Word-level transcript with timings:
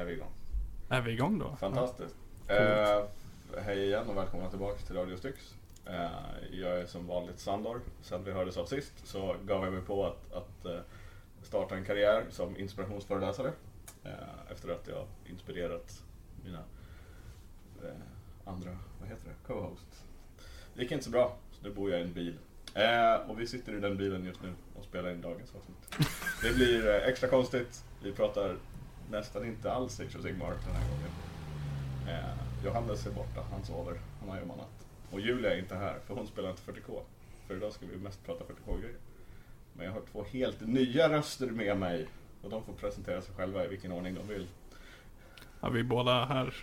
är 0.00 0.04
vi 0.04 0.12
igång. 0.12 0.32
Är 0.88 1.00
vi 1.00 1.12
igång 1.12 1.38
då? 1.38 1.56
Fantastiskt. 1.56 2.16
Eh, 2.48 3.04
hej 3.58 3.84
igen 3.84 4.08
och 4.08 4.16
välkomna 4.16 4.50
tillbaka 4.50 4.78
till 4.78 4.96
Radio 4.96 5.16
Styx. 5.16 5.54
Eh, 5.86 6.10
jag 6.52 6.80
är 6.80 6.86
som 6.86 7.06
vanligt 7.06 7.38
Sandor. 7.40 7.80
Sen 8.02 8.24
vi 8.24 8.32
hördes 8.32 8.56
av 8.56 8.66
sist 8.66 8.92
så 9.06 9.36
gav 9.44 9.64
jag 9.64 9.72
mig 9.72 9.82
på 9.82 10.06
att, 10.06 10.32
att 10.32 10.64
eh, 10.64 10.80
starta 11.42 11.76
en 11.76 11.84
karriär 11.84 12.24
som 12.30 12.56
inspirationsföreläsare. 12.56 13.52
Eh, 14.04 14.52
efter 14.52 14.68
att 14.72 14.88
jag 14.88 15.06
inspirerat 15.30 16.02
mina 16.44 16.64
eh, 17.82 17.90
andra, 18.44 18.70
vad 19.00 19.08
heter 19.08 19.28
det, 19.28 19.34
co-hosts. 19.46 20.04
Det 20.74 20.82
gick 20.82 20.92
inte 20.92 21.04
så 21.04 21.10
bra, 21.10 21.36
så 21.52 21.68
nu 21.68 21.74
bor 21.74 21.90
jag 21.90 22.00
i 22.00 22.02
en 22.02 22.12
bil. 22.12 22.38
Eh, 22.74 23.30
och 23.30 23.40
vi 23.40 23.46
sitter 23.46 23.72
i 23.72 23.80
den 23.80 23.96
bilen 23.96 24.24
just 24.24 24.42
nu 24.42 24.52
och 24.74 24.84
spelar 24.84 25.10
in 25.10 25.20
dagens 25.20 25.54
avsnitt. 25.54 26.08
Det 26.42 26.54
blir 26.54 26.88
eh, 26.88 27.08
extra 27.08 27.28
konstigt. 27.28 27.84
Vi 28.02 28.12
pratar 28.12 28.56
nästan 29.10 29.44
inte 29.44 29.72
alls 29.72 30.00
Age 30.00 30.16
of 30.16 30.22
Sigmar 30.22 30.50
den 30.50 30.74
här 30.74 30.88
gången. 30.88 31.10
Eh, 32.08 32.64
Johannes 32.64 33.06
är 33.06 33.10
borta, 33.10 33.44
han 33.50 33.64
sover, 33.64 34.00
han 34.20 34.28
har 34.28 34.40
jobbat 34.40 34.68
Och 35.10 35.20
Julia 35.20 35.54
är 35.54 35.58
inte 35.58 35.74
här, 35.74 35.98
för 36.06 36.14
hon 36.14 36.26
spelar 36.26 36.50
inte 36.50 36.72
40K. 36.72 37.00
För 37.46 37.56
idag 37.56 37.72
ska 37.72 37.86
vi 37.86 37.96
mest 37.96 38.26
prata 38.26 38.44
40K-grejer. 38.44 38.96
Men 39.72 39.86
jag 39.86 39.92
har 39.92 40.00
två 40.12 40.24
helt 40.32 40.60
nya 40.60 41.08
röster 41.08 41.46
med 41.46 41.76
mig. 41.76 42.08
Och 42.42 42.50
de 42.50 42.64
får 42.64 42.72
presentera 42.72 43.22
sig 43.22 43.34
själva 43.34 43.64
i 43.64 43.68
vilken 43.68 43.92
ordning 43.92 44.14
de 44.14 44.28
vill. 44.34 44.46
Ja, 45.60 45.68
vi 45.68 45.84
båda 45.84 46.24
här 46.24 46.54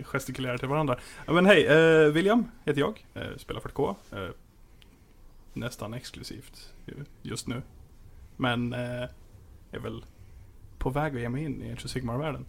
gestikulerar 0.00 0.58
till 0.58 0.68
varandra. 0.68 0.98
Ja, 1.26 1.32
men 1.32 1.46
hej, 1.46 1.66
eh, 1.66 2.12
William 2.12 2.50
heter 2.64 2.80
jag. 2.80 3.06
Eh, 3.14 3.36
spelar 3.36 3.60
40K. 3.60 3.94
Eh, 4.12 4.30
nästan 5.52 5.94
exklusivt 5.94 6.72
just 7.22 7.46
nu. 7.46 7.62
Men 8.36 8.72
eh, 8.72 9.08
är 9.70 9.78
väl 9.78 10.04
på 10.82 10.90
väg 10.90 11.14
att 11.14 11.20
ge 11.20 11.28
mig 11.28 11.44
in 11.44 11.62
i 11.62 11.72
Age 11.72 11.84
of 11.84 11.90
Sigmar-världen. 11.90 12.44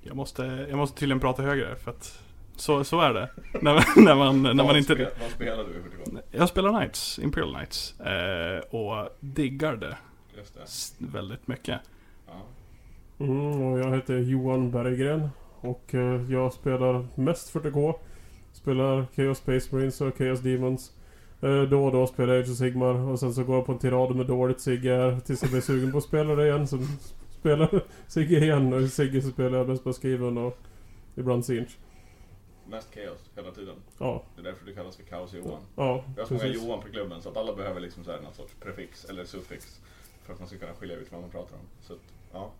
Jag 0.00 0.16
måste, 0.16 0.66
jag 0.70 0.76
måste 0.76 0.98
tydligen 0.98 1.20
prata 1.20 1.42
högre 1.42 1.76
för 1.76 1.90
att 1.90 2.22
så, 2.56 2.84
så 2.84 3.00
är 3.00 3.14
det. 3.14 3.30
när, 3.60 3.74
man, 3.74 4.04
när 4.04 4.14
man, 4.14 4.42
när 4.42 4.64
man 4.64 4.76
inte... 4.76 4.94
Vad 5.20 5.30
spelar 5.30 5.64
du 5.64 5.70
40K? 5.72 6.20
Jag 6.30 6.48
spelar 6.48 6.78
Knights, 6.78 7.18
Imperial 7.18 7.54
Knights. 7.54 8.00
Eh, 8.00 8.58
och 8.58 9.08
diggar 9.20 9.76
det. 9.76 9.96
Just 10.36 10.54
det. 10.98 11.06
Väldigt 11.06 11.46
mycket. 11.46 11.80
Ja. 12.26 12.42
Mm, 13.24 13.62
och 13.62 13.78
jag 13.78 13.94
heter 13.94 14.18
Johan 14.18 14.70
Berggren. 14.70 15.28
Och 15.60 15.94
eh, 15.94 16.32
jag 16.32 16.52
spelar 16.52 17.06
mest 17.14 17.54
40K. 17.54 17.94
Spelar 18.52 19.06
Chaos 19.16 19.38
Space 19.38 19.74
Marines 19.74 20.00
och 20.00 20.18
Chaos 20.18 20.40
Demons. 20.40 20.92
Eh, 21.42 21.62
då 21.62 21.84
och 21.84 21.92
då 21.92 22.06
spelar 22.06 22.34
jag 22.34 22.42
Age 22.42 22.50
of 22.50 22.56
Sigmar 22.56 22.94
och 22.94 23.20
sen 23.20 23.34
så 23.34 23.44
går 23.44 23.56
jag 23.56 23.66
på 23.66 23.72
en 23.72 23.78
tirad 23.78 24.16
med 24.16 24.26
dåligt 24.26 24.60
Sigge 24.60 25.20
tills 25.24 25.42
jag 25.42 25.50
blir 25.50 25.60
sugen 25.60 25.92
på 25.92 25.98
att 25.98 26.04
spela 26.04 26.34
det 26.34 26.46
igen. 26.46 26.66
Så 26.66 26.78
spelar 27.40 27.82
Sigge 28.06 28.38
igen 28.38 28.72
och 28.72 28.88
Sigge 28.90 29.22
så 29.22 29.28
spelar 29.28 29.58
jag 29.58 29.68
mest 29.68 29.84
på 29.84 29.92
skriven 29.92 30.38
och 30.38 30.58
ibland 31.14 31.44
Sinch. 31.44 31.70
Mest 32.70 32.94
Chaos 32.94 33.30
hela 33.36 33.50
tiden? 33.50 33.74
Ja. 33.98 34.24
Det 34.36 34.40
är 34.40 34.44
därför 34.44 34.66
du 34.66 34.74
kallas 34.74 34.96
för 34.96 35.02
Kaos 35.02 35.34
Johan? 35.34 35.60
Ja, 35.76 36.04
Vi 36.14 36.20
har 36.20 36.28
så 36.28 36.34
många 36.34 36.46
Johan 36.46 36.80
på 36.80 36.88
klubben 36.88 37.22
så 37.22 37.28
att 37.28 37.36
alla 37.36 37.54
behöver 37.54 37.80
liksom 37.80 38.04
så 38.04 38.10
här 38.10 38.20
någon 38.20 38.34
sorts 38.34 38.54
prefix 38.60 39.04
eller 39.04 39.24
suffix. 39.24 39.80
För 40.24 40.32
att 40.32 40.38
man 40.38 40.48
ska 40.48 40.58
kunna 40.58 40.72
skilja 40.72 40.96
ut 40.96 41.12
vad 41.12 41.20
man 41.20 41.30
pratar 41.30 41.56
om. 41.56 41.62
Så 41.80 41.92
att, 41.92 41.98
ja. 42.32 42.50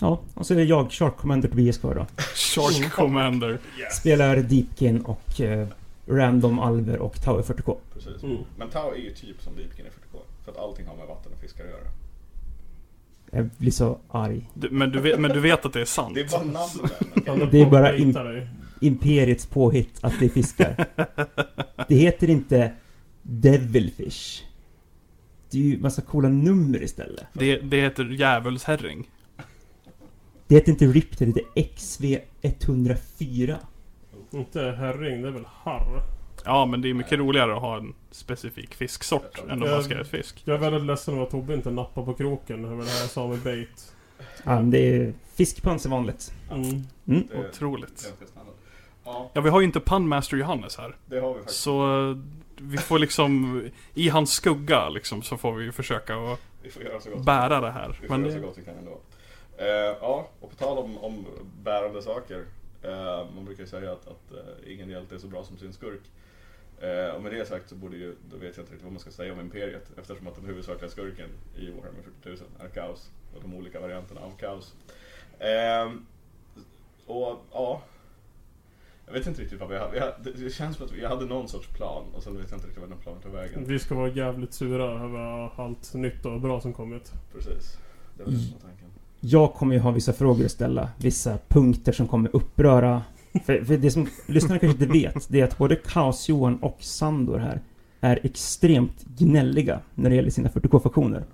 Ja, 0.00 0.20
och 0.34 0.46
så 0.46 0.54
är 0.54 0.58
det 0.58 0.64
jag, 0.64 0.92
Shark 0.92 1.16
Commander 1.16 1.48
Tobias 1.48 1.78
kvar 1.78 1.94
då. 1.94 2.06
Shark 2.34 2.92
Commander. 2.92 3.58
Yes. 3.78 3.96
Spelar 3.96 4.36
Deepkin 4.36 5.00
och 5.00 5.40
uh, 5.40 5.68
Random 6.06 6.58
Alver 6.58 6.98
och 6.98 7.22
Tower 7.22 7.42
40K. 7.42 7.76
Precis. 7.94 8.22
Mm. 8.22 8.36
Men 8.58 8.70
Tau 8.70 8.92
är 8.92 8.96
ju 8.96 9.14
typ 9.14 9.42
som 9.42 9.56
Deepkin 9.56 9.86
i 9.86 9.88
40K. 9.88 10.18
För 10.44 10.52
att 10.52 10.58
allting 10.58 10.86
har 10.86 10.96
med 10.96 11.06
vatten 11.06 11.32
och 11.32 11.40
fiskar 11.40 11.64
att 11.64 11.70
göra. 11.70 11.88
Jag 13.30 13.50
blir 13.58 13.70
så 13.70 13.98
arg. 14.08 14.50
Du, 14.54 14.70
men, 14.70 14.90
du 14.90 15.00
vet, 15.00 15.20
men 15.20 15.30
du 15.30 15.40
vet 15.40 15.64
att 15.64 15.72
det 15.72 15.80
är 15.80 15.84
sant? 15.84 16.14
Det 16.14 16.20
är 16.20 16.28
bara 16.28 16.44
namnet. 16.44 17.50
det 17.52 17.60
är 17.60 17.70
bara 17.70 17.96
im 17.96 18.14
Imperiets 18.80 19.46
påhitt 19.46 19.98
att 20.00 20.12
det 20.20 20.24
är 20.24 20.30
fiskar. 20.30 20.86
det 21.88 21.94
heter 21.94 22.30
inte 22.30 22.72
Devilfish. 23.22 24.42
Det 25.50 25.58
är 25.58 25.62
ju 25.62 25.78
massa 25.78 26.02
coola 26.02 26.28
nummer 26.28 26.82
istället. 26.82 27.24
Det, 27.32 27.56
det 27.56 27.80
heter 27.80 28.04
djävulsherring. 28.04 29.08
Det 30.46 30.54
heter 30.54 30.72
inte 30.72 30.86
RIP, 30.86 31.18
det 31.18 31.24
heter 31.24 31.42
XV104. 31.54 33.56
Inte 34.38 34.60
herring, 34.60 35.22
det 35.22 35.28
är 35.28 35.32
väl 35.32 35.46
harr? 35.62 36.02
Ja, 36.44 36.66
men 36.66 36.82
det 36.82 36.90
är 36.90 36.94
mycket 36.94 37.18
roligare 37.18 37.54
att 37.54 37.60
ha 37.60 37.76
en 37.76 37.94
specifik 38.10 38.74
fisksort 38.74 39.42
än 39.48 39.62
att 39.62 39.68
bara 39.68 39.82
ska 39.82 40.00
ett 40.00 40.08
fisk. 40.08 40.42
Jag 40.44 40.54
är 40.54 40.60
väldigt 40.60 40.82
ledsen 40.82 41.14
över 41.14 41.24
att 41.24 41.30
Tobbe 41.30 41.54
inte 41.54 41.70
nappar 41.70 42.04
på 42.04 42.14
kroken 42.14 42.64
över 42.64 42.76
det 42.76 42.90
här 42.90 43.06
Sami 43.06 43.36
Bait. 43.36 43.94
Ja, 44.44 44.52
det 44.52 44.78
är 44.78 45.12
fiskpans 45.34 45.86
är 45.86 45.90
vanligt. 45.90 46.32
Mm. 46.50 46.86
Mm. 47.06 47.28
Otroligt. 47.48 48.12
Ja, 49.04 49.40
vi 49.40 49.50
har 49.50 49.60
ju 49.60 49.66
inte 49.66 49.80
Punmaster 49.80 50.36
Johannes 50.36 50.76
här. 50.78 50.96
Det 51.06 51.20
har 51.20 51.34
vi 51.34 51.38
faktiskt. 51.38 51.60
Så 51.60 52.10
eh, 52.10 52.16
vi 52.56 52.78
får 52.78 52.98
liksom, 52.98 53.62
i 53.94 54.08
hans 54.08 54.32
skugga 54.32 54.88
liksom, 54.88 55.22
så 55.22 55.36
får 55.36 55.52
vi 55.52 55.72
försöka 55.72 56.16
att 56.16 56.40
vi 56.62 56.70
får 56.70 56.82
göra 56.82 57.00
så 57.00 57.10
gott 57.10 57.24
bära 57.24 57.60
det 57.60 57.70
här. 57.70 57.98
Vi 58.00 58.08
får 58.08 58.18
Men 58.18 58.30
göra 58.30 58.40
så 58.40 58.46
gott 58.46 58.58
vi 58.58 58.64
kan 58.64 58.74
ändå. 58.78 59.00
Uh, 59.60 59.96
ja, 60.00 60.28
och 60.40 60.50
på 60.50 60.56
tal 60.56 60.78
om, 60.78 60.98
om 60.98 61.26
bärande 61.62 62.02
saker. 62.02 62.44
Uh, 62.86 63.34
man 63.34 63.44
brukar 63.44 63.62
ju 63.62 63.68
säga 63.68 63.92
att, 63.92 64.08
att 64.08 64.32
uh, 64.32 64.72
ingen 64.72 64.90
hjälte 64.90 65.14
är 65.14 65.18
så 65.18 65.26
bra 65.26 65.44
som 65.44 65.56
sin 65.58 65.72
skurk. 65.72 66.02
och 67.14 67.22
med 67.22 67.32
det 67.32 67.46
sagt 67.46 67.68
så 67.68 67.74
borde 67.74 67.96
ju, 67.96 68.14
då 68.30 68.36
vet 68.36 68.56
jag 68.56 68.62
inte 68.62 68.72
riktigt 68.72 68.82
vad 68.82 68.92
man 68.92 69.00
ska 69.00 69.10
säga 69.10 69.32
om 69.32 69.40
Imperiet 69.40 69.90
eftersom 69.98 70.26
att 70.26 70.36
den 70.36 70.44
huvudsakliga 70.44 70.90
skurken 70.90 71.28
i 71.56 71.70
Warhammer 71.70 72.02
40 72.22 72.28
000 72.28 72.38
är 72.58 72.68
kaos 72.68 73.10
och 73.34 73.42
de 73.42 73.54
olika 73.54 73.80
varianterna 73.80 74.20
av 74.20 74.36
kaos. 74.36 74.74
och 77.06 77.38
ja, 77.52 77.82
jag 79.06 79.12
vet 79.12 79.26
inte 79.26 79.42
riktigt 79.42 79.60
vad 79.60 79.68
vi 79.68 79.78
hade. 79.78 80.32
Det 80.36 80.50
känns 80.50 80.76
som 80.76 80.86
att 80.86 80.92
vi 80.92 81.04
hade 81.04 81.24
någon 81.24 81.48
sorts 81.48 81.68
plan 81.68 82.04
och 82.14 82.22
sen 82.22 82.36
vet 82.36 82.50
jag 82.50 82.56
inte 82.56 82.66
riktigt 82.66 82.80
vad 82.80 82.90
den 82.90 82.98
planen 82.98 83.22
tog 83.22 83.32
vägen. 83.32 83.64
Vi 83.66 83.78
ska 83.78 83.94
vara 83.94 84.08
jävligt 84.08 84.54
sura 84.54 85.04
över 85.04 85.50
allt 85.62 85.94
nytt 85.94 86.26
och 86.26 86.40
bra 86.40 86.60
som 86.60 86.72
kommit. 86.72 87.12
Precis. 87.32 87.78
Det 88.16 88.24
var 88.24 88.32
det 88.32 88.38
tanken. 88.38 88.90
Jag 89.20 89.54
kommer 89.54 89.74
ju 89.74 89.80
ha 89.80 89.90
vissa 89.90 90.12
frågor 90.12 90.44
att 90.44 90.50
ställa. 90.50 90.88
Vissa 90.96 91.38
punkter 91.48 91.92
som 91.92 92.08
kommer 92.08 92.36
uppröra. 92.36 93.02
För, 93.44 93.64
för 93.64 93.76
det 93.76 93.90
som 93.90 94.08
lyssnarna 94.26 94.58
kanske 94.58 94.84
inte 94.84 94.98
vet, 94.98 95.28
det 95.28 95.40
är 95.40 95.44
att 95.44 95.58
både 95.58 95.76
Kaos-Johan 95.76 96.56
och 96.56 96.76
Sandor 96.80 97.38
här 97.38 97.60
är 98.00 98.20
extremt 98.22 99.04
gnälliga 99.18 99.80
när 99.94 100.10
det 100.10 100.16
gäller 100.16 100.30
sina 100.30 100.48
40K-faktioner. 100.48 101.24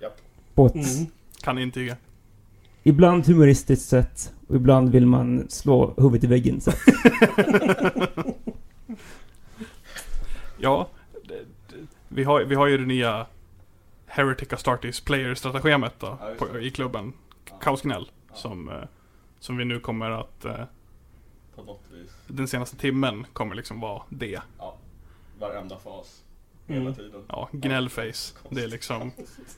Japp. 0.00 0.18
På 0.54 0.66
ett... 0.66 0.74
Mm. 0.74 1.06
Kan 1.42 1.58
intyga. 1.58 1.96
Ibland 2.82 3.26
humoristiskt 3.26 3.88
sätt 3.88 4.32
och 4.48 4.56
ibland 4.56 4.90
vill 4.92 5.06
man 5.06 5.46
slå 5.48 5.94
huvudet 5.96 6.24
i 6.24 6.26
väggen 6.26 6.60
sätt. 6.60 6.78
ja, 10.58 10.88
vi 12.08 12.24
har, 12.24 12.44
vi 12.44 12.54
har 12.54 12.66
ju 12.66 12.78
det 12.78 12.86
nya 12.86 13.26
Heretic 14.06 14.52
Astartes 14.52 15.00
Player-stratagemet 15.00 15.92
då, 15.98 16.18
ja, 16.20 16.30
på, 16.38 16.58
i 16.58 16.70
klubben. 16.70 17.12
Ja. 17.50 17.58
Kaosgnäll. 17.58 18.10
Ja. 18.28 18.34
Som, 18.34 18.68
eh, 18.68 18.74
som 19.38 19.56
vi 19.56 19.64
nu 19.64 19.80
kommer 19.80 20.10
att... 20.10 20.46
På 21.54 21.62
något 21.62 21.84
vis. 21.92 22.10
Den 22.26 22.48
senaste 22.48 22.76
timmen 22.76 23.26
kommer 23.32 23.54
liksom 23.54 23.80
vara 23.80 24.02
det. 24.08 24.40
Ja. 24.58 24.76
Varenda 25.38 25.78
fas. 25.78 26.24
Hela 26.66 26.80
mm. 26.80 26.94
tiden. 26.94 27.22
Ja, 27.28 27.48
gnällface. 27.52 28.34
Det 28.50 28.62
är 28.64 28.68
liksom... 28.68 29.12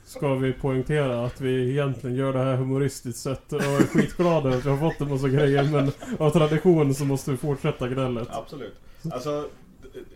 Ska 0.05 0.35
vi 0.35 0.53
poängtera 0.53 1.25
att 1.25 1.41
vi 1.41 1.71
egentligen 1.71 2.15
gör 2.15 2.33
det 2.33 2.39
här 2.39 2.55
humoristiskt 2.55 3.19
sett 3.19 3.53
och 3.53 3.61
är 3.61 3.87
skitglada 3.87 4.49
att 4.49 4.65
vi 4.65 4.69
har 4.69 4.77
fått 4.77 5.01
en 5.01 5.09
massa 5.09 5.29
grejer 5.29 5.63
men 5.63 5.91
av 6.19 6.29
tradition 6.29 6.95
så 6.95 7.05
måste 7.05 7.31
vi 7.31 7.37
fortsätta 7.37 7.87
gnället. 7.87 8.27
Absolut. 8.31 8.75
Alltså, 9.11 9.49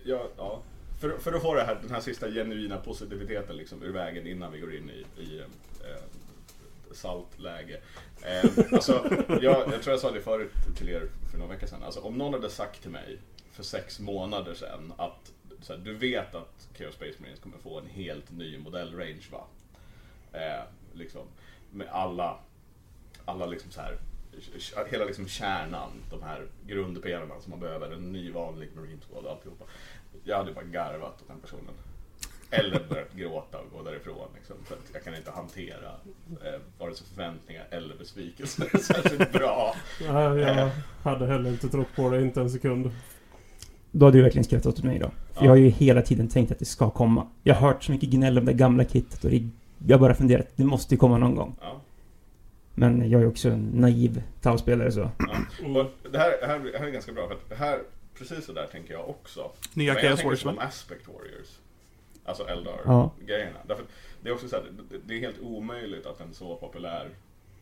ja, 0.04 0.28
ja. 0.38 0.62
För, 1.00 1.18
för 1.18 1.34
att 1.34 1.42
få 1.42 1.54
det 1.54 1.64
här, 1.64 1.78
den 1.82 1.92
här 1.92 2.02
sista 2.02 2.32
genuina 2.32 2.78
positiviteten 2.78 3.58
liksom 3.58 3.84
ur 3.84 3.94
vägen 3.94 4.28
innan 4.28 4.52
vi 4.52 4.60
går 4.60 4.76
in 4.76 4.90
i, 4.90 5.22
i 5.22 5.40
eh, 5.40 5.46
saltläge. 6.92 7.82
Eh, 8.22 8.50
alltså, 8.72 9.10
jag, 9.30 9.42
jag 9.42 9.82
tror 9.82 9.94
jag 9.94 10.00
sa 10.00 10.12
det 10.12 10.22
förut 10.22 10.52
till 10.78 10.90
er 10.90 11.10
för 11.32 11.38
några 11.38 11.54
veckor 11.54 11.68
sedan. 11.68 11.84
Alltså, 11.84 12.00
om 12.00 12.18
någon 12.18 12.34
hade 12.34 12.50
sagt 12.50 12.82
till 12.82 12.92
mig 12.92 13.20
för 13.52 13.64
sex 13.64 14.00
månader 14.00 14.54
sedan 14.54 14.94
att 14.98 15.32
så 15.62 15.74
här, 15.74 15.80
du 15.80 15.94
vet 15.94 16.36
att 16.36 16.68
Chaos 16.78 16.94
Space 16.96 17.16
Marines 17.20 17.40
kommer 17.40 17.58
få 17.58 17.80
en 17.80 17.88
helt 17.88 18.32
ny 18.32 18.58
modellrange 18.58 19.24
va? 19.32 19.46
Eh, 20.34 20.64
liksom, 20.94 21.28
med 21.72 21.88
alla, 21.88 22.40
alla 23.26 23.46
liksom 23.46 23.72
så 23.72 23.82
här, 23.82 23.98
hela 24.92 25.06
liksom 25.06 25.28
kärnan, 25.28 25.92
de 26.10 26.24
här 26.24 26.48
grundpelarna 26.68 27.42
som 27.42 27.50
man 27.50 27.60
behöver, 27.60 27.92
en 27.92 28.12
ny 28.12 28.32
vanlig 28.32 28.70
Marine 28.76 29.02
Squad 29.10 29.26
och 29.26 29.32
alltihopa. 29.32 29.66
Jag 30.24 30.38
hade 30.38 30.54
bara 30.54 30.66
garvat 30.66 31.22
åt 31.22 31.28
den 31.28 31.40
personen. 31.40 31.74
Eller 32.52 32.84
börjat 32.90 33.14
gråta 33.16 33.58
och 33.58 33.78
gå 33.78 33.84
därifrån. 33.84 34.28
Liksom, 34.36 34.56
för 34.66 34.76
att 34.76 34.82
jag 34.94 35.04
kan 35.04 35.16
inte 35.16 35.32
hantera 35.32 35.92
eh, 36.30 36.60
vare 36.80 36.96
sig 36.96 37.08
förväntningar 37.08 37.68
eller 37.70 37.96
besvikelser 37.96 38.78
särskilt 38.82 39.32
bra. 39.32 39.76
Nej, 40.02 40.40
jag 40.40 40.58
eh. 40.58 40.70
hade 41.04 41.28
heller 41.28 41.50
inte 41.50 41.70
trott 41.70 41.96
på 41.96 42.10
det, 42.10 42.22
inte 42.22 42.42
en 42.42 42.50
sekund. 42.50 42.92
Då 43.92 44.06
hade 44.06 44.18
du 44.18 44.22
verkligen 44.24 44.44
skrattat 44.44 44.66
åt 44.66 44.84
mig 44.84 45.00
då. 45.00 45.08
För 45.08 45.14
ja. 45.34 45.44
jag 45.44 45.50
har 45.50 45.58
ju 45.58 45.70
hela 45.70 46.02
tiden 46.02 46.28
tänkt 46.28 46.52
att 46.52 46.60
det 46.60 46.66
ska 46.66 46.90
komma. 46.90 47.28
Jag 47.44 47.56
har 47.56 47.68
hört 47.68 47.84
så 47.84 47.92
mycket 47.92 48.10
gnäll 48.10 48.38
om 48.38 48.46
det 48.46 48.54
gamla 48.54 48.86
kittet 48.86 49.24
och 49.24 49.30
det, 49.30 49.48
jag 49.88 50.00
bara 50.00 50.16
funderat, 50.16 50.48
det 50.56 50.64
måste 50.64 50.94
ju 50.94 50.98
komma 50.98 51.18
någon 51.18 51.36
gång. 51.36 51.56
Ja. 51.62 51.82
Men 52.76 53.10
jag 53.10 53.22
är 53.22 53.28
också 53.28 53.50
en 53.50 53.70
naiv 53.74 54.24
Tau-spelare 54.42 54.92
så. 54.92 55.10
Ja. 55.20 55.90
Det 56.12 56.18
här, 56.18 56.32
det 56.42 56.48
här, 56.48 56.60
det 56.60 56.78
här 56.80 56.88
är 56.88 56.92
ganska 56.92 57.12
bra, 57.12 57.28
för 57.28 57.36
att 57.36 57.50
det 57.50 57.56
här, 57.56 57.80
precis 58.18 58.46
så 58.46 58.54
där 58.54 58.68
tänker 58.68 58.94
jag 58.94 59.10
också. 59.10 59.52
Nya 59.74 59.96
Chaos 59.96 60.24
Warriors 60.24 60.46
va? 60.46 60.56
Aspect 60.60 61.08
Warriors. 61.08 61.60
Alltså 62.30 62.44
Ja. 62.44 62.50
Eldar-grejerna. 62.54 63.60
Därför, 63.68 63.86
det 64.22 64.30
är 64.30 64.34
också 64.34 64.48
så 64.50 64.56
här, 64.56 64.72
det 65.06 65.14
är 65.14 65.20
helt 65.20 65.40
omöjligt 65.40 66.06
att 66.06 66.22
en 66.22 66.34
så 66.34 66.56
populär 66.56 67.10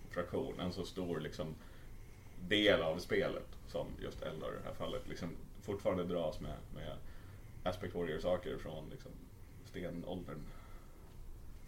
fraktion, 0.09 0.59
en 0.59 0.73
så 0.73 0.83
stor 0.83 1.19
liksom, 1.19 1.55
del 2.47 2.81
av 2.81 2.97
spelet 2.99 3.47
som 3.67 3.87
just 4.03 4.21
Eldar 4.21 4.47
i 4.47 4.57
det 4.63 4.67
här 4.67 4.73
fallet, 4.73 5.07
liksom, 5.09 5.29
fortfarande 5.61 6.03
dras 6.03 6.39
med, 6.39 6.55
med 6.75 6.93
Aspect 7.63 7.95
Warrior-saker 7.95 8.57
från 8.57 8.89
liksom, 8.91 9.11
stenåldern. 9.65 10.39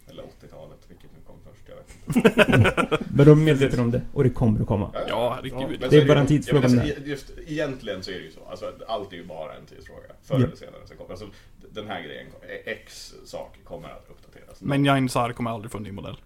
Eller 0.09 0.23
80-talet, 0.23 0.77
vilket 0.87 1.09
nu 1.13 1.19
kom 1.27 1.35
först, 1.51 1.63
jag 1.69 1.75
vet 1.75 2.15
inte. 2.15 2.97
Men 3.15 3.25
de 3.25 3.31
är 3.31 3.45
medvetna 3.45 3.83
om 3.83 3.91
det 3.91 4.01
och 4.13 4.23
det 4.23 4.29
kommer 4.29 4.61
att 4.61 4.67
komma. 4.67 4.91
Ja, 5.07 5.33
herregud. 5.35 5.79
Men 5.81 5.89
Det 5.89 5.97
är 5.97 6.07
bara 6.07 6.19
en 6.19 6.27
tidsfråga 6.27 6.67
ja, 6.69 6.81
alltså, 6.81 7.01
Just, 7.05 7.31
egentligen 7.47 8.03
så 8.03 8.11
är 8.11 8.15
det 8.15 8.21
ju 8.25 8.31
så. 8.31 8.45
Alltså, 8.49 8.73
allt 8.87 9.13
är 9.13 9.17
ju 9.17 9.25
bara 9.25 9.53
en 9.53 9.65
tidsfråga. 9.65 9.99
Förr 10.23 10.39
Ja. 10.39 10.45
eller 10.45 10.55
senare 10.55 10.81
så 10.85 10.95
kommer 10.95 11.09
alltså, 11.11 11.27
den 11.71 11.87
här 11.87 12.01
grejen, 12.01 12.27
X 12.65 13.13
sak 13.25 13.57
kommer 13.63 13.89
att 13.89 14.05
uppdateras. 14.09 14.61
Men 14.61 14.85
Jainsar 14.85 15.31
kommer 15.33 15.51
aldrig 15.51 15.71
få 15.71 15.77
en 15.77 15.83
ny 15.83 15.91
modell. 15.91 16.17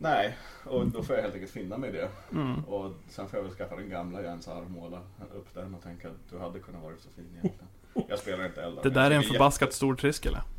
Nej, 0.00 0.36
och 0.64 0.86
då 0.86 1.02
får 1.02 1.14
jag 1.16 1.22
helt 1.22 1.34
enkelt 1.34 1.52
finna 1.52 1.78
mig 1.78 1.90
i 1.90 1.92
det. 1.92 2.08
Mm. 2.32 2.64
Och 2.64 2.92
sen 3.08 3.28
får 3.28 3.38
jag 3.38 3.44
väl 3.44 3.52
skaffa 3.54 3.76
den 3.76 3.90
gamla 3.90 4.22
Jensar 4.22 4.62
och 4.62 4.70
måla 4.70 4.98
upp 5.34 5.54
den 5.54 5.74
och 5.74 5.82
tänka 5.82 6.08
att 6.08 6.14
du 6.30 6.38
hade 6.38 6.58
kunnat 6.58 6.82
vara 6.82 6.94
så 6.98 7.08
fin 7.16 7.24
egentligen. 7.30 7.68
Jag 8.08 8.18
spelar 8.18 8.46
inte 8.46 8.62
Eldar. 8.62 8.82
Det 8.82 8.90
där 8.90 9.10
är 9.10 9.14
en 9.14 9.22
förbaskat 9.22 9.66
jätte- 9.66 9.76
stor 9.76 9.94
triskele. 9.94 10.36
Ja. 10.36 10.57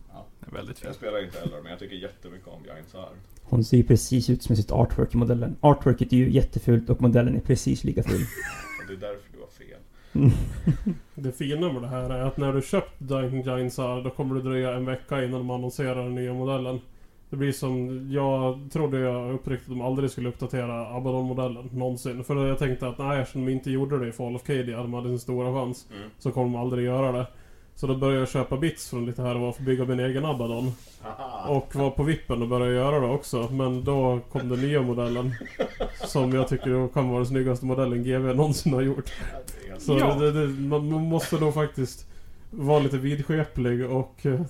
Väldigt 0.52 0.78
Jag 0.84 0.88
fint. 0.88 0.96
spelar 0.96 1.24
inte 1.24 1.40
Eldar, 1.40 1.62
men 1.62 1.70
jag 1.72 1.80
tycker 1.80 1.96
jättemycket 1.96 2.48
om 2.48 2.62
Jensar. 2.68 3.10
Hon 3.44 3.64
ser 3.64 3.78
ju 3.78 3.84
precis 3.84 4.30
ut 4.30 4.44
som 4.44 4.56
sitt 4.56 4.72
artwork 4.72 5.14
i 5.14 5.18
modellen. 5.18 5.56
Artworket 5.62 6.14
är 6.14 6.18
ju 6.18 6.30
jättefult 6.32 6.90
och 6.90 7.02
modellen 7.02 7.36
är 7.36 7.40
precis 7.42 7.84
lika 7.84 8.04
ful. 8.04 8.22
Och 8.82 8.88
det 8.88 8.94
är 8.94 9.12
därför 9.12 9.30
du 9.34 9.40
har 9.40 9.48
fel. 9.48 10.32
Det 11.16 11.32
fina 11.32 11.74
med 11.74 11.82
det 11.82 11.88
här 11.88 12.10
är 12.10 12.22
att 12.22 12.38
när 12.38 12.54
du 12.54 12.62
köpt 12.62 12.94
Dying 12.98 13.42
Giantsar 13.42 14.02
då 14.04 14.10
kommer 14.10 14.36
det 14.36 14.42
dröja 14.42 14.74
en 14.74 14.86
vecka 14.86 15.24
innan 15.24 15.40
de 15.40 15.50
annonserar 15.50 16.04
den 16.04 16.16
nya 16.16 16.34
modellen. 16.34 16.82
Det 17.30 17.36
blir 17.36 17.52
som, 17.52 18.08
jag 18.12 18.60
trodde 18.72 19.00
jag 19.00 19.34
uppriktigt 19.34 19.70
de 19.70 19.82
aldrig 19.82 20.12
skulle 20.12 20.30
uppdatera 20.30 20.88
Abaddon-modellen 20.96 21.70
någonsin. 21.74 22.24
För 22.24 22.48
jag 22.48 22.60
tänkte 22.60 22.88
att 22.88 22.98
nej, 22.98 23.20
eftersom 23.22 23.46
de 23.46 23.52
inte 23.52 23.72
gjorde 23.72 24.00
det 24.00 24.08
i 24.08 24.12
Fall 24.12 24.36
of 24.36 24.44
Cadia, 24.44 24.78
de 24.78 24.94
hade 24.94 25.08
sin 25.08 25.20
stora 25.20 25.54
chans, 25.54 25.88
Mm. 25.98 26.10
så 26.20 26.32
kommer 26.32 26.58
de 26.58 26.62
aldrig 26.62 26.86
göra 26.86 27.12
det. 27.12 27.28
Så 27.80 27.88
då 27.88 27.96
började 27.96 28.20
jag 28.20 28.30
köpa 28.30 28.58
bits 28.58 28.90
från 28.90 29.06
lite 29.06 29.22
här 29.22 29.36
och 29.36 29.42
var 29.42 29.52
för 29.52 29.62
att 29.62 29.66
bygga 29.66 29.86
min 29.86 30.00
egen 30.00 30.26
Abaddon. 30.26 30.72
Och 31.48 31.76
var 31.76 31.90
på 31.92 32.04
vippen 32.04 32.42
och 32.42 32.48
började 32.48 32.74
göra 32.74 33.00
det 33.00 33.08
också. 33.08 33.50
Men 33.52 33.84
då 33.84 34.20
kom 34.32 34.50
den 34.50 34.62
nya 34.62 34.82
modellen. 34.82 35.34
Som 36.06 36.34
jag 36.34 36.48
tycker 36.48 36.88
kan 36.94 37.08
vara 37.10 37.18
den 37.20 37.26
snyggaste 37.28 37.66
modellen 37.66 38.04
GW 38.04 38.34
någonsin 38.34 38.74
har 38.74 38.82
gjort. 38.82 39.12
Så 39.78 39.98
Ja. 40.00 40.16
det, 40.16 40.32
det, 40.32 40.48
man, 40.48 40.86
måste 40.88 41.36
nog 41.40 41.54
faktiskt 41.54 42.08
vara 42.52 42.80
lite 42.80 42.98
vidskeplig 42.98 43.90
och 43.92 44.26
eh, 44.26 44.42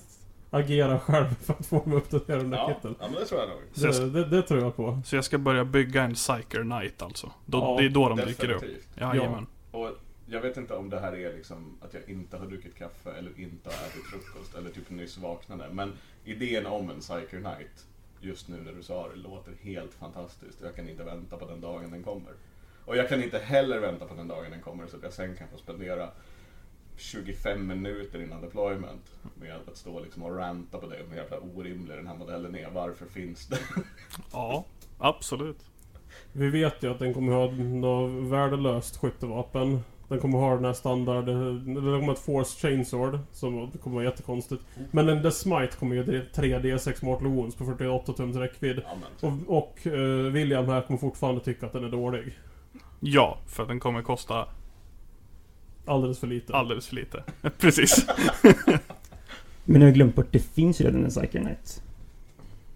agera 0.50 0.98
själv 0.98 1.26
för 1.42 1.52
att 1.54 1.66
få 1.66 1.78
dem 1.84 1.92
att 1.92 1.98
uppdatera 2.02 2.36
den 2.36 2.50
där 2.50 2.58
Ja, 2.58 2.68
kitten. 2.74 2.94
ja, 3.00 3.06
men 3.10 3.20
det 3.20 3.26
tror 3.26 3.40
jag 3.40 3.48
nog. 3.48 4.12
Det, 4.12 4.20
det, 4.20 4.36
det 4.36 4.42
tror 4.42 4.60
jag 4.60 4.76
på. 4.76 5.00
så 5.04 5.16
jag 5.16 5.24
ska 5.24 5.38
börja 5.38 5.64
bygga 5.64 6.02
en 6.02 6.14
Psyker 6.14 6.62
Knight 6.62 7.02
alltså. 7.02 7.30
Då, 7.46 7.58
Ja, 7.58 7.76
det 7.78 7.84
är 7.84 7.88
då 7.90 8.08
de 8.08 8.18
dyker 8.18 8.50
upp. 8.50 8.60
Definitivt. 8.60 8.88
Jajamän. 9.00 9.46
Och 9.70 9.88
jag 10.30 10.40
vet 10.40 10.56
inte 10.56 10.74
om 10.74 10.90
det 10.90 11.00
här 11.00 11.16
är 11.16 11.32
liksom 11.32 11.78
att 11.80 11.94
jag 11.94 12.08
inte 12.08 12.36
har 12.36 12.46
druckit 12.46 12.74
kaffe 12.74 13.10
eller 13.10 13.40
inte 13.40 13.70
har 13.70 13.86
ätit 13.86 14.04
frukost 14.04 14.54
eller 14.54 14.70
typ 14.70 14.90
nyss 14.90 15.18
vaknade. 15.18 15.68
Men 15.72 15.92
idén 16.24 16.66
om 16.66 16.90
en 16.90 17.00
Psyker 17.00 17.38
Night 17.38 17.86
just 18.20 18.48
nu 18.48 18.56
när 18.56 18.72
du 18.72 18.82
sa 18.82 19.08
det 19.08 19.16
låter 19.16 19.52
helt 19.62 19.94
fantastiskt. 19.94 20.60
Jag 20.62 20.76
kan 20.76 20.88
inte 20.88 21.04
vänta 21.04 21.36
på 21.36 21.46
den 21.46 21.60
dagen 21.60 21.90
den 21.90 22.02
kommer. 22.02 22.32
Och 22.84 22.96
jag 22.96 23.08
kan 23.08 23.22
inte 23.22 23.38
heller 23.38 23.78
vänta 23.78 24.06
på 24.06 24.14
den 24.14 24.28
dagen 24.28 24.50
den 24.50 24.60
kommer 24.60 24.86
så 24.86 24.96
att 24.96 25.02
jag 25.02 25.12
sen 25.12 25.36
kan 25.36 25.48
få 25.48 25.58
spendera 25.58 26.10
25 26.96 27.66
minuter 27.66 28.22
innan 28.22 28.40
deployment 28.40 29.12
med 29.34 29.56
att 29.68 29.76
stå 29.76 30.00
liksom 30.00 30.22
och 30.22 30.36
ranta 30.36 30.78
på 30.78 30.86
det 30.86 31.02
om 31.02 31.10
hur 31.10 31.16
jävla 31.16 31.38
orimlig 31.38 31.96
den 31.96 32.06
här 32.06 32.16
modellen 32.16 32.56
är. 32.56 32.70
Varför 32.70 33.06
finns 33.06 33.46
den? 33.46 33.58
Ja, 34.32 34.64
absolut. 34.98 35.64
Vi 36.32 36.50
vet 36.50 36.82
ju 36.82 36.90
att 36.90 36.98
den 36.98 37.14
kommer 37.14 37.32
ha 37.32 37.50
något 37.50 38.30
värdelöst 38.32 38.96
skyttevapen. 38.96 39.80
Den 40.10 40.18
kommer 40.18 40.38
ha 40.38 40.54
den 40.54 40.64
här 40.64 40.72
standard... 40.72 41.26
Den 41.26 41.74
kommer 41.74 42.06
ha 42.06 42.12
ett 42.12 42.18
Force 42.18 42.58
Chainsword 42.60 43.18
som 43.32 43.70
kommer 43.82 43.94
vara 43.94 44.04
jättekonstigt. 44.04 44.62
Men 44.90 45.08
en 45.08 45.22
The 45.22 45.30
Smite 45.30 45.76
kommer 45.78 45.96
ju 45.96 46.02
3D6 46.34 47.04
Mortal 47.04 47.28
Wounds 47.28 47.56
på 47.56 47.64
48 47.64 48.12
tums 48.12 48.36
räckvidd. 48.36 48.80
Och, 49.20 49.32
och 49.58 49.86
eh, 49.86 50.32
William 50.32 50.66
här 50.68 50.82
kommer 50.82 51.00
fortfarande 51.00 51.40
tycka 51.40 51.66
att 51.66 51.72
den 51.72 51.84
är 51.84 51.88
dålig. 51.88 52.38
Ja, 53.00 53.38
för 53.46 53.62
att 53.62 53.68
den 53.68 53.80
kommer 53.80 54.02
kosta 54.02 54.46
Alldeles 55.86 56.18
för 56.18 56.26
lite. 56.26 56.54
alldeles 56.54 56.86
för 56.88 56.94
lite. 56.96 57.22
Precis. 57.58 58.06
Men 59.64 59.80
jag 59.80 59.88
har 59.88 59.94
glömt 59.94 60.14
bort, 60.14 60.26
det 60.30 60.38
finns 60.54 60.80
ju 60.80 60.84
redan 60.84 61.04
en 61.04 61.10
Psyker 61.10 61.40
Knight. 61.40 61.82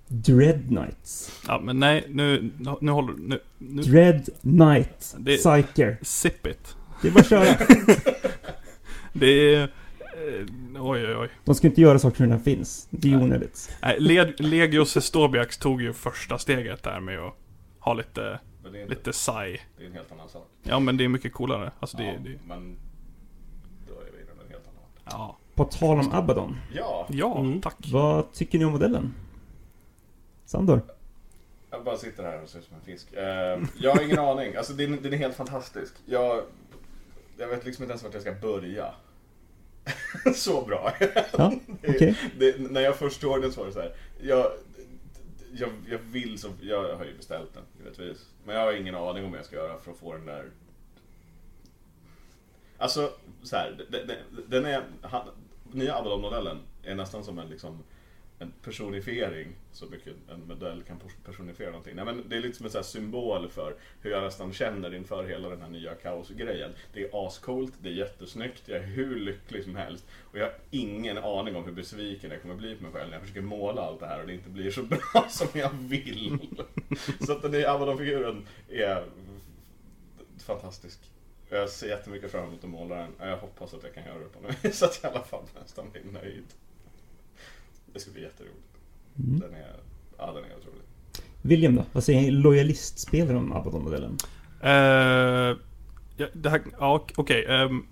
Dread 0.08 0.66
Knights. 0.68 1.40
Ja, 1.48 1.60
men 1.60 1.80
nej, 1.80 2.04
nu, 2.08 2.50
nu 2.80 2.90
håller 2.90 3.14
nu, 3.18 3.40
nu 3.58 3.82
Dread 3.82 4.28
Knight. 4.40 5.14
Det- 5.18 5.36
Psyker. 5.36 5.98
Sip 6.02 6.46
it. 6.46 6.76
Det 7.04 7.08
är 7.08 7.12
bara 7.12 7.20
att 7.20 7.28
köra. 7.28 7.66
Det 9.12 9.54
är... 9.54 9.62
eh, 9.62 10.82
Oj, 10.82 11.06
oj, 11.06 11.16
oj. 11.16 11.28
De 11.44 11.54
ska 11.54 11.66
inte 11.66 11.80
göra 11.80 11.98
saker 11.98 12.16
som 12.16 12.26
redan 12.26 12.40
finns. 12.40 12.86
Det 12.90 13.08
är 13.08 13.12
ju 13.12 13.18
onödigt. 13.18 13.76
Nej, 13.82 13.96
Le- 14.00 14.32
Legios 14.38 14.96
Estobiax 14.96 15.58
tog 15.58 15.82
ju 15.82 15.92
första 15.92 16.38
steget 16.38 16.82
där 16.82 17.00
med 17.00 17.18
att 17.18 17.34
ha 17.78 17.94
lite, 17.94 18.40
men 18.62 18.72
det, 18.72 18.78
är 18.78 18.82
inte, 18.82 18.94
lite 18.94 19.12
sai. 19.12 19.60
det 19.78 19.82
är 19.84 19.86
en 19.86 19.92
helt 19.92 20.12
annan 20.12 20.28
sak. 20.28 20.48
Ja, 20.62 20.78
men 20.80 20.96
det 20.96 21.04
är 21.04 21.08
mycket 21.08 21.32
coolare. 21.32 21.72
Alltså 21.80 21.96
det, 21.96 22.04
ja, 22.04 22.12
det 22.24 22.38
men 22.46 22.76
då 23.88 23.94
är 23.94 24.04
vi 24.16 24.22
inom 24.22 24.40
en 24.46 24.50
helt 24.52 24.64
annan 24.68 25.18
ja. 25.20 25.36
På 25.54 25.64
tal 25.64 25.98
om 26.00 26.12
Abaddon. 26.12 26.56
Ja, 26.74 27.06
Ja, 27.10 27.38
Mm. 27.40 27.60
tack. 27.60 27.76
Vad 27.92 28.32
tycker 28.32 28.58
ni 28.58 28.64
om 28.64 28.72
modellen? 28.72 29.14
Sandor? 30.46 30.80
jag 31.70 31.84
bara 31.84 31.96
sitter 31.96 32.22
här 32.22 32.42
och 32.42 32.48
ser 32.48 32.58
ut 32.58 32.64
som 32.64 32.76
en 32.76 32.82
fisk. 32.84 33.12
Eh, 33.12 33.62
jag 33.78 33.94
har 33.94 34.02
ingen 34.02 34.18
aning. 34.18 34.56
Alltså 34.56 34.72
den, 34.72 35.02
den 35.02 35.12
är 35.12 35.16
helt 35.16 35.36
fantastisk. 35.36 35.94
Jag, 36.06 36.42
jag 37.36 37.48
vet 37.48 37.64
liksom 37.64 37.82
inte 37.84 37.92
ens 37.92 38.02
vart 38.02 38.12
jag 38.12 38.22
ska 38.22 38.32
börja. 38.32 38.94
så 40.34 40.64
bra. 40.64 40.92
Ja, 41.32 41.52
okej. 41.88 42.18
det, 42.38 42.60
när 42.70 42.80
jag 42.80 42.96
först 42.96 43.20
såg 43.20 43.42
den 43.42 43.52
så 43.52 43.60
var 43.60 43.66
det 43.66 43.72
så 43.72 43.80
här. 43.80 43.94
Jag, 44.22 44.52
jag, 45.52 45.70
jag 45.88 45.98
vill 45.98 46.38
så, 46.38 46.48
jag 46.60 46.96
har 46.96 47.04
ju 47.04 47.16
beställt 47.16 47.54
den 47.54 47.62
givetvis. 47.78 48.26
Men 48.44 48.56
jag 48.56 48.62
har 48.62 48.72
ingen 48.72 48.94
aning 48.94 49.24
om 49.24 49.30
vad 49.30 49.38
jag 49.38 49.46
ska 49.46 49.56
göra 49.56 49.78
för 49.80 49.90
att 49.90 49.96
få 49.98 50.12
den 50.12 50.26
där 50.26 50.50
Alltså, 52.78 53.10
så 53.42 53.56
här, 53.56 53.86
den, 53.90 54.06
den- 54.06 54.44
den 54.48 54.64
är, 54.64 54.82
han, 55.02 55.28
nya 55.72 55.94
Avalon-modellen 55.94 56.58
är 56.82 56.94
nästan 56.94 57.24
som 57.24 57.38
en 57.38 57.48
liksom 57.48 57.78
en 58.38 58.52
personifiering, 58.62 59.48
så 59.72 59.86
mycket 59.86 60.14
en 60.30 60.46
modell 60.46 60.82
kan 60.82 61.00
personifiera 61.24 61.70
någonting. 61.70 61.96
Nej, 61.96 62.04
men 62.04 62.28
det 62.28 62.36
är 62.36 62.40
lite 62.40 62.56
som 62.56 62.66
en 62.66 62.72
här 62.74 62.82
symbol 62.82 63.48
för 63.48 63.74
hur 64.00 64.10
jag 64.10 64.22
nästan 64.22 64.52
känner 64.52 64.94
inför 64.94 65.24
hela 65.24 65.48
den 65.48 65.62
här 65.62 65.68
nya 65.68 65.94
kaosgrejen. 65.94 66.72
Det 66.92 67.02
är 67.02 67.26
ascoolt, 67.26 67.72
det 67.78 67.88
är 67.88 67.92
jättesnyggt, 67.92 68.62
jag 68.66 68.78
är 68.78 68.82
hur 68.82 69.16
lycklig 69.20 69.64
som 69.64 69.76
helst. 69.76 70.04
Och 70.20 70.38
jag 70.38 70.44
har 70.44 70.54
ingen 70.70 71.18
aning 71.18 71.56
om 71.56 71.64
hur 71.64 71.72
besviken 71.72 72.30
jag 72.30 72.42
kommer 72.42 72.54
bli 72.54 72.76
på 72.76 72.82
mig 72.82 72.92
själv 72.92 73.06
när 73.06 73.14
jag 73.14 73.22
försöker 73.22 73.40
måla 73.40 73.82
allt 73.82 74.00
det 74.00 74.06
här 74.06 74.20
och 74.20 74.26
det 74.26 74.34
inte 74.34 74.50
blir 74.50 74.70
så 74.70 74.82
bra 75.12 75.26
som 75.28 75.48
jag 75.60 75.70
vill. 75.70 76.38
så 77.26 77.32
att 77.32 77.42
den 77.42 77.50
nya 77.50 77.72
Avalon-figuren 77.72 78.46
är 78.68 79.04
fantastisk. 80.38 80.98
Jag 81.48 81.70
ser 81.70 81.88
jättemycket 81.88 82.30
fram 82.30 82.48
emot 82.48 82.64
att 82.64 82.70
måla 82.70 82.96
den. 82.96 83.12
Jag 83.18 83.36
hoppas 83.36 83.74
att 83.74 83.82
jag 83.82 83.94
kan 83.94 84.04
göra 84.04 84.18
det 84.18 84.28
på 84.28 84.40
något 84.40 84.64
vis, 84.64 84.78
så 84.78 84.84
att 84.84 85.00
jag 85.02 85.12
i 85.12 85.14
alla 85.14 85.24
fall 85.24 85.44
nästan 85.60 85.90
blir 85.90 86.02
nöjd. 86.04 86.44
Det 87.94 88.00
ska 88.00 88.10
bli 88.10 88.22
jätteroligt. 88.22 88.58
Mm. 89.18 89.40
Den 89.40 89.54
är, 89.54 89.76
ja, 90.18 90.26
den 90.26 90.36
är 90.44 90.56
otrolig. 90.58 90.80
William 91.42 91.76
då? 91.76 91.84
Vad 91.92 92.04
säger 92.04 92.30
lojalistspelare 92.30 93.36
om 93.36 93.52
Abaddon-modellen? 93.52 94.16
Eh, 94.62 95.56
ja, 96.16 96.26
det 96.32 96.50
här, 96.50 96.62
ja, 96.80 96.94
ok- 96.94 97.12
okej. 97.16 97.46
ehm, 97.48 97.86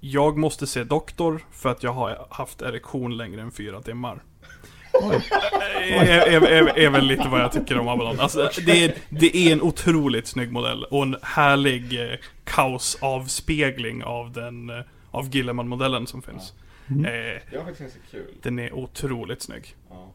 jag 0.00 0.38
måste 0.38 0.66
se 0.66 0.84
doktor 0.84 1.40
för 1.52 1.68
att 1.68 1.82
jag 1.82 1.92
har 1.92 2.26
haft 2.30 2.62
erektion 2.62 3.16
längre 3.16 3.42
än 3.42 3.50
fyra 3.50 3.82
timmar. 3.82 4.22
Oj. 4.92 5.22
är, 5.80 6.06
är, 6.06 6.40
är, 6.40 6.78
är 6.78 6.90
väl 6.90 7.04
lite 7.04 7.28
vad 7.28 7.40
jag 7.40 7.52
tycker 7.52 7.78
om 7.78 7.88
Avalon. 7.88 8.20
Alltså, 8.20 8.50
det, 8.66 8.84
är, 8.84 8.94
det 9.08 9.36
är 9.36 9.52
en 9.52 9.62
otroligt 9.62 10.26
snygg 10.26 10.52
modell 10.52 10.84
och 10.84 11.02
en 11.02 11.16
härlig 11.22 12.02
eh, 12.12 12.18
kaosavspegling 12.44 14.04
av 14.04 14.32
den 14.32 14.70
eh, 14.70 14.80
av 15.10 15.28
Gilliman-modellen 15.34 16.06
som 16.06 16.22
finns. 16.22 16.52
Mm. 16.90 17.04
Eh, 17.04 17.42
Jag 17.52 17.58
har 17.60 17.64
faktiskt 17.66 17.80
ganska 17.80 18.00
kul. 18.10 18.34
den 18.42 18.58
är 18.58 18.72
otroligt 18.72 19.42
snygg. 19.42 19.76
Ja. 19.90 20.10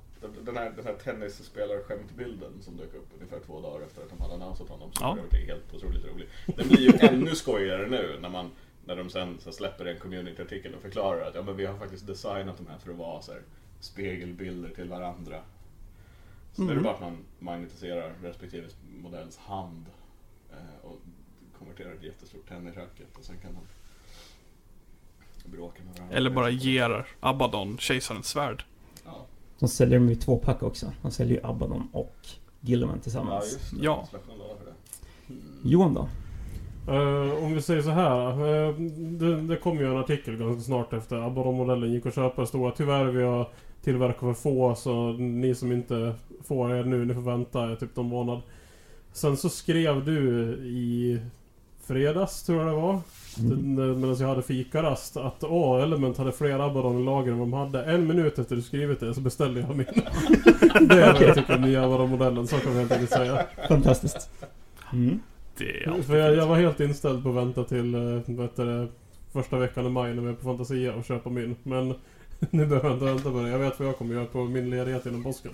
Den- 0.46 0.58
här, 0.58 0.72
den 0.76 0.86
här 0.86 0.94
tennisspelar-skämtbilden 1.04 2.62
som 2.62 2.78
dök 2.78 2.94
upp 2.94 3.08
ungefär 3.16 3.40
två 3.40 3.62
dagar 3.62 3.86
efter 3.86 4.02
att 4.02 4.10
de 4.10 4.22
hade 4.22 4.34
annonsat 4.34 4.70
honom. 4.70 4.94
Som 4.94 5.08
Ja. 5.08 5.18
ja. 5.32 5.38
är 5.38 5.46
helt 5.46 5.74
otroligt 5.74 6.06
rolig. 6.06 6.28
Den 6.58 6.68
blir 6.68 6.80
ju 6.80 6.94
ännu 7.08 7.36
skojigare 7.36 7.88
nu 7.90 8.18
när 8.22 8.30
man 8.30 8.52
när 8.86 8.96
de 8.96 9.10
sen 9.10 9.38
så 9.40 9.52
släpper 9.52 9.86
en 9.86 10.00
community-artikel 10.00 10.76
och 10.76 10.82
förklarar 10.82 11.28
att 11.28 11.36
ja, 11.36 11.42
men 11.42 11.58
vi 11.58 11.66
har 11.66 11.78
faktiskt 11.78 12.08
designat 12.08 12.58
de 12.58 12.68
här 12.68 12.78
för 12.78 12.92
att 12.92 12.98
vara 12.98 13.22
så 13.22 13.32
här, 13.32 13.42
spegelbilder 13.80 14.70
till 14.70 14.90
varandra. 14.90 15.42
Så 16.54 16.62
är 16.62 16.66
det 16.66 16.72
Mm. 16.72 16.84
bara 16.84 16.94
att 16.94 17.02
man 17.02 17.18
magnetiserar 17.40 18.14
respektive 18.24 18.68
modells 19.02 19.38
hand 19.38 19.86
eh, 20.52 20.86
och 20.86 21.00
konverterar 21.60 21.94
ett 21.94 22.04
jättestort 22.04 22.48
tennisracket 22.50 23.18
och 23.18 23.24
sen 23.24 23.38
kan 23.38 23.54
man 23.54 23.64
bråka 25.46 25.82
med 25.86 25.94
varandra. 25.98 26.18
Eller 26.18 26.30
bara 26.30 26.50
ger 26.50 27.08
Abaddon 27.20 27.78
kejsarens 27.78 28.28
svärd. 28.28 28.64
Ja, 29.06 29.26
De 29.60 29.68
säljer 29.70 30.00
dem 30.00 30.10
i 30.10 30.16
två 30.16 30.38
pack 30.38 30.64
också. 30.64 30.92
De 31.02 31.12
säljer 31.12 31.38
ju 31.42 31.48
Abaddon 31.48 31.88
och 31.92 32.16
Gilliman 32.62 32.96
ja 32.96 33.02
tillsammans. 33.04 33.54
just 33.54 33.72
det. 33.72 33.86
Ja. 33.86 34.08
Mm. 35.30 35.42
Johan 35.64 35.94
då? 35.94 36.08
Eh, 36.94 37.44
om 37.44 37.54
vi 37.54 37.62
säger 37.62 37.82
så 37.82 37.90
här. 37.90 38.30
eh, 38.32 38.74
det, 38.98 39.42
det 39.42 39.56
kom 39.58 39.78
ju 39.78 39.86
en 39.92 39.98
artikel 39.98 40.38
ganska 40.38 40.62
snart 40.64 40.94
efter 40.94 41.16
Abaddon-modellen 41.16 41.92
gick 41.94 42.06
att 42.06 42.16
köpa. 42.16 42.46
Stod 42.46 42.68
att 42.68 42.76
tyvärr 42.76 43.06
vi 43.06 43.24
har 43.24 43.50
tillverkat 43.84 44.20
för 44.20 44.34
få 44.34 44.76
så 44.76 45.12
ni 45.14 45.56
som 45.56 45.72
inte 45.72 46.16
får 46.44 46.76
er 46.76 46.84
nu, 46.84 47.06
ni 47.06 47.14
får 47.14 47.22
vänta 47.22 47.76
typ 47.76 47.96
någon 47.96 48.06
månad. 48.06 48.42
Sen 49.14 49.38
så 49.38 49.50
skrev 49.50 50.06
du 50.06 50.44
i 50.64 51.20
fredags 51.84 52.44
tror 52.44 52.58
jag 52.60 52.68
det 52.68 52.74
var. 52.82 53.00
Mm. 53.40 53.76
Medan 54.02 54.16
jag 54.20 54.28
hade 54.28 54.42
fikarast 54.42 55.18
att 55.18 55.44
åh, 55.44 55.84
Element 55.84 56.18
hade 56.18 56.32
fler 56.32 56.60
Abaddon 56.60 57.02
i 57.02 57.06
lager 57.06 57.32
än 57.32 57.40
vad 57.40 57.48
de 57.48 57.54
hade. 57.54 57.84
En 57.84 58.08
minut 58.08 58.40
efter 58.40 58.56
du 58.56 58.62
skrivit 58.62 59.00
det 59.00 59.14
så 59.14 59.22
beställde 59.22 59.60
jag 59.60 59.76
min. 59.76 59.86
det 60.88 61.04
är 61.04 61.14
vad 61.14 61.22
jag 61.22 61.36
tycker 61.36 61.56
om 61.56 61.62
nya 61.62 61.84
Abaddon-modellen, 61.84 62.48
så 62.48 62.58
kan 62.58 62.74
vi 62.74 62.80
helt 62.80 62.92
enkelt 62.92 63.12
säga. 63.12 63.46
Fantastiskt. 63.68 64.30
Mm. 64.94 65.20
Det 65.58 65.84
är 65.84 66.02
För 66.02 66.18
jag, 66.18 66.36
jag 66.36 66.48
var 66.48 66.56
helt 66.56 66.80
inställd 66.80 67.24
på 67.24 67.30
att 67.30 67.36
vänta 67.36 67.64
till 67.64 67.96
eh, 67.96 68.02
heter 68.42 68.66
det, 68.66 68.88
första 69.34 69.58
veckan 69.58 69.86
i 69.86 69.90
maj 69.90 70.16
när 70.16 70.22
vi 70.22 70.30
är 70.30 70.34
på 70.34 70.44
Fantasia 70.44 70.94
och 70.94 71.06
köpa 71.06 71.30
min. 71.30 71.56
Men 71.64 71.88
nu 72.50 72.66
behöver 72.66 72.90
jag 72.90 72.96
inte 72.96 73.06
vänta 73.06 73.32
på 73.32 73.42
det. 73.42 73.50
Jag 73.50 73.60
vet 73.60 73.80
vad 73.80 73.88
jag 73.88 73.98
kommer 73.98 74.16
göra 74.16 74.26
på 74.26 74.44
min 74.44 74.70
ledighet 74.70 75.06
innan 75.06 75.24
påsken. 75.24 75.52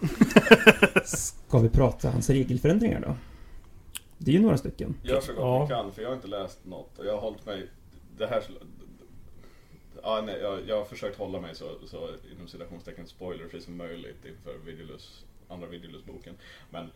Ska 1.05 1.59
vi 1.59 1.69
prata 1.69 2.09
hans 2.09 2.29
regelförändringar 2.29 3.01
då? 3.01 3.15
Det 4.21 4.31
är 4.31 4.35
ju 4.35 4.41
några 4.41 4.57
stycken. 4.57 4.95
Gör 5.03 5.21
så 5.21 5.33
gott 5.33 5.41
Ja. 5.41 5.63
ni 5.63 5.69
kan, 5.69 5.91
för 5.91 6.01
jag 6.01 6.09
har 6.09 6.15
inte 6.15 6.27
läst 6.27 6.65
något. 6.65 6.99
Och 6.99 7.05
jag 7.05 7.13
har 7.13 7.21
hållit 7.21 7.45
mig... 7.45 7.67
Det 8.17 8.27
här... 8.27 8.43
Ja, 10.03 10.21
nej, 10.25 10.39
jag, 10.41 10.59
jag 10.67 10.77
har 10.77 10.85
försökt 10.85 11.17
hålla 11.17 11.41
mig 11.41 11.55
så, 11.55 11.65
så 11.87 12.09
inom 12.35 12.47
citationstecken 12.47 13.07
spoilerfri 13.07 13.61
som 13.61 13.77
möjligt 13.77 14.25
inför 14.25 14.57
Videolus, 14.65 15.25
andra 15.47 15.67
Videolus-boken. 15.67 16.33
Men 16.69 16.89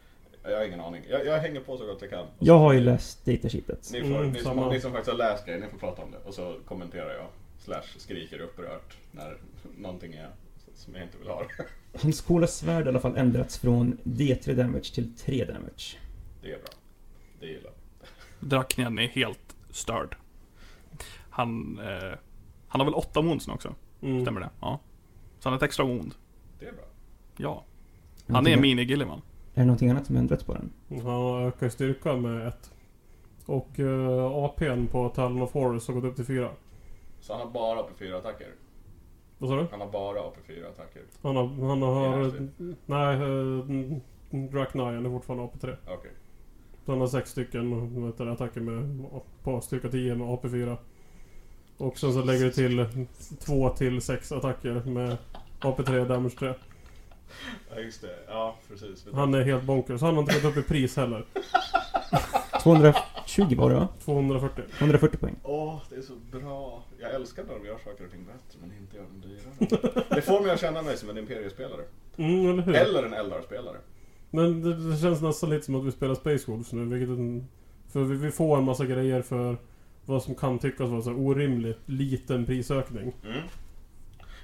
jag 0.43 0.57
har 0.57 0.65
ingen 0.65 0.79
aning. 0.79 1.03
Jag, 1.09 1.25
jag 1.25 1.39
hänger 1.39 1.59
på 1.59 1.77
så 1.77 1.85
gott 1.85 1.97
jag 2.01 2.09
kan. 2.09 2.27
Jag 2.39 2.57
har 2.57 2.73
ju 2.73 2.79
läst 2.79 3.25
datasheetet. 3.25 3.89
Ni, 3.93 4.01
får, 4.01 4.07
Mm, 4.07 4.31
ni, 4.31 4.39
som, 4.39 4.69
ni 4.69 4.81
som 4.81 4.91
faktiskt 4.91 5.11
har 5.11 5.17
läst 5.17 5.45
grejer, 5.45 5.59
ni 5.59 5.67
får 5.67 5.77
prata 5.77 6.01
om 6.01 6.11
det. 6.11 6.17
Och 6.17 6.33
så 6.33 6.55
kommenterar 6.65 7.13
jag, 7.13 7.27
slash 7.59 7.97
skriker 7.97 8.39
upprört 8.39 8.97
när 9.11 9.37
någonting 9.77 10.13
är 10.13 10.29
som 10.75 10.95
jag 10.95 11.03
inte 11.03 11.17
vill 11.17 11.27
ha. 11.27 11.45
Hans 12.01 12.21
coola 12.21 12.47
svärd 12.47 12.75
har 12.75 12.85
i 12.85 12.87
alla 12.89 12.99
fall 12.99 13.17
ändrats 13.17 13.57
från 13.57 13.97
D3 14.03 14.53
damage 14.55 14.93
till 14.93 15.15
3 15.17 15.45
damage. 15.45 15.97
Det 16.41 16.51
är 16.51 16.57
bra. 16.57 16.69
Det 17.43 17.50
gillar. 17.50 17.71
Draknian 18.39 19.00
är 19.00 19.07
helt 19.07 19.55
störd. 19.69 20.15
Han, 21.29 21.79
eh, 21.79 22.17
han 22.67 22.81
har 22.81 22.85
väl 22.85 22.93
åtta 22.93 23.21
wounds 23.21 23.47
nu 23.47 23.53
också? 23.53 23.75
Mm. 24.01 24.21
Stämmer 24.21 24.41
det? 24.41 24.50
Ja. 24.59 24.79
Så 25.39 25.50
han 25.50 25.53
har 25.53 25.57
ett 25.57 25.63
extra 25.63 25.85
wound. 25.85 26.15
Det 26.59 26.65
är 26.65 26.71
bra. 26.73 26.83
Ja. 27.38 27.65
Han 28.27 28.35
är 28.35 28.55
Någonting- 28.55 28.62
mini-Gilliman. 28.62 29.21
Är 29.53 29.59
det 29.59 29.65
någonting 29.65 29.89
annat 29.89 30.05
som 30.05 30.15
ändrats 30.15 30.43
på 30.43 30.53
den? 30.53 30.71
Han 30.89 31.47
ökar 31.47 31.69
styrka 31.69 32.15
med 32.15 32.47
ett. 32.47 32.71
Och 33.45 33.79
uh, 33.79 34.25
APn 34.35 34.88
på 34.88 35.09
Talon 35.09 35.41
of 35.41 35.53
Horus 35.53 35.88
har 35.88 35.93
gått 35.95 36.03
upp 36.03 36.15
till 36.15 36.25
fyra. 36.25 36.50
Så 37.19 37.33
han 37.33 37.41
har 37.41 37.53
bara 37.53 37.79
AP4 37.79 38.17
attacker. 38.17 38.47
Vad 39.38 39.50
sa 39.50 39.55
du? 39.55 39.67
Han 39.71 39.81
har 39.81 39.91
bara 39.91 40.19
AP4 40.19 40.69
attacker. 40.69 41.03
Han 41.21 41.35
har... 41.35 41.47
Han 41.67 41.81
har... 41.81 42.50
Nej, 42.85 43.21
uh, 43.21 43.97
Draknian 44.51 45.05
är 45.05 45.09
fortfarande 45.09 45.43
AP3. 45.43 45.75
Okej. 45.88 46.12
Så 46.13 46.22
han 46.85 46.99
har 46.99 47.07
sex 47.07 47.29
stycken 47.31 48.05
heter 48.05 48.25
det, 48.25 48.31
attacker 48.31 48.61
med, 48.61 49.05
på 49.43 49.61
styrka 49.61 49.89
10 49.89 50.15
med 50.15 50.27
AP4. 50.27 50.77
Och 51.77 51.97
sen 51.97 52.13
så 52.13 52.23
lägger 52.23 52.45
du 52.45 52.51
till 52.51 52.85
två 53.39 53.69
till 53.69 54.01
sex 54.01 54.31
attacker 54.31 54.83
med 54.85 55.17
AP3 55.61 56.07
damage 56.07 56.35
3. 56.39 56.53
Ja 57.69 57.79
just 57.79 58.01
det. 58.01 58.15
Ja 58.27 58.55
precis. 58.69 59.05
Han 59.13 59.33
är 59.33 59.43
helt 59.43 59.63
bonkers. 59.63 60.01
Han 60.01 60.13
har 60.13 60.21
inte 60.21 60.33
gått 60.33 60.57
upp 60.57 60.65
i 60.65 60.67
pris 60.67 60.97
heller. 60.97 61.25
220 62.63 63.55
var 63.57 63.69
det 63.69 63.75
va? 63.75 63.87
240. 64.05 64.63
140 64.79 65.17
poäng. 65.17 65.35
Åh, 65.43 65.81
det 65.89 65.95
är 65.95 66.01
så 66.01 66.13
bra. 66.31 66.83
Jag 66.99 67.13
älskar 67.13 67.43
när 67.43 67.53
de 67.53 67.65
gör 67.65 67.77
saker 67.77 68.05
och 68.05 68.11
ting 68.11 68.25
bättre 68.25 68.59
men 68.61 68.77
inte 68.77 68.97
gör 68.97 69.03
dem 69.03 69.21
dyrare. 69.21 70.05
det 70.15 70.21
får 70.21 70.41
mig 70.41 70.51
att 70.51 70.59
känna 70.59 70.81
mig 70.81 70.97
som 70.97 71.09
en 71.09 71.17
Imperiespelare. 71.17 71.81
Mm, 72.17 72.49
eller 72.49 72.63
hur? 72.63 72.75
Eller 72.75 73.03
en 73.03 73.13
Eldar-spelare. 73.13 73.77
Men 74.33 74.61
det, 74.61 74.89
det 74.91 74.97
känns 74.97 75.21
nästan 75.21 75.49
lite 75.49 75.65
som 75.65 75.75
att 75.75 75.85
vi 75.85 75.91
spelar 75.91 76.15
Space 76.15 76.51
Wolves 76.51 76.71
nu. 76.73 76.85
Vilket 76.85 77.09
en, 77.09 77.47
för 77.89 78.03
vi, 78.03 78.15
vi 78.15 78.31
får 78.31 78.57
en 78.57 78.63
massa 78.63 78.85
grejer 78.85 79.21
för 79.21 79.57
vad 80.05 80.23
som 80.23 80.35
kan 80.35 80.59
tyckas 80.59 80.89
vara 80.89 81.01
så 81.01 81.11
orimligt 81.11 81.79
liten 81.85 82.45
prisökning. 82.45 83.13
Mm. 83.23 83.41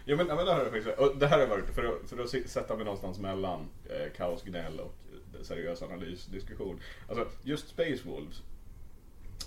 Jo 0.06 0.18
men, 0.18 0.28
ja, 0.28 0.36
men 0.36 0.46
det 0.46 0.54
här 0.54 0.66
är 0.66 0.72
faktiskt, 0.72 0.98
och 0.98 1.18
det 1.18 1.28
här 1.28 1.40
har 1.40 1.48
varit 1.48 1.70
för 1.76 1.84
att, 1.84 2.10
för 2.10 2.24
att 2.24 2.50
sätta 2.50 2.76
mig 2.76 2.86
någonstans 2.86 3.20
mellan 3.20 3.60
eh, 3.86 4.18
kaosgnäll 4.18 4.80
och 4.80 4.96
eh, 5.14 5.44
seriös 5.44 5.82
analysdiskussion. 5.82 6.80
Alltså 7.08 7.26
just 7.44 7.70
Space 7.70 8.00
Wolves, 8.06 8.42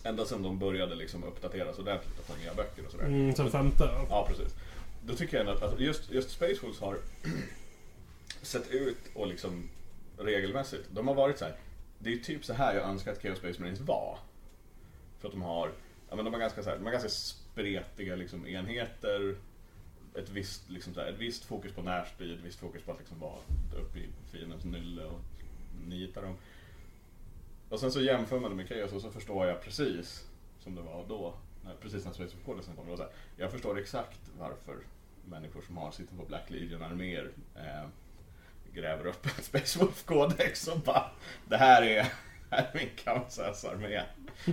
ända 0.05 0.25
sedan 0.25 0.43
de 0.43 0.59
började 0.59 0.95
liksom 0.95 1.25
uppdateras 1.25 1.79
ordentligt 1.79 2.19
och 2.19 2.25
få 2.25 2.43
nya 2.43 2.55
böcker 2.55 2.85
och 2.87 2.91
sådär. 2.91 3.05
Mm, 3.05 3.35
sen 3.35 3.51
femte. 3.51 3.89
Ja, 4.09 4.27
precis. 4.29 4.55
Då 5.07 5.15
tycker 5.15 5.37
jag 5.37 5.41
ändå 5.41 5.53
att 5.53 5.63
alltså, 5.63 5.81
just, 5.81 6.11
just 6.11 6.31
Space 6.31 6.59
Wolves 6.63 6.81
har 6.81 6.99
sett 8.43 8.71
ut 8.71 8.99
och 9.15 9.27
liksom 9.27 9.69
regelmässigt, 10.25 10.89
de 10.91 11.09
har 11.09 11.15
varit 11.15 11.39
så 11.39 11.45
här. 11.45 11.57
Det 11.99 12.13
är 12.13 12.17
typ 12.17 12.45
så 12.45 12.53
här 12.53 12.75
jag 12.75 12.89
önskar 12.89 13.13
att 13.13 13.23
Chaos 13.23 13.39
Space 13.39 13.61
Marines 13.61 13.81
var. 13.81 14.19
För 15.21 15.29
att 15.29 15.35
de 15.35 15.43
har, 15.43 15.73
ja 16.11 16.17
men 16.17 16.25
de 16.25 16.35
har 16.35 16.41
ganska 16.41 16.63
så 16.63 16.71
här, 16.71 16.77
de 16.77 16.85
har 16.85 16.93
ganska 16.93 17.09
spretiga 17.09 18.17
liksom 18.17 18.47
enheter. 18.47 19.37
Ett 20.15 20.31
visst, 20.31 20.71
liksom 20.71 20.95
så 20.95 21.01
här, 21.01 21.09
ett 21.09 21.19
visst 21.19 21.45
fokus 21.45 21.73
på 21.73 21.83
närstrid, 21.83 22.33
ett 22.33 22.45
visst 22.45 22.61
fokus 22.61 22.83
på 22.83 22.93
att 22.93 22.99
liksom 22.99 23.19
vara 23.19 23.39
uppe 23.77 23.99
i 23.99 24.09
fiendens 24.33 24.65
nylle 24.65 25.05
och 25.05 25.21
nita 25.87 26.21
dem. 26.21 26.37
Och 27.69 27.81
sen 27.81 27.93
så 27.93 28.01
jämför 28.01 28.41
man 28.41 28.51
det 28.51 28.57
med 28.57 28.69
Chaos 28.69 28.93
och 28.93 29.01
så 29.01 29.11
förstår 29.11 29.47
jag 29.47 29.63
precis 29.63 30.29
som 30.61 30.75
det 30.75 30.83
var 30.83 31.05
då. 31.09 31.35
Precis 31.81 32.05
när 32.05 32.13
Space 32.13 32.37
of 32.37 32.45
Codex 32.45 32.67
kom. 32.67 33.07
Jag 33.37 33.51
förstår 33.51 33.79
exakt 33.79 34.21
varför 34.39 34.77
människor 35.25 35.63
som 35.63 35.77
har 35.77 35.91
sitter 35.91 36.17
på 36.17 36.25
Black 36.25 36.51
Legion-arméer 36.51 37.31
eh, 37.57 37.89
gräver 38.75 39.07
upp 39.07 39.27
en 39.27 39.43
Space 39.45 39.79
Wolf 39.79 40.05
Codex 40.05 40.69
och 40.69 40.79
bara 40.79 41.05
Det 41.49 41.57
här 41.57 41.83
är, 41.83 42.03
här 42.51 42.59
är 42.73 42.79
min 42.79 42.89
Kansas-armé. 43.05 44.03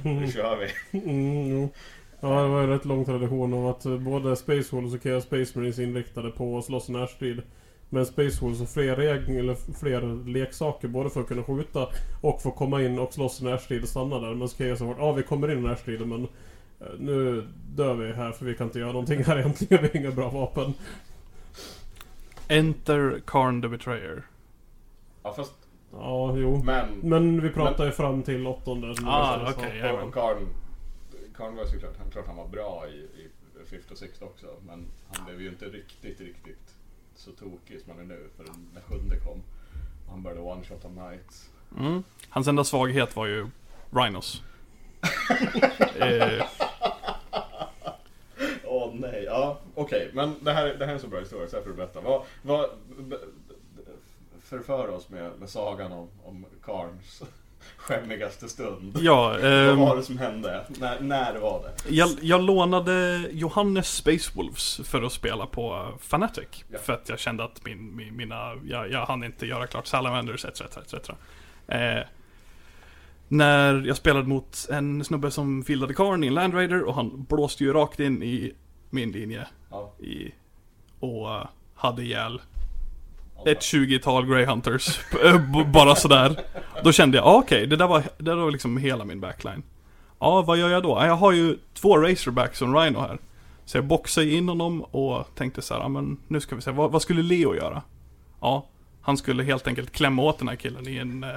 Nu 0.04 0.32
kör 0.32 0.56
vi. 0.58 1.00
Mm, 1.00 1.48
jo. 1.48 1.70
Ja, 2.22 2.42
det 2.42 2.48
var 2.50 2.62
en 2.64 2.70
rätt 2.70 2.86
lång 2.86 3.06
tradition 3.06 3.54
av 3.54 3.68
att 3.68 3.86
eh, 3.86 3.98
både 3.98 4.36
Space 4.36 4.76
Wolves 4.76 4.94
och 4.94 5.04
Chaos 5.04 5.24
Space 5.24 5.60
Marines 5.60 5.80
inriktade 5.80 6.32
på 6.32 6.58
att 6.58 6.66
slåss 6.66 6.90
i 6.90 6.92
närstrid. 6.92 7.42
Men 7.90 8.06
Space 8.06 8.42
Wolves 8.42 8.60
har 8.60 8.66
fler, 8.66 8.96
reg- 8.96 9.40
eller 9.40 9.56
fler 9.80 10.30
leksaker 10.30 10.88
både 10.88 11.10
för 11.10 11.22
att 11.22 11.28
kunna 11.28 11.44
skjuta 11.44 11.88
och 12.22 12.42
för 12.42 12.50
att 12.50 12.56
komma 12.56 12.82
in 12.82 13.00
och 13.00 13.14
slåss 13.14 13.42
i 13.42 13.44
närstrid 13.46 13.84
och 13.84 13.90
stanna 13.90 14.20
där. 14.20 14.36
Men 14.36 14.48
Chaos 14.48 14.80
har 14.80 14.88
varit, 14.88 15.00
ja 15.00 15.12
vi 15.12 15.24
kommer 15.24 15.52
in 15.52 15.58
i 15.58 15.62
närstriden 15.62 16.10
men 16.10 16.24
eh, 16.24 16.88
nu 17.00 17.48
dör 17.76 17.94
vi 17.94 18.14
här 18.14 18.32
för 18.32 18.46
vi 18.46 18.56
kan 18.56 18.68
inte 18.68 18.80
göra 18.80 18.92
någonting 18.92 19.24
här 19.24 19.40
egentligen. 19.40 19.84
Vi 19.84 19.88
har 19.90 19.98
inga 19.98 20.12
bra 20.12 20.30
vapen. 20.30 20.74
Enter 22.50 23.22
Karn 23.26 23.62
the 23.62 23.68
Betrayer. 23.68 24.24
Ja 25.24 25.34
fast, 25.34 25.54
Ja, 25.92 26.36
jo. 26.38 26.62
men 26.64 27.00
Men 27.02 27.42
vi 27.42 27.50
pratar 27.50 27.86
ju 27.86 27.92
fram 27.92 28.24
till 28.24 28.48
åttonde. 28.48 28.96
Ah, 29.06 29.52
okej. 29.52 29.78
Jajamän. 29.78 30.08
och 30.08 30.14
Karn, 30.14 30.48
Karn 31.38 31.56
var 31.56 31.64
ju 31.64 31.70
såklart, 31.70 31.98
han 32.00 32.12
klart 32.12 32.28
han 32.28 32.36
var 32.36 32.48
bra 32.48 32.88
i, 32.88 32.98
i 32.98 33.30
Fifth 33.66 33.92
och 33.92 33.98
Sixth 33.98 34.24
också. 34.24 34.46
Men 34.68 34.86
han 35.14 35.26
blev 35.26 35.42
ju 35.42 35.50
inte 35.50 35.66
riktigt, 35.66 36.22
riktigt 36.22 36.76
så 37.16 37.32
tokig 37.32 37.82
som 37.82 37.92
han 37.92 38.00
är 38.00 38.06
nu. 38.06 38.30
För 38.38 38.46
när 38.74 38.82
sjunde 38.82 39.20
kom 39.20 39.44
och 40.06 40.12
han 40.12 40.24
började 40.24 40.42
one-shotta 40.42 40.90
Knights. 40.90 41.50
Mm. 41.78 42.04
Hans 42.30 42.48
enda 42.48 42.64
svaghet 42.64 43.16
var 43.16 43.26
ju 43.26 43.48
Rhinos. 43.92 44.44
eh, 46.00 46.46
nej, 49.12 49.24
ja 49.24 49.60
okej. 49.76 50.12
Men 50.14 50.36
det 50.42 50.52
här, 50.52 50.66
det 50.66 50.86
här 50.86 50.92
är 50.92 50.96
en 50.96 51.02
så 51.02 51.08
bra 51.08 51.20
historia 51.20 51.48
så 51.48 51.56
här 51.56 51.64
får 51.64 51.74
berätta. 51.74 52.02
Vad, 52.02 52.22
vad, 52.42 52.70
förför 54.44 54.90
oss 54.90 55.10
med, 55.10 55.32
med 55.40 55.50
sagan 55.50 55.92
om, 55.92 56.08
om 56.24 56.46
Karns 56.66 57.24
skämmigaste 57.78 58.50
stund. 58.50 58.98
ja, 59.02 59.28
Vad 59.28 59.70
ehm, 59.70 59.80
var 59.80 59.96
det 59.96 60.04
som 60.04 60.18
hände? 60.18 60.66
När, 60.68 61.00
när 61.00 61.40
var 61.40 61.64
det? 61.64 61.96
jag, 61.96 62.10
jag 62.22 62.42
lånade 62.42 63.26
Johannes 63.32 63.96
Space 63.96 64.32
Wolves 64.36 64.82
för 64.84 65.02
att 65.02 65.12
spela 65.12 65.46
på 65.46 65.94
Fanatic. 66.00 66.64
Ja. 66.68 66.80
För 66.80 66.94
att 66.94 67.10
jag 67.10 67.20
kände 67.20 67.44
att 67.44 67.66
min, 67.66 67.96
min, 67.96 68.16
mina, 68.16 68.56
jag, 68.66 68.92
jag 68.92 69.06
hann 69.06 69.24
inte 69.24 69.46
göra 69.46 69.68
klart 69.68 69.88
Salamanders 69.88 70.46
etc. 70.46 70.62
etc. 70.62 71.10
Eh, 71.68 72.04
när 73.28 73.86
jag 73.88 73.98
spelade 73.98 74.28
mot 74.28 74.68
en 74.72 75.04
snubbe 75.04 75.32
som 75.32 75.64
fieldade 75.64 75.94
Karn 75.94 76.24
i 76.24 76.28
en 76.28 76.34
Land 76.34 76.54
Raider 76.54 76.84
och 76.84 76.96
han 76.96 77.24
blåste 77.30 77.64
ju 77.64 77.74
rakt 77.74 78.00
in 78.00 78.24
i 78.24 78.54
min 78.90 79.12
linje 79.12 79.48
Ja, 79.72 79.94
i, 80.00 80.32
och 81.00 81.30
eh, 81.36 81.48
hade 81.76 82.04
ihjäl 82.04 82.42
ett 83.46 83.60
20-tal 83.60 84.26
Grey 84.26 84.46
Hunters. 84.46 85.00
eh, 85.24 85.66
bara 85.72 85.96
sådär. 85.96 86.40
Då 86.84 86.92
kände 86.92 87.18
jag, 87.18 87.28
ah, 87.28 87.36
okej, 87.38 87.68
det 87.68 87.76
där 87.76 87.88
var, 87.88 88.04
det 88.18 88.24
där 88.24 88.36
var 88.36 88.52
liksom 88.52 88.78
hela 88.78 89.06
min 89.06 89.20
backline. 89.20 89.64
Ja, 90.20 90.42
vad 90.42 90.58
gör 90.58 90.70
jag 90.70 90.84
då? 90.84 90.90
Ja, 90.90 91.06
Jag 91.06 91.16
har 91.16 91.32
ju 91.32 91.58
två 91.74 91.98
racerbacks 91.98 92.62
och 92.62 92.68
en 92.68 92.76
Rhino 92.78 93.00
här. 93.00 93.18
Så 93.66 93.78
jag 93.78 93.86
boxade 93.86 94.30
in 94.32 94.50
honom 94.50 94.82
och 94.82 95.26
tänkte 95.36 95.62
så 95.62 95.74
här, 95.74 95.82
ja 95.82 95.88
men 95.88 96.18
nu 96.28 96.40
ska 96.42 96.56
vi 96.56 96.62
se, 96.62 96.72
vad, 96.72 96.92
vad 96.92 97.02
skulle 97.02 97.22
Leo 97.24 97.56
göra? 97.56 97.82
Ja, 98.42 98.66
han 99.02 99.18
skulle 99.18 99.44
helt 99.44 99.68
enkelt 99.68 99.92
klämma 99.92 100.22
åt 100.22 100.40
den 100.40 100.48
här 100.48 100.56
killen 100.56 100.88
i 100.88 100.98
en, 100.98 101.24
eh, 101.24 101.30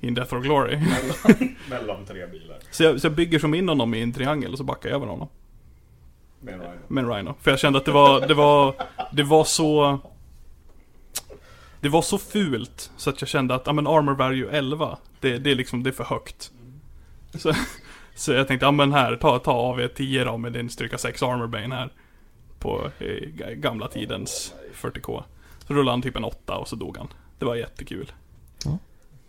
i 0.00 0.08
en 0.08 0.14
Death 0.14 0.34
or 0.34 0.40
Glory. 0.40 0.76
Mellan, 0.76 1.56
mellan 1.70 2.04
tre 2.06 2.26
bilar. 2.26 2.56
Så 2.70 2.82
jag, 2.82 3.00
så 3.00 3.06
jag 3.06 3.14
bygger 3.14 3.38
som 3.38 3.54
in 3.54 3.68
honom 3.68 3.94
i 3.94 4.02
en 4.02 4.12
triangel 4.12 4.52
och 4.52 4.58
så 4.58 4.64
backar 4.64 4.88
jag 4.88 4.96
över 4.96 5.06
honom. 5.06 5.28
Med 6.40 6.54
en 6.54 6.60
Rhino. 6.60 6.72
med 6.88 7.04
en 7.04 7.10
Rhino. 7.10 7.34
För 7.40 7.50
jag 7.50 7.60
kände 7.60 7.78
att 7.78 7.84
det 7.84 7.90
var, 7.92 8.26
det 8.28 8.34
var, 8.34 8.74
det 9.12 9.22
var 9.22 9.44
så... 9.44 9.98
Det 11.80 11.88
var 11.88 12.02
så 12.02 12.18
fult 12.18 12.90
så 12.96 13.10
att 13.10 13.20
jag 13.22 13.28
kände 13.28 13.54
att, 13.54 13.62
ja 13.66 13.72
men 13.72 13.86
armor 13.86 14.14
value 14.14 14.50
11, 14.50 14.98
det, 15.20 15.38
det 15.38 15.50
är 15.50 15.54
liksom, 15.54 15.82
det 15.82 15.90
är 15.90 15.92
för 15.92 16.04
högt. 16.04 16.52
Så, 17.34 17.52
så 18.14 18.32
jag 18.32 18.48
tänkte, 18.48 18.66
ja 18.66 18.70
men 18.70 18.92
här, 18.92 19.16
ta, 19.16 19.38
ta 19.38 19.52
AV10 19.76 20.24
då 20.24 20.36
med 20.36 20.52
din 20.52 20.70
styrka 20.70 20.98
6 20.98 21.22
armor 21.22 21.46
bane 21.46 21.74
här. 21.74 21.92
På 22.58 22.90
eh, 22.98 23.04
ga- 23.06 23.54
gamla 23.54 23.88
tidens 23.88 24.54
40k. 24.74 25.22
Så 25.66 25.74
rullade 25.74 25.90
han 25.90 26.02
typ 26.02 26.16
en 26.16 26.24
8 26.24 26.56
och 26.56 26.68
så 26.68 26.76
dog 26.76 26.96
han. 26.96 27.08
Det 27.38 27.44
var 27.44 27.54
jättekul. 27.54 28.12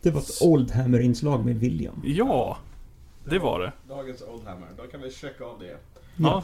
Det 0.01 0.11
var 0.11 0.21
ett 0.21 0.41
Oldhammer-inslag 0.41 1.45
med 1.45 1.59
William. 1.59 2.01
Ja, 2.05 2.57
det 3.23 3.39
var 3.39 3.59
det. 3.59 3.71
Dagens 3.87 4.21
Oldhammer. 4.21 4.67
Då 4.77 4.83
kan 4.83 5.01
vi 5.01 5.11
checka 5.11 5.43
av 5.45 5.59
det. 5.59 5.77
Ja, 6.17 6.43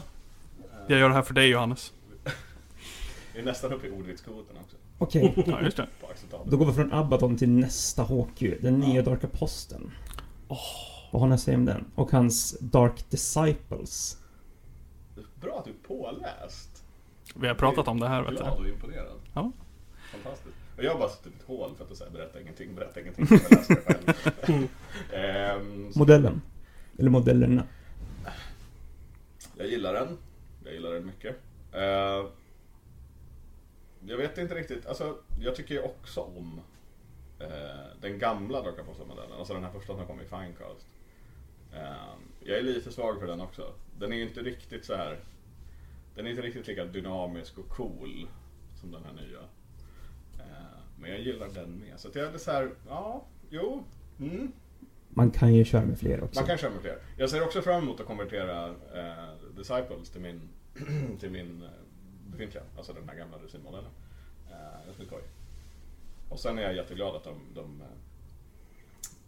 jag 0.88 0.98
gör 0.98 1.08
det 1.08 1.14
här 1.14 1.22
för 1.22 1.34
dig 1.34 1.48
Johannes. 1.48 1.92
Vi 3.34 3.40
är 3.40 3.44
nästan 3.44 3.72
uppe 3.72 3.86
i 3.86 3.90
ordvitskvoten 3.90 4.56
också. 4.64 4.76
Okej, 4.98 5.34
Ja, 5.46 5.62
just 5.62 5.76
det. 5.76 5.86
På 6.00 6.06
acceptabelt. 6.06 6.50
då 6.50 6.56
går 6.56 6.66
vi 6.66 6.72
från 6.72 6.92
Abaddon 6.92 7.36
till 7.36 7.48
nästa 7.50 8.02
HQ. 8.02 8.42
Den 8.60 8.78
nya 8.80 9.02
Dark 9.02 9.24
Aposteln. 9.24 9.90
Vad 11.12 11.20
har 11.20 11.28
ni 11.28 11.34
att 11.34 11.40
säga 11.40 11.56
om 11.56 11.64
den? 11.64 11.84
Och 11.94 12.10
hans 12.10 12.58
Dark 12.60 13.10
Disciples. 13.10 14.18
Bra 15.40 15.58
att 15.58 15.64
du 15.64 15.70
är 15.70 15.74
påläst. 15.88 16.84
Vi 17.34 17.48
har 17.48 17.54
pratat 17.54 17.88
om 17.88 18.00
det 18.00 18.08
här 18.08 18.22
vet 18.22 18.30
du. 18.30 18.36
Glad 18.36 18.58
och 18.58 18.68
imponerad. 18.68 19.18
Ja. 19.34 19.52
Fantastiskt. 20.12 20.54
Och 20.76 20.84
jag 20.84 20.92
har 20.92 20.98
bara 20.98 21.08
suttit 21.08 21.26
i 21.32 21.36
ett 21.36 21.46
hål 21.46 21.70
för 21.76 21.84
att 21.84 21.96
säga 21.96 22.10
berätta 22.10 22.40
ingenting, 22.40 22.74
berätta 22.74 23.00
ingenting. 23.00 23.26
Jag 23.30 23.50
läser 23.58 23.74
det 23.74 23.80
själv. 24.46 24.68
Ehm, 25.12 25.92
så 25.92 25.98
Modellen. 25.98 26.42
Eller 26.98 27.10
modellerna. 27.10 27.62
jag 29.56 29.66
gillar 29.68 29.94
den. 29.94 30.18
Jag 30.66 30.74
gillar 30.74 30.90
den 30.90 31.06
mycket. 31.06 31.36
Eh, 31.72 32.26
jag 34.06 34.16
vet 34.16 34.38
inte 34.38 34.54
riktigt, 34.54 34.86
alltså 34.86 35.18
jag 35.40 35.54
tycker 35.54 35.74
ju 35.74 35.82
också 35.82 36.20
om 36.20 36.60
eh, 37.40 38.00
den 38.00 38.18
gamla 38.18 38.62
Dark 38.62 38.78
Apostle-modellen, 38.78 39.32
alltså 39.38 39.54
den 39.54 39.64
här 39.64 39.70
första 39.70 39.96
som 39.96 40.06
kom 40.06 40.20
i 40.20 40.24
Finecast. 40.24 40.86
Eh, 41.72 42.14
jag 42.40 42.58
är 42.58 42.62
lite 42.62 42.92
svag 42.92 43.20
för 43.20 43.26
den 43.26 43.40
också. 43.40 43.72
Den 43.98 44.12
är 44.12 44.16
ju 44.16 44.22
inte 44.22 44.40
riktigt 44.40 44.84
så 44.84 44.94
här. 44.94 45.18
Den 46.14 46.26
är 46.26 46.30
inte 46.30 46.42
riktigt 46.42 46.66
lika 46.66 46.84
dynamisk 46.84 47.58
och 47.58 47.68
cool 47.68 48.28
som 48.80 48.90
den 48.90 49.04
här 49.04 49.12
nya. 49.12 49.40
Men 51.00 51.10
jag 51.10 51.20
gillar 51.20 51.48
den 51.48 51.70
med. 51.78 52.00
Så 52.00 52.08
att 52.08 52.14
jag 52.14 52.34
är 52.34 52.38
så 52.38 52.50
här, 52.50 52.70
ja, 52.88 53.24
jo, 53.50 53.84
mm, 54.20 54.52
Man 55.08 55.30
kan 55.30 55.54
ju 55.54 55.64
köra 55.64 55.84
med 55.84 55.98
fler 55.98 56.24
också. 56.24 56.40
man 56.40 56.46
kan 56.46 56.58
köra 56.58 56.70
med 56.70 56.80
fler. 56.80 56.98
Jag 57.16 57.30
ser 57.30 57.42
också 57.42 57.62
fram 57.62 57.82
emot 57.82 58.00
att 58.00 58.06
konvertera 58.06 58.66
eh, 58.68 59.54
Disciples 59.56 60.10
till 60.10 60.20
min, 60.20 60.48
till 61.20 61.30
min 61.30 61.62
eh, 61.62 61.68
befintliga, 62.26 62.64
alltså 62.76 62.92
den 62.92 63.08
här 63.08 63.16
gamla 63.16 63.38
resinmodellen. 63.38 63.90
Eh, 64.50 64.86
det 64.86 64.92
ska 64.92 64.98
bli 64.98 65.06
skoj. 65.06 65.22
Och 66.28 66.40
sen 66.40 66.58
är 66.58 66.62
jag 66.62 66.76
jätteglad 66.76 67.16
att 67.16 67.24
de, 67.24 67.40
de 67.54 67.82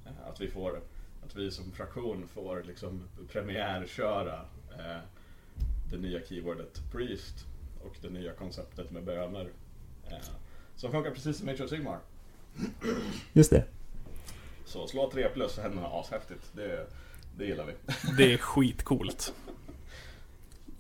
eh, 0.05 0.29
att 0.29 0.41
vi 0.41 0.49
får, 0.49 0.81
att 1.25 1.37
vi 1.37 1.51
som 1.51 1.73
fraktion 1.73 2.29
får 2.29 2.63
liksom 2.67 3.09
premiärköra 3.33 4.41
eh, 4.79 5.01
det 5.91 5.97
nya 5.97 6.27
keywordet 6.27 6.83
Priest 6.93 7.47
och 7.85 7.97
det 8.01 8.11
nya 8.11 8.33
konceptet 8.33 8.91
med 8.91 9.05
böner. 9.05 9.51
Eh, 10.11 10.17
som 10.77 10.91
funkar 10.91 11.11
precis 11.11 11.39
som 11.39 11.49
of 11.49 11.71
Sigmar. 11.71 11.99
Just 13.33 13.51
det. 13.51 13.65
Så 14.65 14.87
slå 14.87 15.11
3 15.11 15.29
plus 15.29 15.59
och 15.59 15.63
händerna 15.63 15.89
ashäftigt. 15.89 16.51
Det, 16.53 16.87
det 17.37 17.45
gillar 17.45 17.67
vi. 17.67 17.73
Det 18.17 18.33
är 18.33 18.39
skitcoolt. 18.39 19.35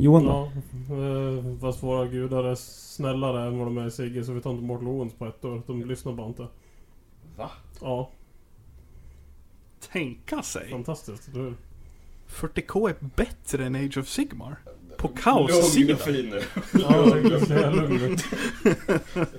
Johan 0.00 0.24
då? 0.24 0.30
Ja, 0.30 0.94
eh, 0.96 1.58
fast 1.61 1.82
våra 1.82 2.06
gudar 2.06 2.44
är 2.44 2.54
snällare 2.54 3.46
än 3.46 3.58
vad 3.58 3.66
de 3.66 3.78
är 3.78 3.87
i 3.87 3.90
Sigge 3.90 4.24
så 4.24 4.32
vi 4.32 4.40
tar 4.40 4.50
inte 4.50 4.62
Mortal 4.64 4.87
Wounds 4.87 5.14
på 5.14 5.26
ett 5.26 5.44
år. 5.44 5.62
De 5.66 5.84
lyssnar 5.84 6.12
bara 6.12 6.26
inte. 6.26 6.46
Va? 7.37 7.50
Ja, 7.80 8.11
Tänka 9.92 10.42
sig. 10.42 10.70
fantastiskt, 10.70 11.28
eller 11.28 11.44
hur? 11.44 11.54
40K 12.28 12.88
är 12.88 12.94
bättre 13.16 13.66
än 13.66 13.74
Age 13.74 13.98
of 13.98 14.08
Sigmar. 14.08 14.56
På 14.98 15.08
Lugn 15.08 15.18
kaos-sidan. 15.22 15.94
och 15.96 16.00
fin 16.00 16.30
nu. 16.30 16.40
Ja, 16.80 16.96
jag 16.96 17.12
tänkte 17.12 17.46
säga 17.46 17.70
lugn. 17.70 18.16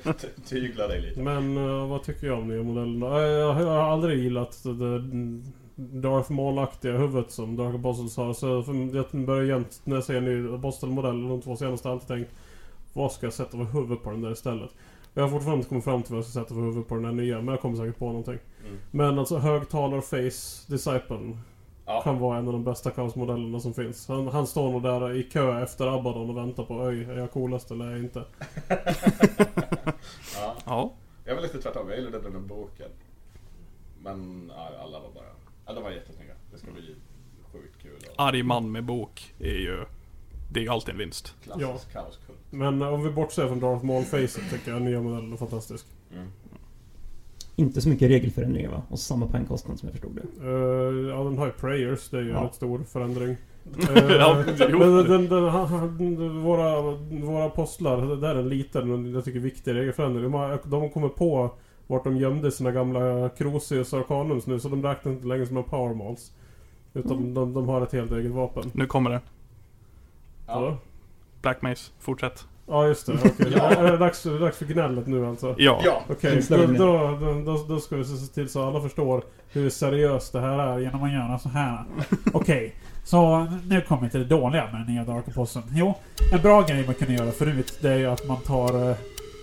Ty- 0.04 0.28
Tygla 0.46 0.88
dig 0.88 1.02
lite. 1.02 1.22
Men 1.22 1.58
eh, 1.58 1.88
vad 1.88 2.04
tycker 2.04 2.28
jag 2.28 2.40
om 2.40 2.48
nya 2.48 2.64
modellen 2.64 3.00
då? 3.00 3.08
Eh, 3.08 3.24
Jag 3.24 3.54
har 3.54 3.62
jag 3.62 3.68
har 3.70 3.92
aldrig 3.92 4.20
gillat 4.24 4.64
det 4.64 5.00
Darth 5.80 6.32
Maul-aktiga 6.32 6.98
huvudet 6.98 7.32
som 7.32 7.56
Dark 7.56 7.76
Apostles 7.76 8.18
har. 8.18 8.34
Så 8.34 8.48
jag 8.94 9.26
börjar 9.26 9.44
jämt 9.44 9.82
när 9.84 9.96
jag 9.96 10.04
ser 10.04 10.16
en 10.16 10.26
ny 10.26 10.56
Apostle-modell, 10.56 11.28
de 11.28 11.42
två 11.42 11.56
senaste, 11.56 11.90
alltid 11.90 12.08
tänkt 12.08 12.32
Vad 12.94 13.12
ska 13.12 13.26
jag 13.26 13.34
sätta 13.34 13.52
för 13.52 13.64
huvud 13.64 14.04
på 14.04 14.12
den 14.12 14.22
där 14.22 14.32
istället? 14.32 14.70
Jag 15.14 15.24
har 15.24 15.30
fortfarande 15.30 15.58
inte 15.58 15.70
kommit 15.70 15.84
fram 15.84 16.04
till 16.04 16.12
vad 16.12 16.18
jag 16.18 16.26
ska 16.26 16.40
sätta 16.40 16.54
för 16.54 16.62
huvud 16.62 16.88
på 16.88 16.96
den 16.96 17.04
där 17.04 17.12
nya, 17.12 17.38
men 17.38 17.48
jag 17.48 17.62
kommer 17.62 17.78
säkert 17.78 17.98
på 17.98 18.06
någonting. 18.06 18.40
Mm. 18.66 18.80
Men 18.92 19.20
alltså 19.20 19.38
högtalar-face 19.38 20.68
Disciple 20.68 21.38
Ja. 21.86 22.02
kan 22.02 22.20
vara 22.20 22.38
en 22.38 22.48
av 22.48 22.54
de 22.54 22.64
bästa 22.64 22.92
kaosmodellerna 22.92 23.60
som 23.60 23.74
finns. 23.74 24.08
Han, 24.08 24.28
han 24.28 24.48
står 24.48 24.72
nog 24.72 24.84
där 24.84 25.16
i 25.16 25.24
kö 25.24 25.64
efter 25.64 25.88
Abaddon 25.88 26.30
och 26.30 26.38
väntar 26.38 26.64
på 26.64 26.84
Öj, 26.84 27.04
är 27.04 27.18
jag 27.18 27.32
coolast 27.32 27.72
eller 27.72 27.86
är 27.86 27.92
jag 27.92 28.00
inte? 28.00 28.24
ja. 30.36 30.56
Ja. 30.66 30.94
Jag 31.26 31.36
var 31.36 31.42
lite 31.42 31.62
tvärtom, 31.62 31.90
jag 31.90 31.98
gillade 31.98 32.20
den 32.20 32.48
boken. 32.48 32.90
Men 34.04 34.52
ja, 34.56 34.70
alla 34.84 35.00
var 35.00 35.10
bara... 35.16 35.26
Ja, 35.70 35.76
de 35.76 35.84
var 35.84 35.92
jättesnygga. 35.92 36.34
Det 36.52 36.58
ska 36.58 36.72
bli 36.72 36.96
sjukt 37.52 37.82
kul. 37.82 37.92
Och 38.16 38.24
Arg 38.24 38.44
man 38.44 38.72
med 38.72 38.86
bok 38.86 39.34
är 39.40 39.54
ju... 39.58 39.86
Det 40.52 40.60
är 40.60 40.64
ju 40.64 40.70
alltid 40.70 40.90
en 40.94 40.98
vinst. 40.98 41.36
klassisk 41.44 41.94
kaoskult. 41.94 42.40
Men 42.50 42.82
om 42.82 43.04
vi 43.04 43.10
bortser 43.12 43.48
från 43.48 43.60
Darth 43.60 43.86
Maul-facet 43.86 44.50
tycker 44.52 44.72
jag 44.72 44.82
nya 44.82 45.02
modellen 45.02 45.34
är 45.34 45.38
fantastisk. 45.38 45.86
Mm. 46.14 46.28
Inte 47.56 47.82
så 47.82 47.90
mycket 47.90 48.10
regelförändringar 48.10 48.72
va? 48.72 48.82
Och 48.90 49.00
samma 49.00 49.28
poängkostnad 49.28 49.80
som 49.80 49.88
jag 49.88 49.94
förstod 49.94 50.16
det. 50.16 50.48
Uh, 50.48 51.10
ja, 51.10 51.24
den 51.24 51.38
har 51.38 51.46
ju 51.46 51.52
prayers. 51.52 52.10
Det 52.10 52.18
är 52.18 52.22
ju 52.22 52.30
Ja. 52.30 52.38
en 52.38 52.44
rätt 52.44 52.56
stor 52.56 52.80
förändring. 52.84 53.38
Ja, 54.10 54.44
jo. 54.70 54.80
men 54.80 54.94
den, 54.96 55.28
den, 55.30 55.44
han- 55.50 56.42
våra, 56.44 56.82
våra 57.22 57.46
apostlar, 57.46 58.08
det 58.08 58.16
där 58.20 58.36
är 58.36 58.40
en 58.40 58.50
liten 58.50 58.92
men 58.92 59.14
jag 59.14 59.26
tycker 59.26 59.40
viktig 59.40 59.74
regelförändring. 59.74 60.24
De 60.24 60.34
har, 60.34 60.60
de 60.66 60.90
kommit 60.90 61.16
på 61.16 61.52
vart 61.90 62.04
de 62.04 62.18
gömde 62.18 62.52
sina 62.52 62.72
gamla 62.72 63.30
Crucius 63.30 63.94
Arcanums 63.94 64.48
nu 64.48 64.60
så 64.60 64.70
de 64.70 64.84
räknas 64.84 65.14
inte 65.14 65.28
längre 65.28 65.46
som 65.46 65.58
en 65.58 65.64
power 65.64 65.94
mals. 65.96 66.32
Utan 66.94 67.12
Mm. 67.18 67.34
de, 67.34 67.54
de 67.54 67.68
har 67.70 67.82
ett 67.82 67.92
helt 67.94 68.12
eget 68.12 68.32
vapen. 68.32 68.72
Nu 68.74 68.86
kommer 68.86 69.10
det. 69.10 69.22
Ja, 70.48 70.78
Black 71.42 71.62
Mace, 71.62 71.92
fortsätt. 72.00 72.46
ja 72.68 72.88
just 72.88 73.06
det. 73.06 73.14
Okej. 73.14 73.54
Ja. 73.58 73.70
Är 73.72 73.92
det 73.92 73.98
dags, 73.98 74.26
är 74.26 74.32
det 74.32 74.40
dags 74.40 74.58
för 74.58 74.66
gnället 74.66 75.08
nu 75.08 75.26
alltså? 75.28 75.56
Ja. 75.58 75.82
Ja! 75.86 76.02
Okej, 76.10 76.32
då, 76.32 76.38
Inslagen 76.38 76.74
då, 76.78 77.18
då, 77.22 77.42
då, 77.46 77.66
då 77.70 77.80
ska 77.80 77.96
vi 77.96 78.04
se 78.06 78.34
till 78.34 78.50
så 78.50 78.64
alla 78.68 78.82
förstår 78.82 79.24
hur 79.52 79.70
seriöst 79.70 80.34
det 80.34 80.40
här 80.40 80.60
är 80.60 80.80
genom 80.80 81.04
att 81.04 81.12
göra 81.14 81.40
så 81.40 81.50
här. 81.50 81.86
Okej, 82.34 82.76
så 83.04 83.48
nu 83.70 83.82
kommer 83.82 84.02
vi 84.04 84.10
till 84.10 84.20
det 84.20 84.26
dåliga 84.36 84.64
med 84.72 84.74
den 84.86 84.94
nya 84.96 85.04
Dark 85.06 85.28
Aposteln. 85.28 85.66
Jo, 85.72 85.94
en 86.34 86.42
bra 86.42 86.62
grej 86.62 86.86
man 86.86 86.96
kunde 86.96 87.14
göra 87.14 87.32
förut, 87.32 87.78
det 87.82 87.90
är 87.90 87.98
ju 87.98 88.06
att 88.06 88.28
man 88.28 88.38
tar 88.42 88.90
eh, 88.90 88.96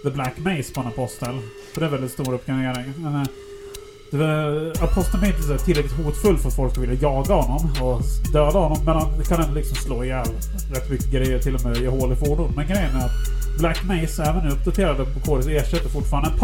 The 0.06 0.10
Black 0.10 0.38
Mace 0.38 0.72
på 0.74 0.80
en 0.80 0.86
apostel. 0.86 1.34
För 1.72 1.80
det 1.80 1.86
är 1.86 1.90
väldigt 1.90 2.10
stor 2.10 2.34
uppgradering. 2.34 2.92
Men, 2.98 3.14
eh, 3.14 4.82
Aposteln 4.82 5.24
är 5.24 5.26
inte 5.26 5.42
så 5.42 5.58
tillräckligt 5.58 6.04
hotfull 6.04 6.38
för 6.38 6.48
att 6.48 6.56
folk 6.56 6.72
ska 6.72 6.80
vilja 6.80 6.96
jaga 7.00 7.34
honom 7.34 7.82
och 7.82 8.02
döda 8.32 8.58
honom. 8.58 8.78
Men 8.84 8.94
han 8.94 9.24
kan 9.28 9.40
ändå 9.40 9.54
liksom 9.54 9.76
slå 9.76 10.04
ihjäl 10.04 10.26
rätt 10.74 10.90
mycket 10.90 11.10
grejer, 11.10 11.38
till 11.38 11.54
och 11.54 11.64
med 11.64 11.76
ge 11.76 11.88
hål 11.88 12.12
i 12.12 12.16
fordon. 12.16 12.52
Men 12.56 12.66
grejen 12.66 12.96
är 12.96 13.04
att 13.06 13.58
Black 13.58 13.84
Mace, 13.84 14.22
även 14.22 14.44
nu 14.44 14.50
uppdaterade 14.50 15.04
på 15.04 15.20
KDS, 15.20 15.46
ersätter 15.46 15.88
fortfarande 15.88 16.30
en 16.30 16.38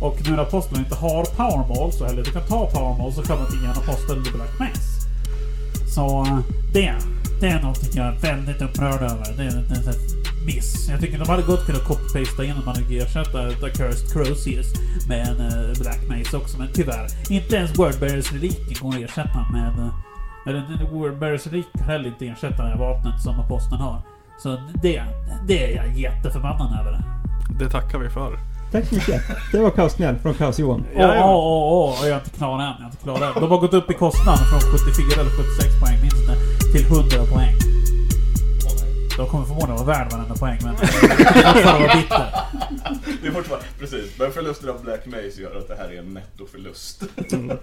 Och 0.00 0.18
nu 0.24 0.30
när 0.30 0.42
aposteln 0.42 0.80
inte 0.80 0.94
har 0.94 1.24
Powerball 1.24 1.92
så 1.92 2.04
heller. 2.04 2.22
du 2.22 2.30
kan 2.30 2.46
ta 2.46 2.70
Powerball 2.70 3.12
så 3.12 3.22
kan 3.22 3.36
man 3.38 3.46
inte 3.46 3.58
ge 3.58 3.64
en 3.64 3.78
apostel 3.82 4.24
The 4.24 4.30
Black 4.30 4.58
Mace. 4.58 5.06
Så 5.94 6.22
eh, 6.22 6.38
det, 6.72 6.94
det 7.40 7.46
är 7.46 7.60
någonting 7.60 7.90
jag 7.94 8.06
är 8.06 8.18
väldigt 8.18 8.62
upprörd 8.62 9.02
över. 9.02 9.36
Det 9.36 9.42
är, 9.42 9.48
en 9.48 9.88
är 9.88 9.94
miss. 10.46 10.88
Jag 10.88 11.00
tycker 11.00 11.18
de 11.18 11.28
hade 11.28 11.42
gott 11.42 11.66
kunnat 11.66 11.84
copy-pasta 11.84 12.42
om 12.42 12.64
man 12.66 12.74
hade 12.76 12.96
ersätta 12.96 13.48
eh, 13.48 13.54
The 13.54 13.70
Cursed 13.70 14.12
Crucius 14.12 14.66
med 15.08 15.28
en 15.28 15.40
uh, 15.40 15.78
Black 15.80 16.00
Mace 16.08 16.36
också. 16.36 16.58
Men 16.58 16.68
tyvärr, 16.74 17.06
inte 17.30 17.56
ens 17.56 17.78
Wordbearers 17.78 18.32
reliken 18.32 18.76
går 18.80 18.88
att 18.88 19.00
ersätta 19.10 19.46
med... 19.52 19.78
eh, 19.78 19.94
Eller 20.46 20.58
en 20.58 20.90
Wordbearers 20.92 21.46
relik 21.46 21.66
kan 21.78 21.86
heller 21.86 22.08
inte 22.08 22.26
ersätta 22.26 22.62
det 22.62 22.68
här 22.68 22.78
vapnet 22.78 23.22
som 23.22 23.40
aposteln 23.40 23.80
har. 23.80 24.02
Så 24.38 24.48
det, 24.82 25.04
det 25.48 25.72
är 25.72 25.76
jag 25.76 25.98
jätteförbannad 25.98 26.80
över. 26.80 27.00
Det 27.58 27.70
tackar 27.70 27.98
vi 27.98 28.10
för. 28.10 28.38
Tack 28.72 28.88
så 28.88 28.94
mycket. 28.94 29.22
Det 29.52 29.58
var 29.58 29.70
Kaosnöd 29.70 30.16
från 30.22 30.34
Kaos-Johan. 30.34 30.84
Åh, 30.94 31.04
åh, 31.04 31.72
åh, 31.72 31.98
jag 32.02 32.10
är 32.10 32.14
inte 32.14 32.30
klar 32.30 32.54
än. 32.54 32.60
Jag 32.60 32.80
är 32.80 32.84
inte 32.84 32.96
klar 33.02 33.14
än. 33.26 33.34
De 33.34 33.50
har 33.50 33.58
gått 33.58 33.74
upp 33.74 33.90
i 33.90 33.94
kostnad 33.94 34.38
från 34.38 34.60
74 34.60 35.20
eller 35.20 35.30
76 35.30 35.80
poäng 35.80 36.00
minst 36.02 36.16
nu, 36.28 36.34
till 36.72 36.86
100 36.86 37.34
poäng. 37.34 37.54
De 39.16 39.26
kommer 39.28 39.44
förmodligen 39.44 39.76
vara 39.76 39.86
värd 39.86 40.12
varenda 40.12 40.34
poäng, 40.34 40.58
men... 40.64 40.74
bitter. 41.96 42.26
Det 43.22 43.28
är 43.28 43.32
fortfarande, 43.32 43.66
precis. 43.78 44.18
Men 44.18 44.32
förlusten 44.32 44.68
av 44.68 44.82
Black 44.82 45.06
Maze 45.06 45.42
gör 45.42 45.56
att 45.58 45.68
det 45.68 45.76
här 45.76 45.88
är 45.88 45.98
en 45.98 46.14
nettoförlust. 46.14 47.02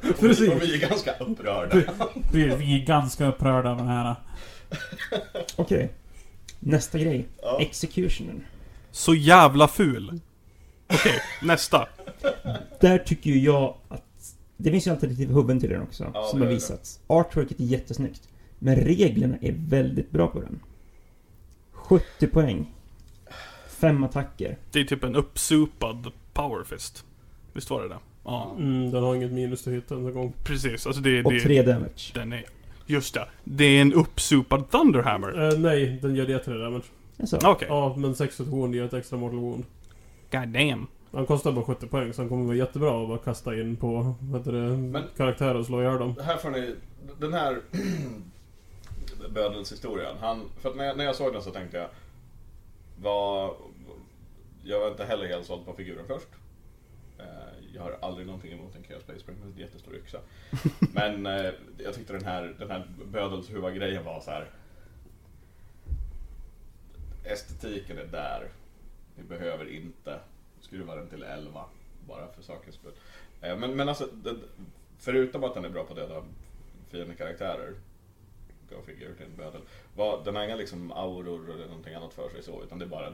Och 0.10 0.20
Precis. 0.20 0.50
och 0.50 0.62
vi 0.62 0.74
är 0.74 0.90
ganska 0.90 1.12
upprörda. 1.20 1.82
Vi 2.32 2.56
vi 2.56 2.82
är 2.82 2.86
ganska 2.86 3.28
upprörda 3.28 3.70
av 3.72 3.78
den 3.78 3.88
här. 3.88 4.16
Okej. 5.56 5.92
Nästa 6.60 6.98
grej. 6.98 7.28
Ja. 7.42 7.58
Executionen. 7.62 8.44
Så 8.92 9.14
jävla 9.14 9.68
ful. 9.68 10.20
Okej, 10.94 11.22
nästa. 11.42 11.88
Där 12.82 12.98
tycker 12.98 13.30
ju 13.30 13.40
jag 13.40 13.76
att... 13.90 14.04
Det 14.58 14.72
finns 14.72 14.88
ju 14.88 14.92
alternativa 14.92 15.34
hubben 15.34 15.60
till 15.60 15.70
den 15.70 15.82
också, 15.82 16.12
Ja, 16.14 16.28
som 16.32 16.42
har 16.42 16.48
visats. 16.48 17.00
Artworket 17.08 17.60
är 17.60 17.64
jättesnyggt. 17.64 18.30
Men 18.60 18.76
reglerna 18.76 19.36
är 19.42 19.56
väldigt 19.58 20.12
bra 20.12 20.28
på 20.28 20.40
den. 20.42 20.60
70 21.72 22.28
poäng. 22.28 22.74
Fem 23.68 24.04
attacker. 24.04 24.58
Det 24.72 24.80
är 24.80 24.84
typ 24.84 25.04
en 25.04 25.16
uppsupad 25.16 26.12
powerfist. 26.34 27.06
Visst 27.54 27.70
var 27.70 27.82
det 27.82 27.88
det? 27.90 27.98
Ja, 28.24 28.56
Mm, 28.58 28.92
den 28.92 29.04
har 29.04 29.16
inget 29.16 29.32
minus 29.32 29.64
till 29.64 29.74
hit 29.74 29.92
en 29.92 30.14
gång. 30.14 30.34
precis. 30.44 30.88
Alltså 30.88 31.02
det, 31.02 31.24
Och 31.24 31.34
det, 31.34 31.40
tre 31.40 31.62
damage. 31.62 32.12
den 32.14 32.34
är... 32.34 32.44
Just 32.86 33.14
det. 33.14 33.28
Det 33.44 33.64
är 33.66 33.82
en 33.82 33.94
uppsupad 33.94 34.72
Thunderhammer. 34.72 35.48
Eh, 35.54 35.60
nej, 35.60 36.00
den 36.02 36.16
gör 36.16 36.26
det 36.26 36.40
3 36.40 36.54
damage. 36.58 36.84
Alltså, 37.20 37.40
Okej. 37.44 37.68
Ja, 37.72 37.96
men 37.98 38.16
6 38.16 38.40
wound 38.40 38.76
ger 38.76 38.84
ett 38.84 38.94
extra 38.94 39.18
mortal 39.18 39.40
wound. 39.40 39.64
God 40.34 40.48
damn. 40.48 40.88
Han 41.12 41.26
kostar 41.26 41.52
bara 41.52 41.66
70 41.66 41.88
poäng 41.88 42.14
så 42.14 42.22
han 42.22 42.30
kommer 42.30 42.46
vara 42.46 42.56
jättebra 42.56 43.02
att 43.02 43.08
bara 43.08 43.18
kasta 43.18 43.56
in 43.56 43.76
på 43.78 44.16
vad 44.22 44.44
det, 44.46 44.52
Men- 44.78 45.04
karaktärer 45.18 45.56
och 45.56 45.66
slå 45.66 45.82
ihjäl 45.82 46.00
dem. 46.00 46.16
Här 46.24 46.38
får 46.38 46.50
ni, 46.52 46.76
den 47.20 47.34
här 47.34 47.62
bödelshistorien. 49.34 50.16
Han, 50.20 50.50
för 50.60 50.70
att 50.70 50.76
när 50.76 50.86
jag, 50.86 50.98
när 50.98 51.06
jag 51.06 51.16
såg 51.16 51.34
den 51.34 51.42
så 51.42 51.52
tänkte 51.52 51.78
jag, 51.78 51.88
vad, 53.02 53.54
jag 54.64 54.80
var 54.80 54.88
inte 54.92 55.06
heller 55.06 55.28
helt 55.28 55.46
såld 55.46 55.66
på 55.66 55.74
figuren 55.74 56.06
först. 56.08 56.28
Eh, 57.20 57.26
Jag 57.76 57.82
har 57.82 57.98
aldrig 58.02 58.28
någonting 58.28 58.52
emot 58.52 58.76
en 58.76 58.84
Chaos 58.84 59.04
Space 59.04 59.20
Spring 59.20 59.38
med 59.40 59.48
en 59.54 59.58
jättestor 59.60 59.96
yxa. 59.96 60.18
Men 60.94 61.26
eh, 61.26 61.52
jag 61.78 61.94
tyckte 61.94 62.14
den 62.14 62.26
här, 62.26 62.56
den 62.60 62.72
här 62.72 62.88
bödelshuva-grejen 63.12 64.06
var 64.06 64.20
så 64.20 64.32
här. 64.32 64.50
Estetiken 67.24 67.98
är 67.98 68.06
där. 68.06 68.48
Vi 69.16 69.24
behöver 69.24 69.70
inte 69.76 70.20
skruva 70.62 70.96
den 70.96 71.08
till 71.08 71.24
11 71.24 71.62
bara 72.08 72.28
för 72.28 72.42
sakens 72.44 72.76
skull. 72.76 72.92
Eh, 73.42 73.58
Men, 73.58 73.76
men 73.76 73.90
alltså, 73.90 74.08
förutom 75.00 75.44
att 75.44 75.54
den 75.54 75.66
är 75.66 75.70
bra 75.70 75.84
på 75.84 75.94
att 75.94 76.00
döda 76.00 76.24
fiendekaraktärer, 76.92 77.74
go 78.70 78.76
figure 78.86 79.14
till 79.14 79.26
en 79.26 79.36
bödel, 79.38 79.62
vad, 79.96 80.26
den 80.26 80.36
har 80.36 80.44
inga 80.44 80.56
liksom 80.56 80.92
auror 80.92 81.52
eller 81.52 81.68
någonting 81.68 81.94
annat 81.94 82.14
för 82.14 82.30
sig 82.30 82.44
så, 82.44 82.64
utan 82.64 82.80
det 82.80 82.86
är 82.86 82.90
bara 82.90 83.08
en 83.08 83.14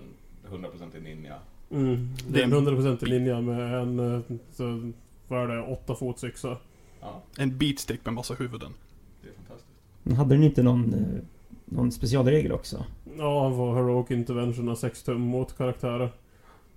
100% 0.52 1.02
ninja. 1.02 1.36
Mm. 1.72 2.10
Det 2.28 2.40
är 2.40 2.44
en 2.44 2.54
100% 2.54 3.04
i 3.04 3.06
linje 3.06 3.42
med 3.42 3.74
en, 3.82 4.00
eh, 4.16 4.22
så, 4.52 4.92
vad 5.28 5.52
är 5.52 5.56
det, 5.56 5.62
8 5.62 5.96
fots 5.96 6.24
yxa. 6.24 6.58
Ja, 7.02 7.22
En 7.38 7.58
beatstick 7.58 8.06
med 8.06 8.14
massa 8.14 8.34
huvuden. 8.34 8.74
det 9.22 9.30
är 9.30 9.34
fantastiskt. 9.34 9.70
men 10.04 10.16
hade 10.16 10.36
den 10.36 10.44
inte 10.44 10.64
någon, 10.64 10.94
eh, 10.94 11.22
någon 11.70 11.92
specialregel 11.92 12.52
också? 12.52 12.86
Ja, 13.18 13.44
han 13.44 13.56
får 13.56 13.76
Heroic 13.76 14.12
Intervention 14.12 14.70
av 14.70 14.76
6 14.76 15.04
tum 15.04 15.22
mot 15.22 15.58
karaktärer. 15.58 16.12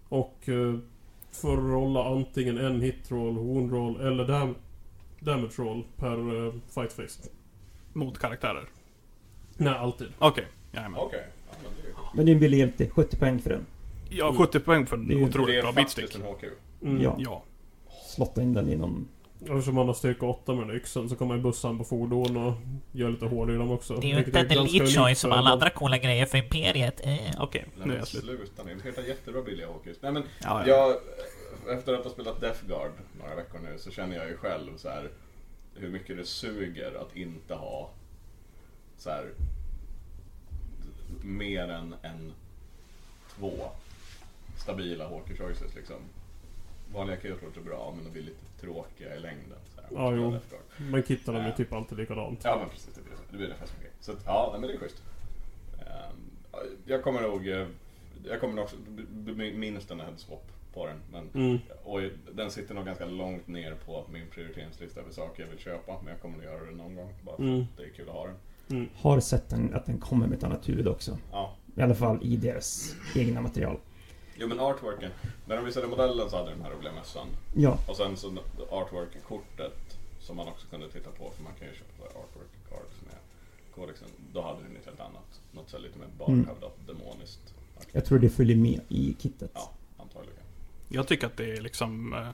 Och 0.09 0.49
eh, 0.49 0.75
får 1.33 1.57
rolla 1.57 2.05
antingen 2.05 2.59
en 2.59 2.81
hit 2.81 3.11
roll, 3.11 3.35
wound 3.35 3.73
roll 3.73 4.01
eller 4.01 4.25
dam 4.29 4.55
damage 5.21 5.53
roll 5.59 5.85
per 5.97 6.47
eh, 6.47 6.53
fight 6.75 6.93
face. 6.93 7.29
Mot 7.93 8.19
karaktärer. 8.19 8.65
Nej, 9.57 9.75
alltid. 9.75 10.09
Okej, 10.19 10.45
jajamän. 10.73 11.01
Okej. 11.01 11.25
Ja, 11.51 11.57
men 11.63 11.73
det 11.77 11.83
är 11.83 11.87
ju- 11.89 11.95
Men 12.15 12.27
det 12.27 12.31
är 12.33 12.35
en 12.35 12.41
billig 12.41 12.59
hjälte. 12.59 12.89
70 12.91 13.17
poäng 13.17 13.39
för 13.39 13.51
den. 13.51 13.67
Ja, 14.11 14.35
70 14.39 14.61
poäng 14.61 14.87
för 14.87 14.97
Det 14.97 15.03
är 15.03 15.05
en 15.05 15.11
ju- 15.19 15.19
det 15.25 15.31
otroligt 15.31 15.57
är 15.57 15.63
bra 15.63 15.73
faktiskt 15.73 15.97
beatstick. 15.97 16.23
en 16.25 16.27
HQ. 16.35 16.45
Mm. 16.83 17.03
Ja. 17.03 17.17
Ja. 17.19 17.43
Slotta 18.17 18.43
in 18.43 18.53
den 18.55 18.69
i 18.69 18.77
någon... 18.77 19.09
Eftersom 19.43 19.77
han 19.77 19.87
har 19.87 19.95
styrka 19.95 20.27
8 20.27 20.55
med 20.55 20.67
den 20.69 20.77
yxan 20.77 21.09
så 21.09 21.17
kan 21.17 21.29
man 21.29 21.43
bussa 21.43 21.75
på 21.75 21.85
fordon 21.85 22.37
och 22.37 22.55
göra 22.93 23.11
lite 23.11 23.27
hål 23.27 23.51
i 23.51 23.57
dem 23.57 23.71
också. 23.71 23.97
Det 23.97 24.07
är 24.13 24.15
ju 24.19 24.25
inte 24.25 24.41
en 24.41 24.51
elite 24.51 24.87
choice 24.87 25.19
som 25.21 25.33
alla 25.33 25.51
andra 25.51 25.71
coola 25.71 25.99
grejer 25.99 26.27
för 26.27 26.39
Imperiet. 26.39 27.01
Eh. 27.07 27.19
Okej, 27.39 27.65
Nej, 27.67 27.73
nu 27.77 27.83
är 27.83 27.87
men 27.87 27.97
jag 27.97 28.09
slut. 28.09 28.25
sluta 28.25 28.63
nu. 28.65 28.75
Det 28.75 28.89
heter 28.89 29.03
jättebra 29.03 29.43
billiga 29.43 29.67
HQs. 29.67 29.97
Nej 30.01 30.13
men, 30.13 30.23
Ja, 30.43 30.67
ja. 30.67 30.97
jag, 31.67 31.77
efter 31.77 31.95
att 31.95 32.05
ha 32.05 32.11
spelat 32.11 32.41
Death 32.41 32.67
Guard 32.67 32.91
några 33.21 33.35
veckor 33.35 33.59
nu 33.59 33.79
så 33.79 33.91
känner 33.91 34.17
jag 34.17 34.29
ju 34.29 34.37
själv 34.37 34.77
så 34.77 34.89
här 34.89 35.11
hur 35.75 35.89
mycket 35.89 36.17
det 36.17 36.25
suger 36.25 36.95
att 37.01 37.17
inte 37.17 37.55
ha 37.55 37.91
så 38.99 39.11
här 39.11 39.27
mer 41.23 41.69
än 41.69 41.95
en 42.03 42.33
två 43.37 43.53
stabila 44.57 45.09
HQ 45.09 45.39
choices 45.39 45.75
liksom. 45.75 45.97
Vanliga 46.95 47.17
Chaos 47.17 47.57
är 47.57 47.61
bra 47.61 47.93
men 47.97 48.05
de 48.05 48.11
blir 48.11 48.23
lite 48.23 48.61
tråkiga 48.61 49.17
i 49.17 49.21
längden. 49.21 49.59
Så 49.75 49.81
här, 49.81 49.91
Ja, 49.95 50.15
jo. 50.17 50.39
Men 50.91 51.03
kittarna 51.03 51.47
är 51.49 51.53
typ 51.53 51.73
alltid 51.73 51.99
likadant. 51.99 52.41
Ja 52.45 52.57
men 52.61 52.69
precis, 52.69 52.95
det 52.95 53.01
blir, 53.03 53.15
det 53.31 53.37
blir 53.37 53.47
ungefär 53.47 53.67
som 53.67 53.77
grej. 53.81 53.91
Så 54.01 54.13
att, 54.13 54.19
ja, 54.27 54.49
nej, 54.53 54.61
men 54.61 54.69
det 54.71 54.75
är 54.77 54.79
schysst. 54.79 55.03
Ehm, 55.81 56.17
jag 56.87 57.03
kommer 57.03 57.21
nog, 57.23 57.49
eh, 57.49 57.67
jag 58.25 58.41
kommer 58.41 58.55
nog 58.55 58.65
också 58.65 58.77
minst 59.55 59.91
en 59.91 60.01
headswap 60.01 60.53
på 60.75 60.87
den. 60.87 60.97
Men, 61.13 61.29
Mm. 61.35 61.59
och 61.85 62.01
den 62.33 62.51
sitter 62.51 62.75
nog 62.75 62.85
ganska 62.87 63.07
långt 63.07 63.49
ner 63.49 63.75
på 63.87 64.05
min 64.13 64.27
prioriteringslista 64.31 65.01
över 65.01 65.13
saker 65.13 65.43
jag 65.43 65.51
vill 65.51 65.59
köpa. 65.59 65.97
Men 66.03 66.13
jag 66.13 66.21
kommer 66.23 66.37
nog 66.37 66.45
göra 66.45 66.65
det 66.65 66.71
någon 66.77 66.95
gång 66.97 67.13
bara 67.23 67.37
för 67.37 67.43
Mm. 67.43 67.61
att 67.61 67.77
det 67.77 67.83
är 67.85 67.89
kul 67.89 68.09
att 68.09 68.15
ha 68.15 68.27
den. 68.27 68.37
Mm. 68.71 68.89
Har 68.97 69.21
sett 69.21 69.49
den, 69.49 69.75
att 69.75 69.87
den 69.87 69.99
kommer 69.99 70.27
med 70.27 70.39
ett 70.39 70.45
annat 70.45 70.69
huvud 70.69 70.89
också. 70.89 71.19
Ja. 71.33 71.55
I 71.77 71.81
alla 71.83 71.95
fall 71.95 72.19
i 72.23 72.37
deras 72.37 72.95
egna 73.17 73.41
material. 73.41 73.77
Jo 74.37 74.49
men 74.49 74.61
artworken, 74.61 75.11
när 75.47 75.57
de 75.57 75.64
visade 75.64 75.87
modellen 75.87 76.31
så 76.31 76.37
hade 76.37 76.51
den 76.51 76.62
här 76.62 76.71
roliga 76.71 76.92
mössan. 76.92 77.27
Ja, 77.55 77.79
Och 77.88 77.97
sen 77.97 78.16
så 78.16 78.33
artwork-kortet 78.71 79.99
som 80.21 80.37
man 80.37 80.49
också 80.49 80.66
kunde 80.66 80.88
titta 80.88 81.11
på, 81.11 81.31
för 81.37 81.42
man 81.42 81.53
kan 81.59 81.68
ju 81.68 81.75
köpa 81.75 81.90
så 81.99 82.03
här 82.03 82.11
artwork 82.11 82.51
cards 82.71 82.95
med 83.07 83.14
kodexen. 83.75 84.09
Då 84.33 84.42
hade 84.42 84.62
den 84.62 84.77
ett 84.77 84.87
helt 84.87 85.01
annat, 85.01 85.40
något 85.53 85.71
så 85.71 85.79
lite 85.79 85.99
mer 85.99 86.09
barnhävdat 86.18 86.77
demoniskt. 86.87 87.55
jag 87.92 88.05
tror 88.05 88.18
det 88.18 88.29
följer 88.31 88.57
med 88.57 88.81
i 88.88 89.16
kittet. 89.18 89.51
Ja, 89.55 89.71
antagligen. 89.99 90.42
Jag 90.88 91.09
tycker 91.09 91.27
att 91.27 91.37
det 91.37 91.53
är 91.53 91.61
liksom... 91.61 92.12
Eh, 92.14 92.29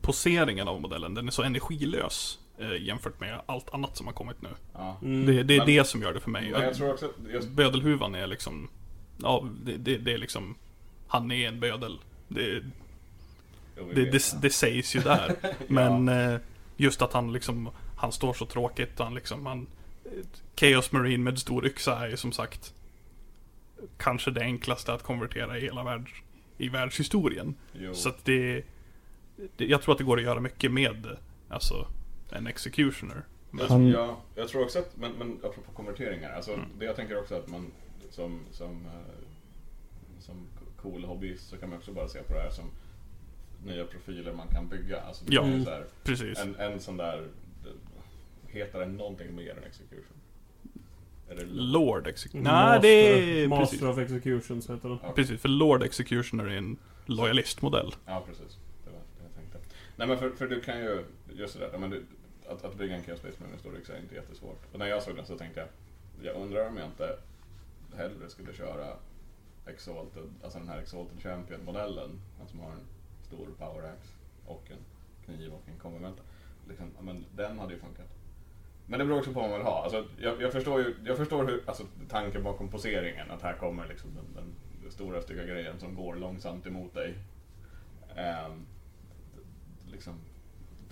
poseringen 0.00 0.68
av 0.68 0.80
modellen, 0.80 1.14
den 1.14 1.26
är 1.26 1.32
så 1.32 1.42
energilös. 1.42 2.38
Eh, 2.58 2.82
jämfört 2.82 3.20
med 3.20 3.40
allt 3.46 3.74
annat 3.74 3.96
som 3.96 4.06
har 4.06 4.14
kommit 4.14 4.42
nu. 4.42 4.48
Ja. 4.72 4.96
Mm. 5.02 5.26
Det, 5.26 5.42
det 5.42 5.54
är 5.54 5.58
Men- 5.58 5.66
det 5.66 5.86
som 5.86 6.02
gör 6.02 6.14
det 6.14 6.20
för 6.20 6.30
mig. 6.30 6.48
Jag 6.50 6.74
tror 6.74 6.90
också 6.92 7.06
att 7.06 7.32
just 7.32 7.48
Bödelhuvan 7.48 8.14
är 8.14 8.26
liksom... 8.26 8.68
Ja, 9.18 9.48
det, 9.64 9.76
det, 9.76 9.98
det 9.98 10.12
är 10.12 10.18
liksom... 10.18 10.54
Han 11.14 11.30
är 11.30 11.48
en 11.48 11.60
bödel. 11.60 11.98
Det, 12.28 12.60
det, 13.94 14.04
det, 14.04 14.42
det 14.42 14.50
sägs 14.50 14.96
ju 14.96 15.00
där. 15.00 15.36
Ja. 15.42 15.48
Men 15.68 16.08
eh, 16.08 16.40
just 16.76 17.02
att 17.02 17.12
han 17.12 17.32
liksom... 17.32 17.70
Han 17.96 18.12
står 18.12 18.32
så 18.34 18.46
tråkigt. 18.46 18.98
Han 18.98 19.14
liksom... 19.14 19.46
Han, 19.46 19.66
Chaos 20.56 20.92
Marine 20.92 21.24
med 21.24 21.38
stor 21.38 21.66
yxa 21.66 21.98
är 22.06 22.08
ju 22.08 22.16
som 22.16 22.32
sagt... 22.32 22.74
Kanske 23.98 24.30
det 24.30 24.40
enklaste 24.40 24.92
att 24.92 25.02
konvertera 25.02 25.58
i 25.58 25.60
hela 25.60 25.84
världs, 25.84 26.12
i 26.58 26.68
världshistorien. 26.68 27.54
Jo. 27.72 27.94
Så 27.94 28.08
att 28.08 28.24
det, 28.24 28.62
det... 29.56 29.64
Jag 29.66 29.82
tror 29.82 29.92
att 29.92 29.98
det 29.98 30.04
går 30.04 30.16
att 30.16 30.24
göra 30.24 30.40
mycket 30.40 30.72
med 30.72 31.06
alltså 31.48 31.86
en 32.30 32.46
executioner. 32.46 33.22
Jag, 33.58 33.66
Han- 33.66 33.88
ja, 33.88 34.16
jag 34.34 34.48
tror 34.48 34.62
också 34.62 34.78
att, 34.78 34.96
men, 34.96 35.12
men 35.12 35.32
apropå 35.36 35.72
konverteringar, 35.74 36.32
alltså 36.32 36.52
Mm. 36.52 36.66
det 36.78 36.84
jag 36.84 36.96
tänker 36.96 37.18
också 37.18 37.34
att 37.34 37.48
man 37.48 37.66
som, 38.10 38.40
som, 38.52 38.86
eh, 38.86 39.14
som 40.20 40.46
cool 40.84 41.04
hobbyist 41.04 41.48
så 41.48 41.56
kan 41.56 41.68
man 41.68 41.78
också 41.78 41.92
bara 41.92 42.08
se 42.08 42.22
på 42.22 42.32
det 42.34 42.40
här 42.40 42.50
som 42.50 42.70
nya 43.66 43.84
profiler 43.84 44.32
man 44.32 44.48
kan 44.48 44.68
bygga. 44.68 45.00
Alltså 45.00 45.24
det 45.24 45.34
Ja. 45.34 45.42
här, 45.42 45.84
Precis. 46.04 46.38
en, 46.38 46.56
en 46.56 46.80
sån 46.80 46.96
där, 46.96 47.28
heter 48.46 48.78
den 48.80 48.96
någonting 48.96 49.34
mer 49.36 49.50
än 49.50 49.64
execution? 49.64 50.16
Det 51.28 51.44
Lord 51.44 52.06
Executioner. 52.06 52.50
Master, 52.50 52.80
Nej, 52.82 53.20
det 53.22 53.42
är 53.42 53.48
Master 53.48 53.66
precis. 53.66 53.82
of 53.82 53.98
Executions 53.98 54.70
heter 54.70 54.88
den. 54.88 54.98
Ja, 55.02 55.12
Precis, 55.12 55.40
för 55.40 55.48
Lord 55.48 55.82
Executioner 55.82 56.44
är 56.44 56.56
en 56.56 56.76
lojalistmodell. 57.06 57.94
Ja, 58.06 58.24
precis. 58.26 58.58
Det 58.84 58.90
var 58.90 58.98
det 58.98 59.24
jag 59.24 59.34
tänkte. 59.34 59.58
Nej 59.96 60.08
men 60.08 60.18
för, 60.18 60.30
för 60.30 60.48
du 60.48 60.60
kan 60.60 60.78
ju, 60.78 61.04
just 61.32 61.58
det 61.58 61.68
där, 61.70 61.78
men 61.78 61.90
du, 61.90 62.04
att, 62.48 62.64
att 62.64 62.78
bygga 62.78 62.94
en 62.96 63.04
Chaos 63.04 63.18
Space 63.18 63.36
med 63.40 63.52
en 63.52 63.58
stor 63.58 63.76
yxa 63.78 63.96
är 63.96 64.00
inte 64.00 64.14
jättesvårt. 64.14 64.62
Och 64.72 64.78
när 64.78 64.86
jag 64.86 65.02
såg 65.02 65.16
den 65.16 65.26
så 65.26 65.38
tänkte 65.38 65.60
jag, 65.60 65.68
jag 66.32 66.42
undrar 66.42 66.68
om 66.68 66.76
jag 66.76 66.86
inte 66.86 67.16
hellre 67.96 68.28
skulle 68.28 68.52
köra 68.52 68.96
Exalted, 69.66 70.30
alltså 70.42 70.58
den 70.58 70.68
här 70.68 70.78
Exalted 70.78 71.22
Champion-modellen. 71.22 72.20
Han 72.38 72.48
som 72.48 72.60
har 72.60 72.70
en 72.70 72.86
stor 73.22 73.48
power 73.58 73.88
axe 73.88 74.12
och 74.46 74.70
en 74.70 74.78
kniv 75.24 75.52
och 75.52 75.62
en 75.68 75.78
konvementa. 75.78 76.22
Liksom, 76.68 76.90
men 77.00 77.24
den 77.36 77.58
hade 77.58 77.74
ju 77.74 77.80
funkat. 77.80 78.08
Men 78.86 78.98
det 78.98 79.04
beror 79.04 79.18
också 79.18 79.32
på 79.32 79.40
vad 79.40 79.50
man 79.50 79.58
vill 79.58 79.66
ha. 79.66 79.82
Alltså, 79.82 80.06
jag, 80.18 80.42
jag 80.42 80.52
förstår 80.52 80.80
ju, 80.80 80.94
jag 81.04 81.16
förstår 81.16 81.44
hur, 81.44 81.62
alltså 81.66 81.86
tanken 82.08 82.42
bakom 82.42 82.68
poseringen, 82.68 83.30
att 83.30 83.42
här 83.42 83.54
kommer 83.54 83.88
liksom 83.88 84.14
den, 84.14 84.24
den, 84.34 84.54
den 84.82 84.92
stora 84.92 85.22
stygga 85.22 85.44
grejen 85.44 85.80
som 85.80 85.94
går 85.94 86.16
långsamt 86.16 86.66
emot 86.66 86.94
dig. 86.94 87.14
Um, 88.16 88.66
liksom 89.86 90.20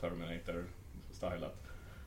Terminator-stylat. 0.01 1.63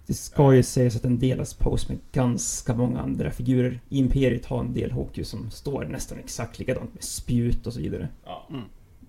Det 0.07 0.13
ska 0.13 0.53
ju 0.55 0.63
sägas 0.63 0.95
att 0.95 1.01
den 1.01 1.19
delas 1.19 1.53
pose 1.53 1.85
med 1.93 1.99
ganska 2.11 2.73
många 2.75 2.99
andra 3.01 3.31
figurer. 3.31 3.79
Imperiet 3.89 4.45
har 4.45 4.59
en 4.59 4.73
del 4.73 4.91
HQ 4.91 5.25
som 5.25 5.51
står 5.51 5.85
nästan 5.85 6.19
exakt 6.19 6.59
likadant 6.59 6.93
med 6.93 7.03
spjut 7.03 7.67
och 7.67 7.73
så 7.73 7.79
vidare. 7.79 8.07
Ja, 8.25 8.47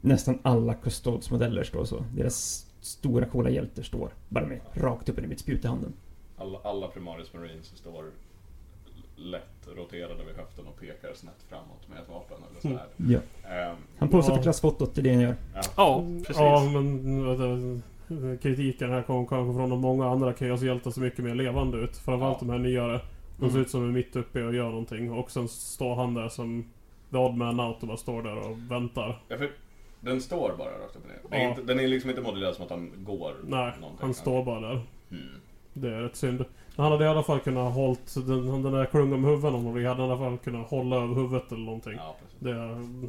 Nästan 0.01 0.39
alla 0.43 0.75
Custodes-modeller 0.75 1.65
står 1.65 1.85
så. 1.85 2.05
Deras 2.17 2.67
stora 2.81 3.27
coola 3.27 3.51
hjältar 3.51 3.83
står 3.83 4.11
bara 4.29 4.47
med 4.47 4.61
rakt 4.73 5.09
upp 5.09 5.17
med 5.17 5.33
ett 5.33 5.39
spjut 5.41 5.65
i 5.65 5.69
handen. 5.69 5.93
alla, 6.39 6.59
alla 6.65 6.89
Primaris 6.89 7.33
Marines 7.35 7.67
står 7.67 8.05
lätt 9.17 9.69
roterade 9.77 10.25
vid 10.25 10.37
höften 10.37 10.67
och 10.67 10.81
pekar 10.81 11.15
snett 11.15 11.43
framåt 11.49 11.89
med 11.89 11.99
ett 11.99 12.09
vapen 12.09 12.37
eller 12.51 12.61
svärd. 12.77 12.89
Ja. 12.97 13.51
Ehm, 13.51 13.77
Han 13.99 14.09
posar 14.09 14.31
Ja. 14.31 14.37
för 14.37 14.43
klassfotot, 14.43 14.95
det 14.95 15.01
är 15.01 15.03
det 15.03 15.13
han 15.13 15.23
gör. 15.23 15.37
ja. 15.55 15.63
Ja, 15.77 16.05
precis. 16.27 16.37
Ja, 16.37 16.71
men 16.73 17.83
kritiken 18.43 18.91
här 18.91 19.03
kommer 19.03 19.27
kanske 19.27 19.55
från 19.59 19.71
de 19.71 19.81
många 19.81 20.09
andra 20.11 20.35
Chaos-hjältar 20.35 20.91
som 20.91 21.03
är 21.03 21.07
mycket 21.07 21.25
mer 21.25 21.35
levande 21.35 21.79
ut. 21.79 21.97
Framförallt 21.97 22.39
Ja. 22.41 22.47
de 22.47 22.53
här 22.53 22.59
nyare. 22.59 23.01
De 23.39 23.45
ser 23.47 23.51
Mm. 23.51 23.63
ut 23.63 23.71
som 23.71 23.89
är 23.89 23.93
mitt 23.93 24.17
uppe 24.17 24.43
och 24.45 24.55
gör 24.55 24.69
någonting. 24.71 25.13
Och 25.13 25.31
sen 25.31 25.49
står 25.49 25.95
han 25.95 26.15
där 26.15 26.29
som 26.29 26.65
the 27.11 27.17
odd 27.17 27.35
man 27.35 27.61
out 27.61 27.77
och 27.83 27.89
bara 27.89 27.97
står 27.97 28.23
där 28.23 28.37
och 28.51 28.59
väntar. 28.71 29.23
Ja, 29.29 29.37
för 29.37 29.51
den 30.01 30.21
står 30.21 30.55
bara 30.59 30.69
rakt 30.71 30.97
upp 30.97 31.03
och 31.05 31.09
ner. 31.09 31.19
Det 31.31 31.37
är 31.45 31.49
inte, 31.49 31.63
den 31.63 31.81
är 31.81 31.89
liksom 31.89 32.11
inte 32.11 32.23
modellerad 32.23 32.55
som 32.55 32.65
att 32.65 32.71
han 32.71 32.91
går 32.97 33.33
Nej, 33.47 33.73
någonting. 33.81 33.99
han 34.01 34.15
står 34.15 34.45
bara 34.45 34.61
där. 34.61 34.81
Mm. 35.11 35.23
Det 35.73 35.89
är 35.95 36.01
rätt 36.01 36.17
synd. 36.17 36.45
Han 36.77 36.93
hade 36.93 37.05
i 37.05 37.09
alla 37.09 37.23
fall 37.23 37.41
kunnat 37.41 37.75
hållt 37.75 38.15
den, 38.27 38.63
den 38.63 38.73
där 38.73 38.85
klungan 38.85 39.21
med 39.21 39.31
huvudet 39.31 39.55
om 39.55 39.75
vi 39.75 39.87
hade 39.87 40.03
i 40.03 40.05
alla 40.05 40.19
fall 40.19 40.39
kunnat 40.39 40.67
hålla 40.71 40.97
över 40.97 41.15
huvudet 41.15 41.53
eller 41.53 41.65
någonting. 41.65 41.93
Ja, 41.97 42.17
precis. 42.23 42.37
Det 42.41 42.55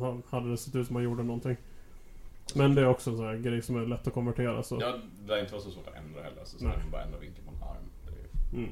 han- 0.06 0.24
hade 0.30 0.50
det 0.52 0.58
sett 0.58 0.76
ut 0.76 0.88
som 0.88 0.96
han 0.96 1.06
gjorde 1.06 1.24
någonting. 1.24 1.56
Men 2.56 2.76
det 2.76 2.82
är 2.82 2.88
också 2.88 3.10
en 3.10 3.18
sån 3.18 3.26
här 3.26 3.36
grej 3.38 3.62
som 3.62 3.76
är 3.76 3.86
lätt 3.86 4.08
att 4.08 4.14
konvertera 4.14 4.64
så. 4.64 4.78
Ja, 4.82 4.98
det 5.28 5.34
är 5.34 5.40
inte 5.40 5.52
vara 5.52 5.62
så 5.62 5.72
svårt 5.72 5.88
att 5.88 5.96
ändra 5.96 6.24
heller. 6.24 6.42
Så 6.46 6.66
Nej. 6.66 6.78
man 6.82 6.92
bara 6.92 7.04
ändra 7.04 7.20
vinkeln 7.20 7.46
på 7.48 7.52
en 7.56 7.64
arm. 7.70 7.84
Det 8.06 8.58
är 8.58 8.60
Mm. 8.64 8.70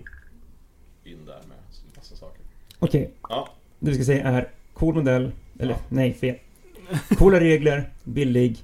in 1.04 1.26
där 1.26 1.34
med 1.48 1.58
en 1.58 1.92
massa 1.96 2.16
saker. 2.16 2.42
Okej, 2.80 3.12
Ja, 3.30 3.50
det 3.80 3.90
vi 3.90 3.96
ska 3.96 4.04
säga 4.04 4.24
är 4.28 4.52
cool 4.74 4.96
modell. 4.96 5.32
Eller 5.60 5.72
Ja. 5.74 5.80
nej, 5.90 6.14
fel. 6.14 6.36
Coola 7.18 7.40
regler, 7.40 7.90
billig. 8.04 8.58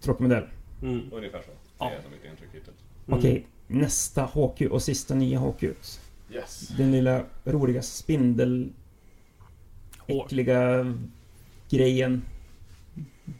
Tråkig 0.00 0.22
modell. 0.22 0.44
Mm. 0.82 1.00
ungefär 1.12 1.42
så. 1.42 1.50
Det 1.50 1.56
Ja. 1.78 1.90
är 1.90 2.10
mitt 2.10 2.30
intryck 2.30 2.48
hittills. 2.52 2.76
Mm. 3.06 3.18
Okej, 3.18 3.46
nästa 3.66 4.24
HQ 4.24 4.60
och 4.70 4.82
sista 4.82 5.14
nya 5.14 5.38
HQ. 5.38 5.62
Yes. 6.32 6.68
Den 6.68 6.92
lilla 6.92 7.24
roliga 7.44 7.82
spindel... 7.82 8.72
Hår. 9.98 10.24
Äckliga 10.24 10.94
grejen. 11.70 12.22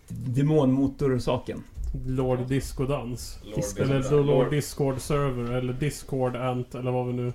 Demonmotor-saken. 0.08 1.62
Lord 2.06 2.48
Disco-dans. 2.48 3.38
Lord 3.44 3.56
Disco. 3.56 3.82
Eller 3.82 3.98
Discord. 3.98 4.26
Lord 4.26 4.50
Discord 4.50 5.00
Server 5.00 5.52
eller 5.52 5.72
Discord 5.72 6.36
Ant 6.36 6.74
eller 6.74 6.90
vad 6.90 7.06
vi 7.06 7.12
nu 7.12 7.32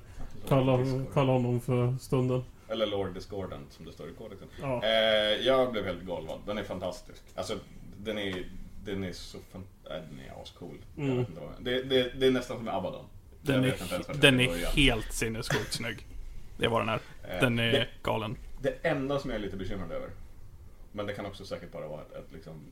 kallar, 0.47 1.05
kallar 1.13 1.33
honom 1.33 1.59
för 1.59 1.95
stunden. 1.99 2.43
Eller 2.67 2.85
Lord 2.85 3.13
Discordant 3.13 3.73
som 3.73 3.85
det 3.85 3.91
står 3.91 4.09
i 4.09 4.13
kodexen. 4.13 4.47
Ja. 4.61 4.83
Eh, 4.83 5.45
jag 5.45 5.71
blev 5.71 5.85
helt 5.85 6.05
golvad. 6.05 6.39
Den 6.45 6.57
är 6.57 6.63
fantastisk. 6.63 7.21
Alltså, 7.35 7.53
den 7.97 8.17
är, 8.17 8.45
den 8.85 9.03
är 9.03 9.11
så 9.11 9.37
fan... 9.51 9.63
Äh, 9.85 9.89
den 9.89 10.19
är 10.19 10.41
ascool. 10.41 10.77
Mm. 10.97 11.25
Det, 11.59 11.83
det, 11.83 12.19
det 12.19 12.27
är 12.27 12.31
nästan 12.31 12.57
som 12.57 12.65
med 12.65 12.75
Abaddon. 12.75 13.05
Den 13.41 13.63
är, 13.65 13.73
den 14.21 14.39
är 14.39 14.75
helt 14.75 15.13
sinnessjukt 15.13 15.73
snygg. 15.73 16.07
Det 16.57 16.65
är 16.65 16.69
vad 16.69 16.81
den 16.81 16.89
är. 16.89 16.99
Eh, 17.23 17.39
Den 17.41 17.59
är 17.59 17.71
det, 17.71 17.87
galen. 18.03 18.35
det 18.61 18.77
enda 18.83 19.19
som 19.19 19.29
jag 19.29 19.39
är 19.39 19.43
lite 19.43 19.57
bekymrad 19.57 19.91
över, 19.91 20.09
men 20.91 21.05
det 21.05 21.13
kan 21.13 21.25
också 21.25 21.45
säkert 21.45 21.71
bara 21.71 21.87
vara 21.87 22.01
ett, 22.01 22.11
ett 22.11 22.31
liksom, 22.33 22.65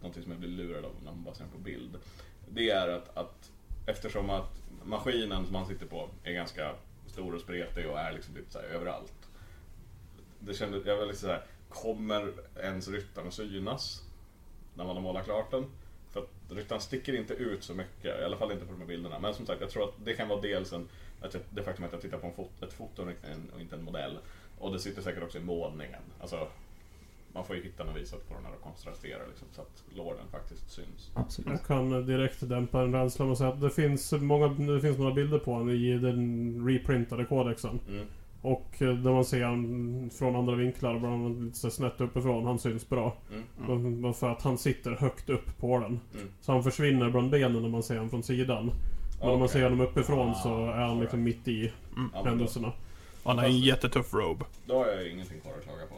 någonting 0.00 0.22
som 0.22 0.32
jag 0.32 0.40
blir 0.40 0.50
lurad 0.50 0.84
av 0.84 0.92
när 1.04 1.12
man 1.12 1.24
bara 1.24 1.34
ser 1.34 1.44
den 1.44 1.52
på 1.52 1.58
bild. 1.58 1.98
Det 2.48 2.70
är 2.70 2.88
att, 2.88 3.16
att 3.16 3.50
eftersom 3.86 4.30
att 4.30 4.62
maskinen 4.84 5.44
som 5.44 5.52
man 5.52 5.66
sitter 5.66 5.86
på 5.86 6.08
är 6.24 6.32
ganska 6.32 6.74
stor 7.06 7.34
och 7.34 7.40
spretig 7.40 7.88
och 7.90 7.98
är 7.98 8.12
liksom 8.12 8.34
lite 8.36 8.50
så 8.52 8.58
här 8.58 8.66
överallt. 8.66 9.12
Det 10.40 10.54
kändes, 10.54 10.86
jag 10.86 10.96
var 10.96 11.06
lite 11.06 11.18
så 11.18 11.26
här, 11.26 11.44
kommer 11.68 12.32
ens 12.62 12.88
ryttaren 12.88 13.32
synas 13.32 14.02
när 14.74 14.84
man 14.84 14.96
har 14.96 15.02
målat 15.02 15.24
klart 15.24 15.50
den? 15.50 15.66
För 16.10 16.20
att 16.20 16.30
ryttaren 16.50 16.80
sticker 16.80 17.14
inte 17.14 17.34
ut 17.34 17.64
så 17.64 17.74
mycket, 17.74 18.20
i 18.20 18.24
alla 18.24 18.36
fall 18.36 18.52
inte 18.52 18.64
på 18.66 18.72
de 18.72 18.80
här 18.80 18.88
bilderna. 18.88 19.18
Men 19.18 19.34
som 19.34 19.46
sagt, 19.46 19.60
jag 19.60 19.70
tror 19.70 19.84
att 19.84 19.94
det 20.04 20.14
kan 20.14 20.28
vara 20.28 20.40
dels 20.40 20.72
en, 20.72 20.88
att 21.20 21.34
jag, 21.34 21.42
det 21.50 21.62
faktum 21.62 21.84
att 21.84 21.92
jag 21.92 22.00
tittar 22.02 22.18
på 22.18 22.26
en 22.26 22.32
fot, 22.34 22.62
ett 22.62 22.72
foto 22.72 23.02
och 23.02 23.10
inte 23.10 23.26
en- 23.28 23.50
och 23.54 23.60
inte 23.60 23.76
en 23.76 23.82
modell. 23.84 24.18
Och 24.58 24.72
det 24.72 24.78
sitter 24.80 25.02
säkert 25.02 25.22
också 25.22 25.38
i 25.38 25.40
målningen. 25.40 26.02
Alltså, 26.20 26.48
man 27.38 27.46
får 27.46 27.56
ju 27.56 27.62
hitta 27.62 27.84
något 27.84 27.96
vis 27.96 28.12
att 28.12 28.22
få 28.22 28.34
den 28.34 28.44
här 28.44 28.52
att 28.52 28.62
kontrastera 28.62 29.18
liksom, 29.28 29.48
så 29.52 29.60
att 29.60 29.82
låren 29.96 30.26
faktiskt 30.30 30.70
syns. 30.70 31.10
Absolut. 31.14 31.48
Jag 31.50 31.62
kan 31.66 32.06
direkt 32.06 32.48
dämpa 32.48 32.82
en 32.82 32.92
rädsla 32.92 33.24
med 33.24 33.32
att 33.32 33.38
säga 33.38 33.50
att 33.50 33.60
det 33.60 33.70
finns, 33.70 34.12
många, 34.12 34.48
det 34.48 34.80
finns 34.80 34.98
några 34.98 35.14
bilder 35.14 35.38
på 35.38 35.52
honom 35.52 35.70
i 35.70 35.98
den 35.98 36.66
reprintade 36.68 37.24
kodexen. 37.24 37.80
Mm. 37.88 38.06
Och 38.42 38.82
eh, 38.82 38.94
där 38.94 39.12
man 39.12 39.24
ser 39.24 39.44
han 39.44 40.10
från 40.18 40.36
andra 40.36 40.54
vinklar, 40.54 40.98
bland 40.98 41.14
annat 41.26 41.42
lite 41.42 41.58
så 41.58 41.70
snett 41.70 42.00
uppifrån. 42.00 42.44
Han 42.44 42.58
syns 42.58 42.88
bra. 42.88 43.16
Mm. 43.68 44.00
Men- 44.00 44.14
För 44.14 44.30
att 44.30 44.42
han 44.42 44.58
sitter 44.58 44.90
högt 44.90 45.30
upp 45.30 45.58
på 45.58 45.78
den. 45.78 46.00
Mm. 46.14 46.28
Så 46.40 46.52
han 46.52 46.62
försvinner 46.62 47.10
bland 47.10 47.30
benen 47.30 47.62
när 47.62 47.68
man 47.68 47.82
ser 47.82 47.94
honom 47.94 48.10
från 48.10 48.22
sidan. 48.22 48.64
Men 49.20 49.28
om 49.28 49.38
man 49.38 49.42
Okej. 49.42 49.48
ser 49.48 49.62
honom 49.62 49.80
uppifrån 49.80 50.34
så 50.34 50.48
Ah, 50.48 50.74
är 50.74 50.86
han 50.86 51.00
liksom 51.00 51.22
mitt 51.22 51.48
i 51.48 51.72
Mm. 51.96 52.10
Händelserna. 52.24 52.72
Han 53.24 53.38
har 53.38 53.44
en 53.44 53.58
jättetuff 53.58 54.14
robe. 54.14 54.44
då 54.66 54.74
har 54.74 54.86
jag 54.86 55.08
ingenting 55.08 55.40
kvar 55.40 55.52
att 55.58 55.64
klaga 55.64 55.86
på. 55.86 55.94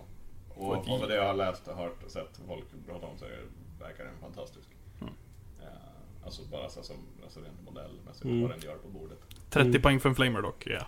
Och, 0.60 0.76
och 0.92 1.00
vad 1.00 1.08
det 1.08 1.14
jag 1.14 1.26
har 1.26 1.34
läst 1.34 1.68
och 1.68 1.76
hört 1.76 2.02
och 2.04 2.10
sett 2.10 2.40
folk 2.46 2.64
prata 2.86 3.06
om 3.06 3.18
så 3.18 3.24
är, 3.24 3.42
verkar 3.80 4.04
den 4.04 4.18
fantastisk. 4.20 4.68
Mm. 5.00 5.12
Eh, 5.62 5.66
alltså 6.24 6.42
bara 6.50 6.68
så 6.68 6.82
som 6.82 6.96
alltså 7.22 7.40
rent 7.40 7.62
modellmässigt, 7.64 8.24
Mm. 8.24 8.42
vad 8.42 8.50
den 8.50 8.60
gör 8.60 8.76
på 8.76 8.88
bordet. 8.88 9.18
30 9.50 9.68
Mm. 9.68 9.82
poäng 9.82 10.00
för 10.00 10.08
en 10.08 10.14
flamer 10.14 10.42
dock, 10.42 10.66
ja. 10.66 10.86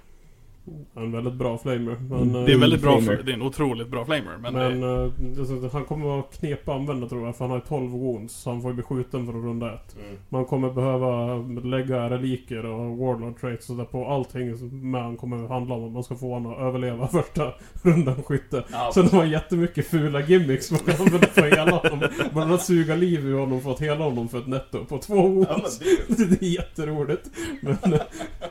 En 0.96 1.12
väldigt 1.12 1.35
bra 1.35 1.59
flamer. 1.59 1.96
Men, 2.11 2.22
Mm. 2.22 2.35
eh, 2.37 2.44
Det 2.44 2.51
är 2.51 2.55
en 2.55 2.61
väldigt 2.61 2.83
bra, 2.83 3.01
flamer. 3.01 3.22
det 3.22 3.33
är 3.33 3.35
en 3.35 3.42
otroligt 3.42 3.88
bra 3.88 4.05
flamer. 4.05 4.37
Men, 4.42 4.55
Men, 4.55 4.81
det, 4.81 5.03
eh, 5.05 5.11
det, 5.37 5.46
så 5.46 5.66
att 5.66 5.72
han 5.72 5.85
kommer 5.85 6.07
vara 6.07 6.22
knepig 6.22 6.62
att 6.70 6.77
använda 6.77 7.09
tror 7.09 7.27
jag, 7.27 7.37
för 7.37 7.44
han 7.44 7.51
har 7.51 7.59
ju 7.59 7.64
12 7.64 7.90
wounds. 7.90 8.35
Så 8.35 8.51
han 8.51 8.62
får 8.62 8.70
ju 8.70 8.75
bli 8.75 8.83
skjuten 8.83 9.27
för 9.27 9.33
att 9.38 9.44
runda 9.44 9.75
ett. 9.75 9.96
Mm. 9.96 10.16
Man 10.29 10.44
kommer 10.44 10.70
behöva 10.70 11.37
lägga 11.77 12.11
reliker 12.11 12.64
och 12.66 12.96
warlord 12.98 13.40
traits 13.40 13.70
och 13.70 13.77
där 13.77 13.85
på 13.85 14.07
allting 14.09 14.57
som 14.57 14.94
han 14.94 15.16
kommer 15.16 15.48
handla 15.48 15.75
om 15.75 15.85
att 15.87 15.92
man 15.92 16.05
ska 16.05 16.14
få 16.14 16.33
honom 16.35 16.53
att 16.53 16.59
överleva 16.59 17.07
första 17.12 17.53
rundan 17.83 18.22
skytte. 18.22 18.64
Ja, 18.72 18.90
Sen 18.94 19.09
har 19.09 19.18
man 19.18 19.31
jättemycket 19.31 19.87
fula 19.87 20.20
gimmicks 20.20 20.70
man 20.70 20.81
kan 20.81 21.07
använda 21.07 21.27
för 21.27 21.42
hela 21.57 21.70
honom. 21.77 22.09
Man 22.35 22.51
har 22.51 22.59
suga 22.59 22.94
liv 22.96 23.27
ur 23.27 23.38
honom 23.38 23.61
för 23.61 23.70
att 23.70 23.81
hela 23.83 24.05
honom 24.05 24.29
för 24.29 24.38
ett 24.38 24.46
netto 24.46 24.85
på 24.85 24.98
två 24.98 25.14
ja, 25.16 25.22
men 25.29 25.35
wounds. 25.35 25.79
det 25.79 25.85
är. 25.85 26.27
Det 26.40 26.46
är 26.46 26.51
jätteroligt. 26.51 27.31
Men 27.62 27.92
eh, 27.92 28.01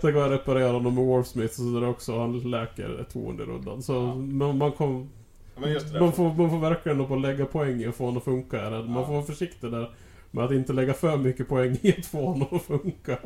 sen 0.02 0.13
går 0.13 0.21
jag 0.24 0.32
reparera 0.32 0.71
honom 0.71 0.95
med 0.95 1.06
Warpsmith 1.06 1.52
och 1.52 1.65
så 1.65 1.80
där 1.80 1.89
också. 2.01 2.19
Han 2.19 2.39
läker 2.39 2.99
ett 3.01 3.15
wound 3.15 3.41
i 3.41 3.43
rundan. 3.43 3.81
Så 3.83 3.93
Ja. 3.93 4.15
man, 4.15 4.57
man, 4.57 4.71
kom, 4.71 5.09
Men 5.57 5.71
just 5.71 5.93
det 5.93 5.99
man, 5.99 6.11
får, 6.11 6.33
man 6.33 6.49
får 6.49 6.59
verkligen 6.59 7.05
på 7.07 7.13
att 7.15 7.21
lägga 7.21 7.45
poäng 7.45 7.81
i 7.81 7.87
att 7.87 7.95
få 7.95 8.03
honom 8.05 8.17
att 8.17 8.23
funka. 8.23 8.71
rädd. 8.71 8.89
Man 8.89 9.05
får 9.05 9.13
vara 9.13 9.23
försiktig 9.23 9.71
där. 9.71 9.89
Med 10.31 10.43
att 10.45 10.51
inte 10.51 10.73
lägga 10.73 10.93
för 10.93 11.17
mycket 11.17 11.47
poäng 11.47 11.77
i 11.81 11.95
att 11.99 12.05
få 12.05 12.25
honom 12.25 12.47
att 12.51 12.61
funka. 12.61 13.17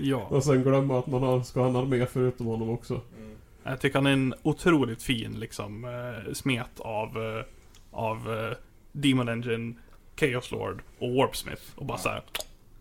ja. 0.00 0.16
Och 0.30 0.44
sen 0.44 0.62
glömma 0.62 0.98
att 0.98 1.06
man 1.06 1.22
har, 1.22 1.42
ska 1.42 1.60
ha 1.60 1.68
en 1.68 1.76
armé 1.76 2.06
förutom 2.06 2.46
honom 2.46 2.70
också. 2.70 2.94
Mm. 3.18 3.30
Jag 3.64 3.80
tycker 3.80 3.94
han 3.98 4.06
är 4.06 4.12
en 4.12 4.34
otroligt 4.42 5.02
fin 5.02 5.32
liksom 5.40 5.84
eh, 5.84 6.32
smet 6.32 6.80
av, 6.80 7.08
eh, 7.08 7.44
av 7.90 8.16
eh, 8.16 8.56
Demon 8.92 9.28
Engine, 9.28 9.74
Chaos 10.20 10.50
Lord 10.50 10.82
och 10.98 11.14
Warpsmith. 11.14 11.62
Och 11.74 11.86
bara 11.86 11.94
Ja. 11.98 12.02
så 12.02 12.08
här, 12.08 12.22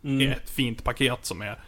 Mm. 0.04 0.32
ett 0.32 0.50
fint 0.50 0.84
paket 0.84 1.26
som 1.26 1.41
är 1.41 1.60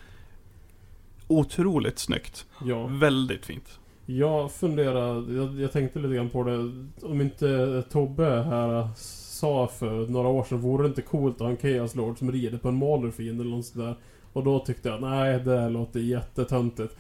otroligt 1.38 2.00
snyggt. 2.00 2.46
Ja. 2.66 2.88
Väldigt 2.88 3.46
fint. 3.46 3.80
Jag 4.06 4.52
funderade, 4.52 5.34
jag, 5.34 5.60
jag 5.60 5.72
tänkte 5.72 6.00
lite 6.00 6.16
grann 6.16 6.30
på 6.30 6.44
det. 6.44 6.72
Om 7.02 7.22
inte 7.22 7.84
Tobbe 7.92 8.44
här 8.44 8.88
sa 8.96 9.68
för 9.68 10.08
några 10.08 10.28
år 10.28 10.44
sedan, 10.44 10.62
vore 10.62 10.84
det 10.84 10.88
inte 10.88 11.02
coolt 11.02 11.36
att 11.36 11.42
ha 11.42 11.50
en 11.50 11.58
Chaos 11.58 11.96
Lord 11.96 12.18
som 12.18 12.32
rider 12.32 12.58
på 12.58 12.68
en 12.68 12.76
Malerfiend 12.76 13.42
eller 13.42 13.52
något 13.52 13.66
sådär. 13.66 13.96
Och 14.34 14.44
då 14.44 14.60
tyckte 14.60 14.90
jag, 14.90 15.02
nej 15.02 15.40
det 15.40 15.60
här 15.60 15.70
låter 15.70 16.00
jättetöntigt. 16.00 16.98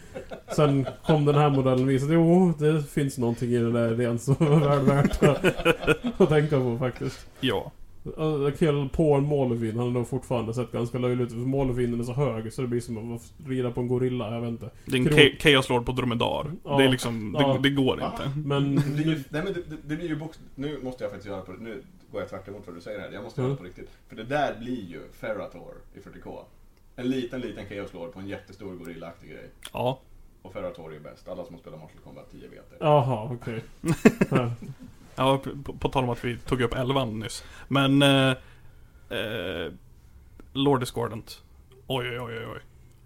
Sen 0.55 0.85
kom 1.05 1.25
den 1.25 1.35
här 1.35 1.49
modellen 1.49 1.83
och 1.83 1.89
visade, 1.89 2.13
jo 2.13 2.53
det 2.59 2.83
finns 2.83 3.17
någonting 3.17 3.49
i 3.49 3.57
den 3.57 3.73
där 3.73 3.93
idén 3.93 4.19
som 4.19 4.35
är 4.39 4.59
väl 4.69 4.85
värt 4.85 5.23
att, 5.23 6.21
att 6.21 6.29
tänka 6.29 6.59
på 6.59 6.77
faktiskt. 6.77 7.27
Ja. 7.39 7.71
Kill 8.59 8.89
på 8.93 9.13
en 9.13 9.27
Malerfiend, 9.27 9.77
han 9.77 9.85
har 9.87 9.93
nog 9.93 10.07
fortfarande 10.07 10.53
sett 10.53 10.71
ganska 10.71 10.97
löjlig 10.97 11.23
ut. 11.23 11.29
För 11.31 11.37
Malerfienden 11.37 11.99
är 11.99 12.03
så 12.03 12.13
hög 12.13 12.53
så 12.53 12.61
det 12.61 12.67
blir 12.67 12.79
som 12.81 13.15
att 13.15 13.33
rida 13.47 13.71
på 13.71 13.81
en 13.81 13.87
gorilla, 13.87 14.33
jag 14.33 14.41
vet 14.41 14.49
inte. 14.49 14.69
Det 14.85 14.91
är 14.97 14.99
en 14.99 15.07
Kro- 15.07 15.15
Cha- 15.17 15.39
Chaos 15.39 15.69
Lord 15.69 15.85
på 15.85 15.91
dromedar. 15.91 16.51
Ja. 16.63 16.77
Det 16.77 16.83
är 16.83 16.89
liksom, 16.89 17.35
Ja. 17.39 17.53
det, 17.53 17.69
det 17.69 17.75
går 17.75 17.97
Va? 17.97 18.11
inte. 18.11 18.39
Men... 18.47 18.75
Det 18.75 18.81
blir 18.93 19.05
ju, 19.05 19.23
nej 19.29 19.43
men 19.43 19.53
det, 19.53 19.61
det, 19.69 19.77
det 19.85 19.95
blir 19.95 20.07
ju 20.07 20.15
box, 20.15 20.39
Nu 20.55 20.79
måste 20.83 21.03
jag 21.03 21.11
faktiskt 21.11 21.29
göra 21.31 21.41
på 21.41 21.51
Nu 21.51 21.83
går 22.11 22.21
jag 22.21 22.29
tvärt 22.29 22.47
emot 22.47 22.63
vad 22.65 22.75
du 22.75 22.81
säger 22.81 22.99
här. 22.99 23.11
Jag 23.11 23.23
måste 23.23 23.41
göra 23.41 23.51
Mm. 23.51 23.63
det 23.63 23.69
på 23.71 23.79
riktigt. 23.79 23.97
För 24.07 24.15
det 24.15 24.23
där 24.23 24.55
blir 24.59 24.83
ju 24.83 24.99
Ferrator 25.13 25.73
i 25.95 25.99
40K. 25.99 26.39
En 26.95 27.09
liten, 27.09 27.41
liten 27.41 27.65
Chaos 27.69 27.93
Lord 27.93 28.13
på 28.13 28.19
en 28.19 28.27
jättestor 28.27 28.75
gorillaaktig 28.75 29.29
grej. 29.29 29.49
Ja. 29.73 29.99
Och 30.41 30.53
Ferrator 30.53 30.89
är 30.89 30.93
ju 30.93 30.99
bäst. 30.99 31.27
Alla 31.27 31.43
som 31.45 31.53
har 31.53 31.59
spelat 31.61 31.79
Mortal 31.79 31.97
Kombat 32.03 32.31
10 32.31 32.41
vet 32.41 32.69
det. 32.69 32.75
Jaha, 32.79 33.29
okej. 33.41 33.63
Ja. 34.31 34.51
Ja, 35.15 35.37
på, 35.63 35.73
på 35.73 35.89
tal 35.89 36.03
om 36.03 36.09
att 36.09 36.25
vi 36.25 36.37
tog 36.37 36.61
upp 36.61 36.73
elvan 36.73 37.19
nyss. 37.19 37.43
Men 37.67 38.01
eh, 38.01 38.33
Eh, 39.13 39.71
Lord 40.53 40.79
Discordant. 40.79 41.43
Oj, 41.87 42.19
oj, 42.19 42.37
oj, 42.37 42.45
oj. 42.45 42.59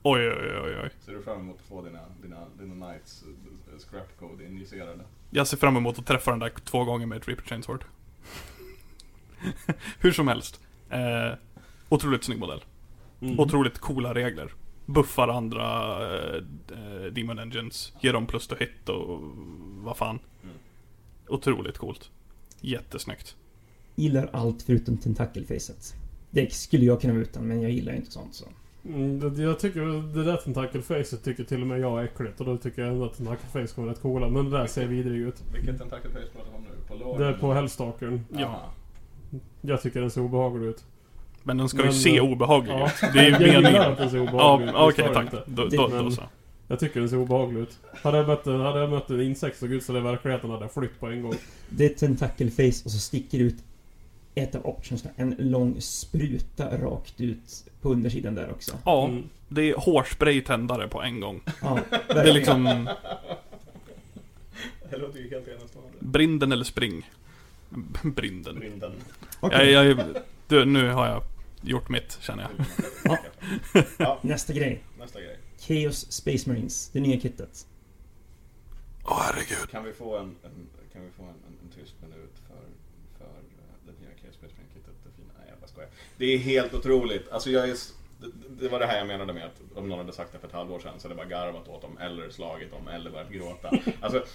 Oj, 0.04 0.30
oj, 0.30 0.62
oj, 0.64 0.78
oj. 0.84 0.90
Ser 1.00 1.14
du 1.14 1.22
fram 1.22 1.40
emot 1.40 1.56
att 1.56 1.68
få 1.68 1.82
dina, 1.82 2.00
dina, 2.22 2.46
dina 2.60 2.88
Knights 2.88 3.24
eh, 3.24 3.80
scrap 3.80 4.20
code 4.20 4.46
injicerade? 4.46 5.04
Jag 5.30 5.48
ser 5.48 5.58
fram 5.58 5.78
emot 5.78 6.00
att 6.00 6.06
träffa 6.06 6.32
den 6.32 6.40
där 6.40 6.50
två 6.50 6.84
gånger 6.84 7.06
med 7.06 7.18
ett 7.18 7.28
Reaper 7.28 7.44
Chainsword. 7.44 7.86
Hur 10.00 10.12
som 10.12 10.28
helst. 10.28 10.62
Eh, 10.90 11.34
otroligt 11.90 12.24
snygg 12.24 12.40
modell. 12.40 12.64
Mm. 13.22 13.40
Otroligt 13.40 13.80
coola 13.80 14.14
regler. 14.14 14.54
Buffar 14.86 15.28
andra 15.28 15.98
eh, 16.06 16.44
eh, 16.72 17.06
Demon 17.12 17.40
Engines. 17.40 17.94
Ger 18.02 18.14
dem 18.14 18.28
plus 18.28 18.48
to 18.48 18.56
hit 18.60 18.90
och 18.90 19.20
vad 19.84 19.98
fan. 19.98 20.20
Otroligt 21.30 21.78
coolt. 21.78 22.10
Jättesnyggt. 22.62 23.36
Gillar 23.96 24.30
allt 24.34 24.62
förutom 24.62 24.98
tentakelfacet. 24.98 25.96
Det 26.30 26.54
skulle 26.54 26.86
jag 26.86 27.02
kunna 27.02 27.14
vara 27.14 27.22
utan, 27.24 27.44
men 27.48 27.62
jag 27.62 27.72
gillar 27.72 27.94
inte 27.94 28.12
sånt 28.12 28.36
så. 28.36 28.46
Mm, 28.86 29.36
det- 29.36 29.42
jag 29.42 29.60
tycker 29.60 30.14
det 30.16 30.24
där 30.24 30.38
tentakelfacet 30.38 31.24
tycker 31.24 31.44
till 31.44 31.62
och 31.62 31.68
med 31.68 31.80
jag 31.80 32.00
är 32.00 32.04
äckligt. 32.04 32.40
Och 32.40 32.46
då 32.46 32.58
tycker 32.58 32.82
jag 32.82 32.92
ändå 32.92 33.06
att 33.06 33.18
tentakelface 33.18 33.76
kommer 33.76 33.88
rätt 33.90 34.02
coola. 34.02 34.30
Men 34.30 34.50
det 34.50 34.58
där 34.58 34.68
ser 34.68 34.86
vidrig 34.88 35.22
ut. 35.22 35.44
Vilket 35.54 35.78
tentacle 35.78 36.10
face 36.10 36.28
pratar 36.36 36.52
vi 36.52 36.58
om 36.58 36.64
nu? 36.64 36.88
På 36.88 36.96
lår? 36.96 37.20
Det 37.20 37.26
är 37.26 37.34
på 37.34 37.54
Hellstalkern. 37.54 38.22
Ja. 38.38 38.62
Jag 39.62 39.82
tycker 39.82 40.02
den 40.02 40.12
ser 40.12 40.22
obehaglig 40.22 40.68
ut. 40.68 40.84
Men 41.44 41.58
den 41.58 41.70
ska 41.70 41.78
Men, 41.78 41.86
ju 41.86 41.94
se 41.94 42.18
eh, 42.18 42.24
obehaglig 42.24 42.74
ja. 42.74 42.88
ut. 42.88 43.14
Det 43.14 43.20
är 43.20 43.24
ju 43.26 43.32
Jag 43.32 43.42
gillar 43.42 43.62
meningen. 43.62 43.92
att 43.92 43.98
den 43.98 44.10
ser 44.10 44.18
Ja, 44.18 44.24
obehaglig 44.24 44.68
ut. 44.68 44.74
det 44.74 44.80
okej 44.80 45.06
står 45.06 45.14
tack. 45.14 45.32
Då, 45.48 45.66
då, 45.66 45.88
då 45.88 46.12
så. 46.12 46.22
Jag 46.68 46.80
tycker 46.80 47.00
den 47.00 47.10
ser 47.10 47.18
obehaglig 47.18 47.62
ut. 47.62 47.78
Hade 48.04 48.18
jag 48.18 48.28
mött 48.28 48.48
en, 48.48 48.60
hade 48.60 48.80
jag 48.80 48.90
mött 48.90 49.10
en 49.10 49.22
insekt 49.22 49.58
som 49.60 49.68
såg 49.68 49.76
ut 49.76 49.84
så 49.84 49.98
i 49.98 50.00
verkligheten 50.00 50.50
hade 50.50 50.64
jag 50.64 50.74
flytt 50.74 51.00
på 51.00 51.08
en 51.08 51.22
gång. 51.22 51.34
Det 51.70 51.86
är 51.86 51.90
tentakelface 51.90 52.82
och 52.86 52.92
så 52.92 53.00
sticker 53.00 53.40
ut 53.40 53.56
ett 54.36 54.56
av 54.56 54.66
optionsna. 54.66 55.10
En 55.16 55.36
lång 55.40 55.82
spruta 55.82 56.78
rakt 56.78 57.22
ut 57.22 57.66
på 57.82 57.90
undersidan 57.90 58.36
där 58.36 58.52
också. 58.52 58.78
Ja, 58.86 59.08
Mm. 59.08 59.24
det 59.48 59.62
är 59.70 59.76
hårspray-tändare 59.76 60.88
på 60.88 61.02
en 61.02 61.20
gång. 61.20 61.42
Ja, 61.62 61.80
Det 62.08 62.14
är 62.30 62.34
liksom 62.34 62.90
Det 64.90 64.98
låter 64.98 65.20
ju 65.20 65.30
helt 65.30 65.48
enastående. 65.48 65.92
brinden 66.00 66.52
eller 66.52 66.64
spring. 66.64 67.10
Brinden. 68.04 68.56
Brinden. 68.60 68.92
Okej, 69.40 69.72
Jag, 69.72 69.86
jag, 69.86 69.98
du, 70.48 70.66
nu 70.66 70.90
har 70.92 71.08
jag 71.08 71.24
gjort 71.62 71.90
mitt, 71.90 72.18
känner 72.22 72.44
jag. 72.44 72.66
Ja. 73.04 73.18
Ja, 73.98 74.20
nästa 74.22 74.54
grej. 74.54 74.84
nästa 75.00 75.20
grej. 75.22 75.38
Chaos 75.58 76.12
Space 76.12 76.50
Marines, 76.50 76.90
det 76.90 77.00
nya 77.00 77.20
kittet. 77.20 77.68
Åh 79.04 79.22
herregud. 79.22 79.70
Kan 79.70 79.84
vi 79.84 79.94
få 79.94 80.18
en, 80.18 80.36
en, 80.44 80.70
kan 80.94 81.06
vi 81.06 81.12
få 81.12 81.24
en, 81.24 81.30
en, 81.30 81.58
en 81.64 81.70
tyst 81.76 81.96
minut 82.02 82.36
för, 82.48 82.64
för 83.18 83.26
eh, 83.26 83.74
det 83.86 83.92
nya 84.02 84.16
Chaos 84.22 84.36
Space 84.36 84.54
Marine 84.56 84.74
kittet? 84.74 84.96
Det 85.04 85.12
fina? 85.16 85.34
Nej, 85.40 85.48
jag 85.50 85.60
bara 85.60 85.68
skojar. 85.68 85.90
Det 86.18 86.26
är 86.26 86.38
helt 86.38 86.74
otroligt. 86.74 87.30
Alltså 87.32 87.50
jag 87.50 87.70
är, 87.70 87.76
det, 88.20 88.28
det 88.62 88.70
var 88.70 88.80
det 88.80 88.86
här 88.86 88.98
jag 88.98 89.08
menade 89.08 89.34
med 89.34 89.46
att 89.46 89.78
om 89.78 89.90
någon 89.90 90.00
hade 90.00 90.14
sagt 90.14 90.32
det 90.32 90.40
för 90.40 90.48
ett 90.48 90.54
halvår 90.54 90.80
sedan 90.80 90.94
så 91.00 91.08
hade 91.08 91.22
jag 91.22 91.30
bara 91.30 91.40
garvat 91.40 91.68
åt 91.68 91.82
dem 91.82 91.98
eller 91.98 92.30
slagit 92.30 92.72
dem 92.72 92.88
eller 92.88 93.12
börjat 93.12 93.32
gråta. 93.32 93.72
Alltså, 94.02 94.26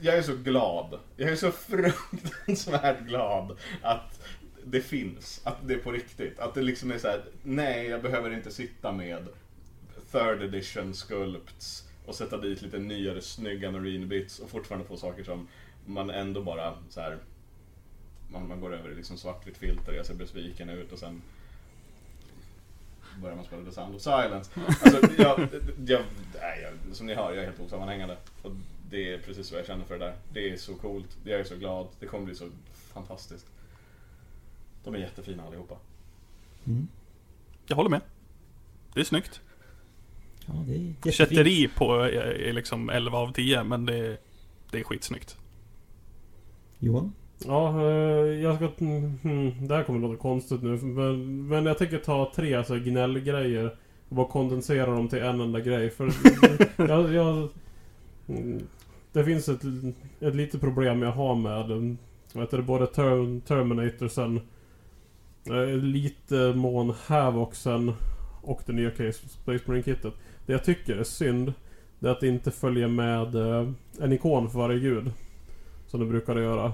jag 0.00 0.18
är 0.18 0.22
så 0.22 0.36
glad. 0.36 0.98
Jag 1.16 1.30
är 1.30 1.36
så 1.36 1.50
fruktansvärt 1.50 3.00
glad 3.00 3.58
att 3.82 4.20
det 4.64 4.80
finns. 4.80 5.40
Att 5.44 5.56
det 5.68 5.74
är 5.74 5.78
på 5.78 5.92
riktigt. 5.92 6.38
Att 6.38 6.54
det 6.54 6.62
liksom 6.62 6.90
är 6.90 6.98
så 6.98 7.08
här: 7.08 7.24
nej 7.42 7.86
jag 7.86 8.02
behöver 8.02 8.30
inte 8.34 8.50
sitta 8.50 8.92
med 8.92 9.28
third 10.12 10.42
edition 10.42 10.94
sculpts 10.94 11.88
och 12.06 12.14
sätta 12.14 12.38
dit 12.38 12.62
lite 12.62 12.78
nyare 12.78 13.20
snygga 13.20 13.70
marine 13.70 14.06
bits 14.06 14.38
och 14.38 14.50
fortfarande 14.50 14.86
få 14.86 14.96
saker 14.96 15.24
som 15.24 15.48
man 15.86 16.10
ändå 16.10 16.42
bara 16.42 16.74
så 16.88 17.00
här. 17.00 17.18
Man, 18.28 18.48
man 18.48 18.60
går 18.60 18.74
över 18.74 18.90
i 18.90 18.94
liksom 18.94 19.18
svartvitt 19.18 19.58
filter, 19.58 19.92
jag 19.92 20.06
ser 20.06 20.14
besviken 20.14 20.70
ut 20.70 20.92
och 20.92 20.98
sen 20.98 21.22
börjar 23.22 23.36
man 23.36 23.44
spela 23.44 23.64
The 23.64 23.72
Sound 23.72 23.94
of 23.94 24.02
Silence. 24.02 24.50
Alltså, 24.66 25.22
jag, 25.22 25.48
jag, 25.86 26.02
nej, 26.40 26.62
jag, 26.62 26.96
som 26.96 27.06
ni 27.06 27.14
hör, 27.14 27.32
jag 27.32 27.42
är 27.42 27.46
helt 27.46 27.60
osammanhängande. 27.60 28.16
Och 28.42 28.52
det 28.90 29.14
är 29.14 29.18
precis 29.18 29.52
vad 29.52 29.60
jag 29.60 29.66
känner 29.66 29.84
för 29.84 29.98
det 29.98 30.04
där. 30.04 30.16
Det 30.32 30.50
är 30.50 30.56
så 30.56 30.74
coolt, 30.74 31.18
jag 31.24 31.40
är 31.40 31.44
så 31.44 31.56
glad, 31.56 31.88
det 32.00 32.06
kommer 32.06 32.24
bli 32.24 32.34
så 32.34 32.48
fantastiskt. 32.72 33.46
De 34.84 34.94
är 34.94 34.98
jättefina 34.98 35.42
allihopa. 35.42 35.76
Mm. 36.66 36.88
Jag 37.66 37.76
håller 37.76 37.90
med. 37.90 38.00
Det 38.94 39.00
är 39.00 39.04
snyggt. 39.04 39.40
Ja, 40.54 40.64
det 40.66 40.72
är 40.74 40.78
jättefint. 40.78 41.14
Kätteri 41.14 41.68
på 41.68 41.92
är, 41.94 42.08
är 42.48 42.52
liksom 42.52 42.90
11 42.90 43.18
av 43.18 43.32
10, 43.32 43.64
men 43.64 43.86
det, 43.86 43.96
är- 43.98 44.18
det 44.70 44.78
är 44.80 44.84
skitsnyggt. 44.84 45.36
Johan? 46.78 47.12
Ja, 47.46 47.80
eh, 47.82 48.26
jag 48.42 48.56
ska... 48.56 48.66
Hmm, 48.66 49.66
det 49.68 49.74
här 49.74 49.82
kommer 49.82 50.00
låta 50.00 50.16
konstigt 50.16 50.62
nu. 50.62 50.76
Men, 50.76 51.48
men 51.48 51.66
jag 51.66 51.78
tänker 51.78 51.98
ta 51.98 52.32
tre 52.36 52.54
alltså, 52.54 52.74
gnällgrejer 52.78 53.76
och 54.08 54.16
bara 54.16 54.26
kondensera 54.28 54.86
dem 54.94 55.08
till 55.08 55.18
en 55.18 55.40
enda 55.40 55.60
grej. 55.60 55.90
För 55.90 56.12
jag, 56.88 57.12
jag, 57.14 57.48
det 59.12 59.24
finns 59.24 59.48
ett, 59.48 59.62
ett 60.20 60.34
litet 60.34 60.60
problem 60.60 61.02
jag 61.02 61.12
har 61.12 61.34
med 61.34 61.96
heter 62.40 62.56
det, 62.56 62.62
både 62.62 62.86
ter, 62.86 63.40
Terminatorsen, 63.40 64.40
eh, 65.46 65.76
lite 65.82 66.52
mån 66.56 66.94
Havoxen 67.06 67.92
och 68.42 68.62
det 68.66 68.72
nya 68.72 68.90
Case 68.90 69.28
Space 69.28 69.64
Marine 69.66 69.82
Kittet. 69.84 70.14
Det 70.50 70.54
jag 70.54 70.64
tycker 70.64 70.96
är 70.96 71.04
synd, 71.04 71.52
det 71.98 72.08
är 72.08 72.12
att 72.12 72.20
det 72.20 72.28
inte 72.28 72.50
följer 72.50 72.88
med 72.88 73.34
eh, 73.34 73.68
en 74.00 74.12
ikon 74.12 74.50
för 74.50 74.58
varje 74.58 74.78
gud. 74.78 75.12
Som 75.86 76.00
det 76.00 76.06
brukade 76.06 76.42
göra. 76.42 76.72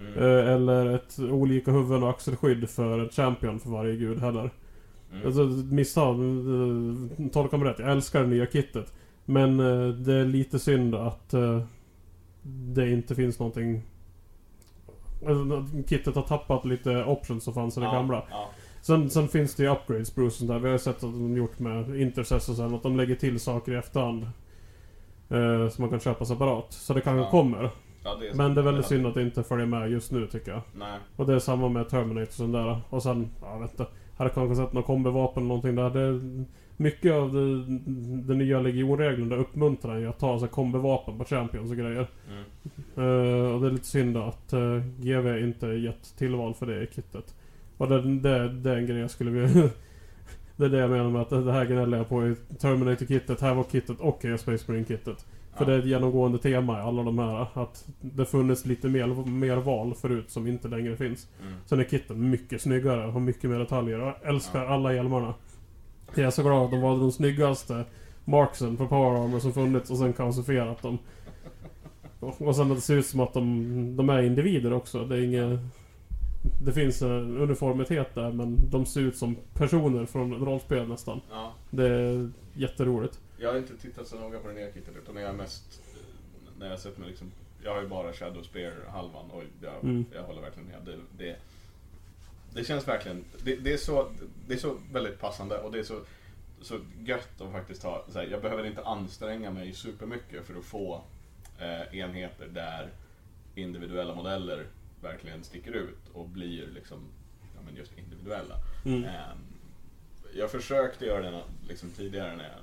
Mm. 0.00 0.12
Eh, 0.18 0.52
Eller 0.52 0.94
ett 0.94 1.18
olika 1.18 1.70
huvuden 1.70 2.02
och 2.02 2.10
axelskydd 2.10 2.70
för 2.70 2.98
en 2.98 3.08
champion 3.08 3.60
för 3.60 3.70
varje 3.70 3.96
gud 3.96 4.18
heller. 4.18 4.50
Mm. 5.12 5.26
Alltså 5.26 5.42
misstag, 5.74 6.16
eh, 6.18 7.28
tolka 7.32 7.56
mig 7.56 7.68
rätt. 7.68 7.78
Jag 7.78 7.90
älskar 7.90 8.20
det 8.20 8.26
nya 8.26 8.46
kittet. 8.46 8.92
Men 9.24 9.56
det 10.04 10.14
är 10.14 10.24
lite 10.24 10.58
synd 10.58 10.94
att 10.94 11.34
det 12.42 12.90
inte 12.90 13.14
finns 13.14 13.38
någonting... 13.38 13.82
Kittet 15.86 16.14
har 16.14 16.22
tappat 16.22 16.64
lite 16.64 17.04
options 17.04 17.44
som 17.44 17.54
fanns 17.54 17.76
i 17.76 17.80
det 17.80 17.86
Ja, 17.86 17.92
gamla. 17.92 18.22
Ja. 18.30 18.50
Sen, 18.82 19.10
sen 19.10 19.28
finns 19.28 19.54
det 19.54 19.62
ju 19.62 19.68
upgrades 19.68 20.14
Bruce 20.14 20.26
och 20.26 20.32
sånt 20.32 20.50
där. 20.50 20.58
Vi 20.58 20.66
har 20.66 20.72
ju 20.72 20.78
sett 20.78 20.96
att 20.96 21.00
de 21.12 21.36
gjort 21.36 21.58
med 21.58 22.00
Intercess 22.00 22.56
sen. 22.56 22.74
Att 22.74 22.82
de 22.82 22.96
lägger 22.96 23.14
till 23.14 23.40
saker 23.40 23.72
i 23.72 23.76
efterhand. 23.76 24.22
Eh, 25.28 25.68
som 25.68 25.82
man 25.82 25.90
kan 25.90 26.00
köpa 26.00 26.24
separat. 26.24 26.72
Så 26.72 26.94
det 26.94 27.00
kanske 27.00 27.24
Ja. 27.24 27.30
kommer. 27.30 27.70
Ja, 28.04 28.16
det 28.20 28.36
Men 28.36 28.54
det 28.54 28.60
är 28.60 28.64
väldigt 28.64 28.86
synd 28.86 29.06
att 29.06 29.14
det 29.14 29.22
inte 29.22 29.42
följer 29.42 29.66
med 29.66 29.90
just 29.90 30.12
nu 30.12 30.26
tycker 30.26 30.52
jag. 30.52 30.60
Nej. 30.74 30.98
Och 31.16 31.26
det 31.26 31.34
är 31.34 31.38
samma 31.38 31.68
med 31.68 31.88
Terminator 31.88 32.26
och 32.26 32.32
sånt 32.32 32.52
där. 32.52 32.80
Och 32.90 33.02
sen, 33.02 33.28
ja, 33.42 33.52
jag 33.52 33.60
vet 33.60 33.70
inte. 33.70 33.86
Hade 34.16 34.30
kanske 34.30 34.56
sett 34.56 34.72
något 34.72 34.86
kombivapen 34.86 35.42
eller 35.42 35.48
någonting 35.48 35.74
där. 35.74 35.90
Det, 35.90 36.20
mycket 36.76 37.12
av 37.12 37.32
den 38.26 38.38
nya 38.38 38.60
legionregeln 38.60 39.28
där 39.28 39.36
uppmuntrar 39.36 39.98
ju 39.98 40.08
att 40.08 40.18
ta 40.18 40.40
sig 40.40 40.48
kombivapen 40.48 41.18
på 41.18 41.24
Champions 41.24 41.70
och 41.70 41.76
grejer. 41.76 42.06
Mm. 42.30 42.44
Eh, 42.96 43.54
och 43.54 43.60
det 43.60 43.66
är 43.66 43.70
lite 43.70 43.86
synd 43.86 44.16
att 44.16 44.52
uh, 44.52 44.82
GV 44.98 45.38
inte 45.38 45.66
gett 45.66 46.16
tillval 46.18 46.54
för 46.54 46.66
det 46.66 46.82
i 46.82 46.86
kittet. 46.94 47.34
Och 47.82 47.88
det, 47.88 48.00
det, 48.00 48.48
det 48.48 48.70
är 48.70 48.76
en 48.76 48.86
grej 48.86 48.98
jag 48.98 49.10
skulle 49.10 49.30
vilja... 49.30 49.70
det 50.56 50.64
är 50.64 50.68
det 50.68 50.78
jag 50.78 50.90
menar 50.90 51.10
med 51.10 51.22
att 51.22 51.30
det 51.30 51.52
här 51.52 51.64
gnäller 51.64 51.98
jag 51.98 52.08
på 52.08 52.28
i 52.28 52.34
Terminator-kittet, 52.58 53.40
Havoc-kittet 53.40 54.00
och 54.00 54.18
Space 54.40 54.64
Marine-kittet. 54.72 55.26
För 55.56 55.64
Ja. 55.64 55.64
det 55.64 55.74
är 55.74 55.78
ett 55.78 55.84
genomgående 55.84 56.38
tema 56.38 56.78
i 56.78 56.82
alla 56.82 57.02
de 57.02 57.18
här. 57.18 57.46
Att 57.62 57.88
det 58.00 58.26
funnits 58.26 58.66
lite 58.66 58.88
mer, 58.88 59.06
mer 59.28 59.56
val 59.56 59.94
förut 59.94 60.30
som 60.30 60.46
inte 60.46 60.68
längre 60.68 60.96
finns. 60.96 61.28
Mm. 61.42 61.54
Sen 61.66 61.80
är 61.80 61.84
kitten 61.84 62.30
mycket 62.30 62.62
snyggare 62.62 63.06
och 63.06 63.12
har 63.12 63.20
mycket 63.20 63.50
mer 63.50 63.58
detaljer. 63.58 63.98
Jag 63.98 64.14
älskar 64.22 64.66
alla 64.66 64.94
hjälmarna. 64.94 65.34
Jag 66.14 66.26
är 66.26 66.30
så 66.30 66.42
glad 66.42 66.64
att 66.64 66.70
de 66.70 66.80
valde 66.80 67.04
de 67.04 67.12
snyggaste 67.12 67.84
marksen 68.24 68.76
på 68.76 68.86
Power 68.86 69.24
Armor 69.24 69.38
som 69.38 69.52
funnits 69.52 69.90
och 69.90 69.98
sen 69.98 70.12
kaosifierat 70.12 70.82
dem. 70.82 70.98
Och 72.20 72.56
sen 72.56 72.70
att 72.70 72.76
det 72.76 72.82
ser 72.82 72.96
ut 72.96 73.06
som 73.06 73.20
att 73.20 73.34
de, 73.34 73.96
de 73.96 74.08
är 74.08 74.22
individer 74.22 74.72
också. 74.72 75.04
Det 75.04 75.16
är 75.16 75.22
inget... 75.22 75.60
Det 76.42 76.72
finns 76.72 77.02
en 77.02 77.36
uniformitet 77.38 78.14
där 78.14 78.32
men 78.32 78.70
de 78.70 78.86
ser 78.86 79.00
ut 79.00 79.16
som 79.16 79.36
personer 79.54 80.06
från 80.06 80.44
rollspel 80.44 80.88
nästan. 80.88 81.20
Ja. 81.30 81.52
Det 81.70 81.88
är 81.88 82.30
jätteroligt. 82.54 83.20
Jag 83.38 83.50
har 83.52 83.58
inte 83.58 83.76
tittat 83.76 84.06
så 84.06 84.16
noga 84.20 84.38
på 84.38 84.48
det 84.48 84.54
nya 84.54 84.72
kittet 84.72 84.96
utan 85.02 85.16
jag 85.16 85.26
har 85.26 85.34
mest 85.34 85.82
när 86.58 86.70
jag 86.70 86.78
sett 86.80 86.98
mig 86.98 87.08
liksom 87.08 87.30
Jag 87.64 87.74
har 87.74 87.82
ju 87.82 87.88
bara 87.88 88.12
Shadow 88.12 88.42
Spear 88.42 88.72
halvan 88.88 89.30
och 89.30 89.42
jag, 89.62 89.72
Mm. 89.82 90.04
jag 90.14 90.22
håller 90.22 90.40
verkligen 90.42 90.68
med. 90.68 90.78
Det, 90.84 91.24
det, 91.24 91.36
det 92.54 92.64
känns 92.64 92.88
verkligen, 92.88 93.24
det, 93.44 93.56
det, 93.56 93.72
är 93.72 93.76
så, 93.76 94.08
det 94.46 94.54
är 94.54 94.58
så 94.58 94.76
väldigt 94.92 95.20
passande 95.20 95.58
och 95.58 95.72
det 95.72 95.78
är 95.78 95.82
så, 95.82 95.98
så 96.60 96.78
gött 97.04 97.40
att 97.40 97.52
faktiskt 97.52 97.82
ha, 97.82 98.04
här, 98.14 98.28
jag 98.30 98.42
behöver 98.42 98.66
inte 98.66 98.84
anstränga 98.84 99.50
mig 99.50 99.72
supermycket 99.72 100.44
för 100.46 100.58
att 100.58 100.64
få 100.64 101.00
eh, 101.58 101.98
enheter 101.98 102.46
där 102.46 102.88
individuella 103.54 104.14
modeller 104.14 104.66
verkligen 105.02 105.44
sticker 105.44 105.72
ut 105.72 106.08
och 106.12 106.28
blir 106.28 106.66
liksom, 106.66 106.98
ja 107.54 107.60
men 107.64 107.76
just 107.76 107.98
individuella. 107.98 108.54
Mm. 108.84 109.04
Ehm, 109.04 109.38
jag 110.34 110.50
försökte 110.50 111.04
göra 111.06 111.30
det 111.30 111.42
liksom 111.68 111.90
tidigare 111.90 112.36
när 112.36 112.44
jag, 112.44 112.58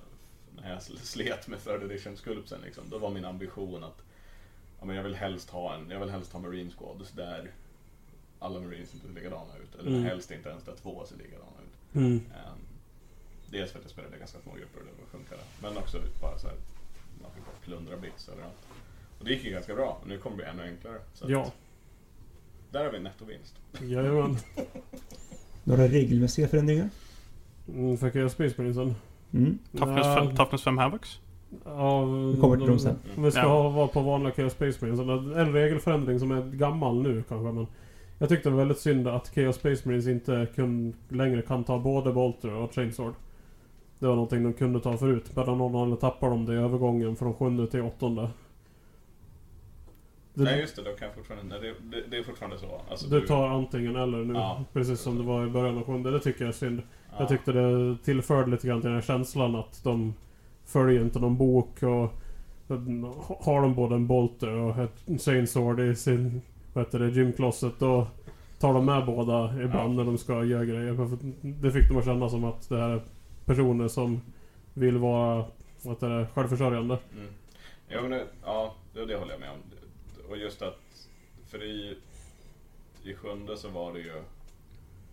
när 0.64 0.72
jag 0.74 0.82
slet 0.82 1.48
med 1.48 1.64
third 1.64 1.84
edition 1.84 2.18
sculptsen. 2.18 2.62
Liksom. 2.62 2.90
Då 2.90 2.98
var 2.98 3.10
min 3.10 3.26
ambition 3.26 3.84
att 3.84 4.02
ja, 4.80 4.86
men 4.86 4.96
jag 4.96 5.04
vill 5.04 5.16
helst 5.16 5.50
ha 5.50 5.76
en, 5.76 5.90
jag 5.90 6.00
vill 6.00 6.10
helst 6.10 6.34
ha 6.34 6.40
Marine 6.40 6.72
Squads 6.72 7.12
där 7.12 7.52
alla 8.40 8.60
Marines 8.60 8.94
inte 8.94 9.08
ser 9.08 9.14
likadana 9.14 9.58
ut. 9.64 9.76
Eller 9.80 9.90
Mm. 9.92 10.04
helst 10.04 10.32
inte 10.32 10.50
ens 10.50 10.64
där 10.64 10.76
två 10.82 11.06
ser 11.06 11.18
likadana 11.18 11.58
ut. 11.68 11.96
Mm. 11.96 12.14
Ehm, 12.16 12.60
dels 13.50 13.72
för 13.72 13.80
att 13.80 13.86
jag 13.86 13.92
spelade 13.92 14.18
ganska 14.18 14.40
små 14.40 14.54
grupper 14.54 14.80
och 14.80 14.86
det 14.86 15.02
var 15.02 15.20
funkade. 15.20 15.42
Men 15.62 15.78
också 15.78 16.02
bara 16.22 16.38
så 16.38 16.48
här, 16.48 16.58
man 17.22 17.32
fick 17.32 17.46
bara 17.46 17.56
plundra 17.62 17.98
bits 17.98 18.30
överallt. 18.30 18.68
Och 19.20 19.26
det 19.26 19.32
gick 19.34 19.44
ju 19.44 19.52
ganska 19.52 19.76
bra. 19.76 20.02
Nu 20.06 20.18
kommer 20.18 20.38
det 20.38 20.44
bli 20.44 20.52
ännu 20.52 20.64
enklare. 20.64 21.00
Så 21.14 21.26
att 21.26 21.32
Ja, 21.32 21.52
Där 22.72 22.84
har 22.86 22.92
vi 22.92 23.00
nettovinst. 23.00 23.56
jajamän. 23.82 24.38
Några 25.64 25.88
regelmässiga 25.88 26.48
förändringar? 26.48 26.90
Mm, 27.74 27.98
för 27.98 28.10
Chaos 28.10 28.32
Space 28.32 28.56
Marinesen. 28.58 28.96
Mm. 29.34 29.58
Toughness, 29.78 30.06
Ja. 30.06 30.16
5, 30.26 30.36
toughness 30.36 30.64
5 30.64 30.78
Havocs? 30.78 31.20
Ja, 31.66 32.06
Vi 32.06 32.38
kommer 32.42 32.58
till 32.58 32.68
dem 32.68 32.80
sen. 32.80 32.96
Om 33.18 33.24
vi 33.24 33.32
ska 33.32 33.40
Ja. 33.42 33.48
ha, 33.48 33.70
vara 33.70 33.88
på 33.88 34.02
vanliga 34.02 34.34
Chaos 34.34 34.54
Space 34.54 34.78
Marines. 34.86 35.36
En 35.38 35.54
regelförändring 35.54 36.20
som 36.20 36.32
är 36.32 36.42
gammal 36.52 37.02
nu 37.02 37.24
kanske 37.30 37.52
men 37.52 37.68
Jag 38.20 38.30
tyckte 38.30 38.50
det 38.50 38.54
var 38.56 38.60
väldigt 38.60 38.80
synd 38.80 39.08
att 39.08 39.28
Chaos 39.36 39.56
Space 39.56 39.82
Marines 39.88 40.08
inte 40.08 40.48
kun, 40.56 40.94
längre 41.10 41.42
kan 41.42 41.64
ta 41.64 41.80
både 41.80 42.14
Bolter 42.14 42.54
och 42.54 42.74
Chainsword. 42.76 43.14
Det 44.00 44.08
var 44.08 44.16
någonting 44.16 44.44
de 44.44 44.54
kunde 44.54 44.80
ta 44.80 44.98
förut. 44.98 45.32
Men 45.36 45.50
av 45.50 45.58
någon 45.58 45.76
anledning 45.76 45.98
tappar 45.98 46.30
de 46.30 46.46
det 46.46 46.54
i 46.54 46.58
övergången 46.58 47.16
från 47.16 47.34
sjunde 47.34 47.68
till 47.68 47.82
åttonde. 47.82 48.30
Det, 50.40 50.52
Nej 50.52 50.60
just 50.60 50.76
det, 50.76 50.82
då 50.84 50.92
kan 50.92 51.08
jag 51.08 51.16
fortfarande, 51.16 51.60
nej, 51.60 51.74
det, 51.92 51.98
det, 51.98 52.04
det 52.12 52.18
är 52.18 52.24
fortfarande 52.24 52.58
så. 52.58 52.82
Alltså, 52.90 53.08
du 53.08 53.22
tar 53.22 53.48
antingen 53.48 53.96
eller 53.96 54.18
nu. 54.18 54.34
Ja. 54.34 54.64
Precis 54.74 55.00
som 55.00 55.18
det 55.18 55.24
var 55.24 55.46
i 55.46 55.50
början 55.50 55.78
av 55.78 55.84
sjunde. 55.84 56.12
Det 56.12 56.20
tycker 56.20 56.42
jag 56.42 56.50
är 56.50 56.54
synd. 56.54 56.82
ja. 57.12 57.16
Jag 57.20 57.30
tyckte 57.30 57.52
det 57.52 57.98
tillförde 58.04 58.52
lite 58.52 58.68
grann 58.68 58.82
till 58.82 58.90
den 58.90 58.96
här 59.00 59.06
känslan 59.06 59.56
att 59.56 59.84
de 59.84 60.14
följer 60.66 61.02
inte 61.02 61.20
någon 61.20 61.38
bok 61.38 61.84
och 61.84 62.14
har 63.40 63.62
de 63.62 63.76
både 63.76 63.96
en 63.96 64.08
Bolter 64.08 64.50
och 64.52 64.78
ett 64.78 65.22
Chainsword 65.22 65.80
i 65.80 65.96
sin 65.96 66.42
vad 66.74 66.86
heter 66.86 67.00
det, 67.00 67.10
gymcloset 67.10 67.74
då 67.80 68.08
tar 68.60 68.74
de 68.74 68.86
med 68.86 69.06
båda 69.06 69.54
ibland 69.64 69.94
Ja. 69.94 69.98
när 69.98 70.04
de 70.04 70.18
ska 70.18 70.44
göra 70.44 70.66
grejer. 70.66 70.98
Det 71.42 71.72
fick 71.72 71.88
de 71.90 71.98
att 71.98 72.06
känna 72.06 72.30
som 72.30 72.44
att 72.44 72.70
det 72.70 72.78
här 72.78 72.90
är 72.90 73.02
personer 73.46 73.88
som 73.88 74.22
vill 74.74 74.98
vara 74.98 75.46
vad 75.82 75.94
heter 75.96 76.10
det, 76.10 76.28
självförsörjande. 76.34 76.98
Mm. 77.14 77.28
Ja, 77.88 78.02
men 78.02 78.12
det, 78.12 78.24
ja, 78.46 78.74
det, 78.94 79.06
det 79.06 79.16
håller 79.16 79.32
jag 79.32 79.40
med 79.40 79.50
om. 79.50 79.58
Och 80.30 80.38
just 80.38 80.62
att, 80.62 81.08
för 81.48 81.64
i, 81.64 81.98
i 83.04 83.14
sjunde 83.14 83.58
så 83.58 83.70
var 83.70 83.94
det 83.94 84.00
ju, 84.00 84.22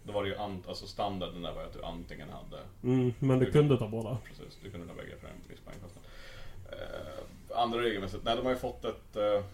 då 0.05 0.13
var 0.13 0.23
det 0.23 0.29
ju 0.29 0.37
ant, 0.37 0.69
alltså 0.69 0.87
standarden 0.87 1.43
där 1.43 1.53
var 1.53 1.61
ju 1.63 1.67
att 1.67 1.73
du 1.75 1.83
antingen 1.83 2.29
hade, 2.31 2.63
Mm, 2.83 3.13
men 3.19 3.39
du 3.39 3.53
kunde 3.53 3.79
ta 3.79 3.89
båda. 3.89 4.19
precis, 4.25 4.59
du 4.63 4.71
kunde 4.71 4.87
ta 4.87 4.95
bägge 4.95 5.17
för 5.21 5.29
en 5.29 5.35
viss 5.49 5.61
poängkostnad. 5.61 6.05
Eh, 6.73 7.59
andra 7.63 7.81
regelmässigt, 7.83 8.25
nej 8.25 8.37
de 8.37 8.45
har 8.47 8.53
ju 8.53 8.59
fått 8.59 8.85
ett, 8.85 9.17
eh, 9.17 9.45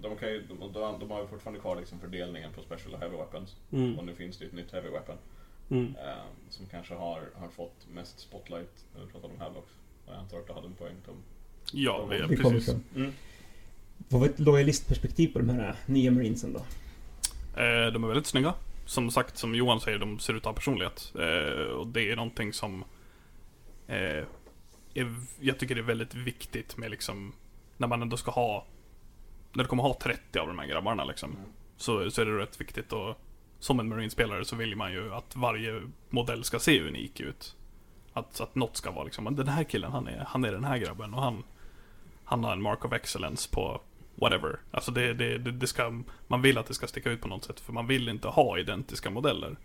de, 0.00 0.16
kan 0.16 0.28
ju, 0.28 0.42
de, 0.42 0.72
de, 0.72 0.98
de 1.00 1.10
har 1.10 1.20
ju 1.20 1.26
fortfarande 1.26 1.60
kvar 1.60 1.76
liksom 1.76 2.00
fördelningen 2.00 2.52
på 2.52 2.62
special 2.62 2.94
och 2.94 3.00
heavy 3.00 3.16
weapons. 3.16 3.56
Mm, 3.72 3.98
Och 3.98 4.04
nu 4.04 4.14
finns 4.14 4.38
det 4.38 4.44
ju 4.44 4.48
ett 4.48 4.54
nytt 4.54 4.72
heavy 4.72 4.88
weapon. 4.88 5.16
mm. 5.70 5.94
Eh, 5.96 6.24
som 6.50 6.66
kanske 6.66 6.94
har, 6.94 7.28
har 7.34 7.48
fått 7.48 7.86
mest 7.94 8.20
spotlight 8.20 8.84
när 8.94 9.04
vi 9.06 9.12
pratar 9.12 9.28
om. 9.28 9.56
Och 9.56 9.64
jag 10.06 10.16
antar 10.16 10.38
att 10.38 10.46
du 10.46 10.52
hade 10.52 10.66
en 10.66 10.74
poäng 10.74 10.94
Tom. 11.06 11.16
Ja, 11.72 12.04
Vi 12.06 12.36
kommer 12.36 12.50
precis. 12.50 12.64
från. 12.92 13.12
Vad 14.08 14.20
var 14.20 14.28
ett 14.28 14.38
lojalistperspektiv 14.38 15.32
på 15.32 15.38
de 15.38 15.48
här 15.48 15.76
nya 15.86 16.10
marinesen 16.10 16.52
då? 16.52 16.58
Eh, 17.60 17.92
de 17.92 18.04
är 18.04 18.08
väldigt 18.08 18.26
snygga. 18.26 18.54
Som 18.86 19.10
sagt, 19.10 19.38
som 19.38 19.54
Johan 19.54 19.80
säger, 19.80 19.98
de 19.98 20.18
ser 20.18 20.34
ut 20.34 20.38
att 20.38 20.44
ha 20.44 20.52
personlighet. 20.52 21.12
Eh, 21.18 21.66
och 21.66 21.86
det 21.86 22.10
är 22.10 22.16
någonting 22.16 22.52
som... 22.52 22.84
Eh, 23.86 24.24
är, 24.94 25.14
jag 25.40 25.58
tycker 25.58 25.74
det 25.74 25.80
är 25.80 25.82
väldigt 25.82 26.14
viktigt 26.14 26.76
med 26.76 26.90
liksom... 26.90 27.32
När 27.76 27.88
man 27.88 28.02
ändå 28.02 28.16
ska 28.16 28.30
ha... 28.30 28.66
När 29.52 29.64
du 29.64 29.68
kommer 29.68 29.82
ha 29.82 29.98
30 30.02 30.38
av 30.38 30.46
de 30.46 30.58
här 30.58 30.66
grabbarna 30.66 31.04
liksom. 31.04 31.30
Mm. 31.30 31.42
Så, 31.76 32.10
så 32.10 32.22
är 32.22 32.26
det 32.26 32.38
rätt 32.38 32.60
viktigt 32.60 32.92
och 32.92 33.18
Som 33.58 33.80
en 33.80 33.88
marinespelare 33.88 34.44
så 34.44 34.56
vill 34.56 34.76
man 34.76 34.92
ju 34.92 35.14
att 35.14 35.36
varje 35.36 35.82
modell 36.10 36.44
ska 36.44 36.58
se 36.58 36.80
unik 36.80 37.20
ut. 37.20 37.56
Att, 38.12 38.40
att 38.40 38.54
något 38.54 38.76
ska 38.76 38.90
vara 38.90 39.04
liksom, 39.04 39.36
den 39.36 39.48
här 39.48 39.64
killen 39.64 39.92
han 39.92 40.08
är, 40.08 40.24
han 40.28 40.44
är 40.44 40.52
den 40.52 40.64
här 40.64 40.78
grabben 40.78 41.14
och 41.14 41.22
han 41.22 41.42
han 42.24 42.44
har 42.44 42.52
en 42.52 42.62
mark 42.62 42.84
of 42.84 42.92
excellence 42.92 43.50
på 43.50 43.80
whatever. 44.14 44.58
Alltså 44.70 44.90
det, 44.90 45.14
det, 45.14 45.38
det, 45.38 45.52
det 45.52 45.66
ska, 45.66 46.02
man 46.26 46.42
vill 46.42 46.58
att 46.58 46.66
det 46.66 46.74
ska 46.74 46.86
sticka 46.86 47.10
ut 47.10 47.20
på 47.20 47.28
något 47.28 47.44
sätt 47.44 47.60
för 47.60 47.72
man 47.72 47.86
vill 47.86 48.08
inte 48.08 48.28
ha 48.28 48.58
identiska 48.58 49.10
modeller. 49.10 49.56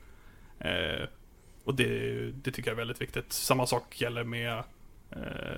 Eh, 0.59 1.07
och 1.63 1.75
det, 1.75 2.31
det 2.31 2.51
tycker 2.51 2.69
jag 2.69 2.73
är 2.73 2.77
väldigt 2.77 3.01
viktigt. 3.01 3.33
Samma 3.33 3.65
sak 3.65 4.01
gäller 4.01 4.23
med 4.23 4.63
eh, 5.11 5.57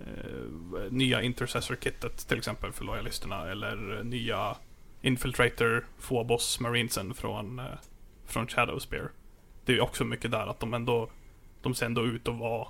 eh, 0.00 0.90
nya 0.90 1.22
Intercessor-kittet 1.22 2.28
till 2.28 2.38
exempel 2.38 2.72
för 2.72 2.84
lojalisterna 2.84 3.50
eller 3.50 4.02
nya 4.04 4.56
Infiltrator, 5.02 5.86
Phobos, 6.08 6.60
Marinesen 6.60 7.14
från, 7.14 7.58
eh, 7.58 7.64
från 8.26 8.46
Shadowspear. 8.46 9.10
Det 9.64 9.72
är 9.72 9.80
också 9.80 10.04
mycket 10.04 10.30
där 10.30 10.46
att 10.46 10.60
de 10.60 10.74
ändå, 10.74 11.10
de 11.62 11.74
ser 11.74 11.86
ändå 11.86 12.06
ut 12.06 12.28
att 12.28 12.38
vara 12.38 12.68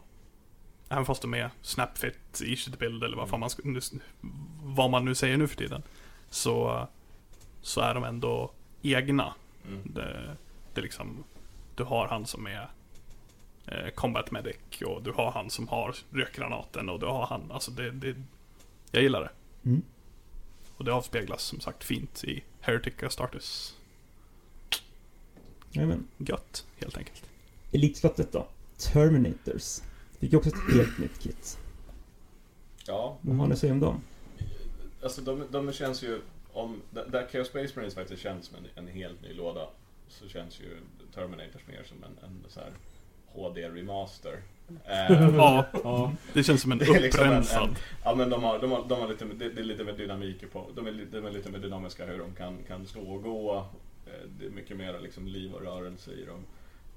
Även 0.88 1.04
fast 1.04 1.22
de 1.22 1.34
är 1.34 1.50
snapfit, 1.62 2.42
easy 2.44 2.70
to 2.70 2.78
build 2.78 3.04
eller 3.04 3.16
vad, 3.16 3.28
fan 3.28 3.40
man, 3.40 3.50
ska, 3.50 3.62
nu- 3.64 3.80
vad 4.62 4.90
man 4.90 5.04
nu 5.04 5.14
säger 5.14 5.36
nu 5.36 5.48
för 5.48 5.56
tiden. 5.56 5.82
Så, 6.30 6.88
så 7.62 7.80
är 7.80 7.94
de 7.94 8.04
ändå 8.04 8.50
egna. 8.82 9.34
Mm. 9.68 9.82
Det, 9.94 10.36
det 10.74 10.80
liksom, 10.80 11.24
du 11.74 11.84
har 11.84 12.08
han 12.08 12.26
som 12.26 12.46
är 12.46 12.68
eh, 13.66 13.88
combat 13.94 14.30
medic 14.30 14.56
och 14.86 15.02
du 15.02 15.12
har 15.12 15.30
han 15.32 15.50
som 15.50 15.68
har 15.68 15.96
rökgranaten 16.10 16.88
och 16.88 17.00
du 17.00 17.06
har 17.06 17.26
han, 17.26 17.52
alltså 17.52 17.70
det, 17.70 17.90
det 17.90 18.16
jag 18.90 19.02
gillar 19.02 19.20
det. 19.20 19.30
Mm. 19.70 19.82
Och 20.76 20.84
det 20.84 20.92
avspeglas 20.92 21.42
som 21.42 21.60
sagt 21.60 21.84
fint 21.84 22.24
i 22.24 22.42
Heretic 22.60 23.02
Astartes. 23.02 23.74
Jajamän. 25.70 26.06
Gött, 26.18 26.66
helt 26.80 26.96
enkelt. 26.98 27.22
Elitslottet 27.72 28.32
då? 28.32 28.46
Terminators. 28.78 29.80
Fick 30.18 30.32
ju 30.32 30.38
också 30.38 30.50
ett 30.50 30.74
helt 30.76 30.98
nytt 30.98 31.18
kit. 31.20 31.58
Ja, 32.86 33.16
Vad 33.20 33.36
har 33.36 33.46
ni 33.46 33.52
att 33.52 33.58
säga 33.58 33.72
om 33.72 33.80
dem? 33.80 34.00
alltså 35.02 35.20
de, 35.20 35.44
de 35.50 35.72
känns 35.72 36.02
ju, 36.02 36.20
om, 36.52 36.82
där 36.90 37.26
Chaos 37.32 37.48
Space 37.48 37.72
Marines 37.76 37.94
faktiskt 37.94 38.22
känns 38.22 38.46
som 38.46 38.56
en, 38.56 38.64
en 38.86 38.92
helt 38.94 39.22
ny 39.22 39.32
låda, 39.34 39.68
så 40.08 40.28
känns 40.28 40.60
ju 40.60 40.76
Terminators 41.14 41.66
mer 41.66 41.82
som 41.84 41.96
en, 42.04 42.24
en 42.24 42.44
så 42.48 42.60
här 42.60 42.70
HD-remaster. 43.26 44.42
Eh, 44.84 45.34
Ja, 45.36 45.66
Ja. 45.84 46.12
det 46.32 46.42
känns 46.44 46.62
som 46.62 46.72
en 46.72 46.78
liksom 46.78 46.96
en- 46.96 47.04
upprensad. 47.08 47.68
en- 47.68 47.76
ja 48.04 48.14
men 48.14 48.30
de 48.30 48.42
har, 48.42 48.58
de 48.58 48.70
har, 48.70 48.84
de 48.88 49.00
har 49.00 49.08
lite, 49.08 49.24
det, 49.24 49.48
det 49.50 49.60
är 49.60 49.64
lite 49.64 49.84
mer 49.84 49.92
dynamik 49.92 50.52
på, 50.52 50.66
de 50.74 50.86
är, 50.86 50.90
lite- 50.92 51.20
de 51.20 51.26
är 51.26 51.30
lite 51.30 51.50
mer 51.50 51.58
dynamiska 51.58 52.06
hur 52.06 52.18
de 52.18 52.32
kan, 52.34 52.58
kan 52.68 52.86
slå 52.86 53.02
och 53.14 53.22
gå. 53.22 53.56
Eh, 54.06 54.12
Det 54.38 54.46
är 54.46 54.50
mycket 54.50 54.76
mer 54.76 55.00
liksom 55.00 55.26
liv 55.28 55.52
och 55.54 55.62
rörelse 55.62 56.10
i 56.12 56.24
dem. 56.24 56.44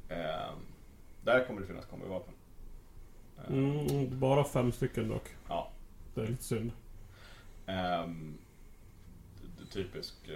Eh, 0.10 0.52
där 1.24 1.46
kommer 1.48 1.62
det 1.62 1.68
finnas 1.68 1.86
kombivapen. 1.86 2.34
Eh, 3.48 3.54
Mm, 3.54 4.20
bara 4.20 4.44
fem 4.44 4.72
stycken 4.72 5.10
dock. 5.10 5.30
Ja. 5.50 5.70
Det 6.14 6.22
är 6.22 6.28
lite 6.28 6.44
synd. 6.44 6.72
Ehm, 7.66 8.38
det- 9.42 9.64
det 9.64 9.70
typisk, 9.72 10.14
eh, 10.28 10.34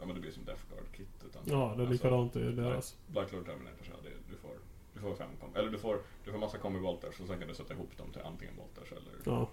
ja 0.00 0.06
men 0.06 0.14
det 0.14 0.20
blir 0.20 0.30
som 0.32 0.44
Death 0.44 0.62
Guard-kit. 0.70 1.08
utan- 1.30 1.42
Ja, 1.44 1.56
det 1.76 1.82
är 1.82 1.86
alltså, 1.86 1.92
likadant 1.92 2.36
i 2.36 2.38
deras. 2.52 2.96
Black 3.06 3.32
Lord 3.32 3.44
Terminators, 3.46 3.88
ja, 3.90 3.94
det, 4.02 4.10
du 4.30 4.36
får, 4.36 4.50
du 4.94 5.00
får 5.00 5.14
fem 5.14 5.28
kom, 5.40 5.56
eller 5.56 5.70
du 5.70 5.78
får, 5.78 5.98
du 6.24 6.30
får 6.32 6.38
massa 6.38 6.58
kombi-volters 6.58 7.20
och 7.20 7.26
sen 7.26 7.38
kan 7.38 7.48
du 7.48 7.54
sätta 7.54 7.74
ihop 7.74 7.90
dem 7.98 8.06
till 8.12 8.22
antingen 8.22 8.54
volters 8.56 8.92
eller 8.92 9.36
Ja. 9.36 9.48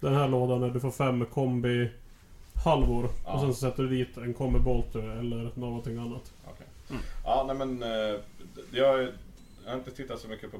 Den 0.00 0.14
här 0.14 0.28
lådan 0.28 0.62
är 0.62 0.70
du 0.70 0.80
får 0.80 0.90
fem 0.90 1.26
kombi 1.26 1.90
halvor 2.64 3.10
Ja. 3.24 3.32
och 3.34 3.40
sen 3.40 3.54
så 3.54 3.60
sätter 3.60 3.82
du 3.82 3.88
dit 3.88 4.16
en 4.16 4.34
kombi 4.34 4.58
bolter 4.58 5.02
eller 5.18 5.50
någonting 5.54 5.98
annat. 5.98 6.32
Okej. 6.44 6.66
Mm. 6.90 7.02
Ja, 7.24 7.44
nej 7.46 7.56
men 7.66 7.82
eh, 7.82 8.20
jag, 8.70 9.02
jag 9.64 9.70
har 9.70 9.74
inte 9.78 9.90
tittat 9.90 10.20
så 10.20 10.28
mycket 10.28 10.50
på, 10.50 10.56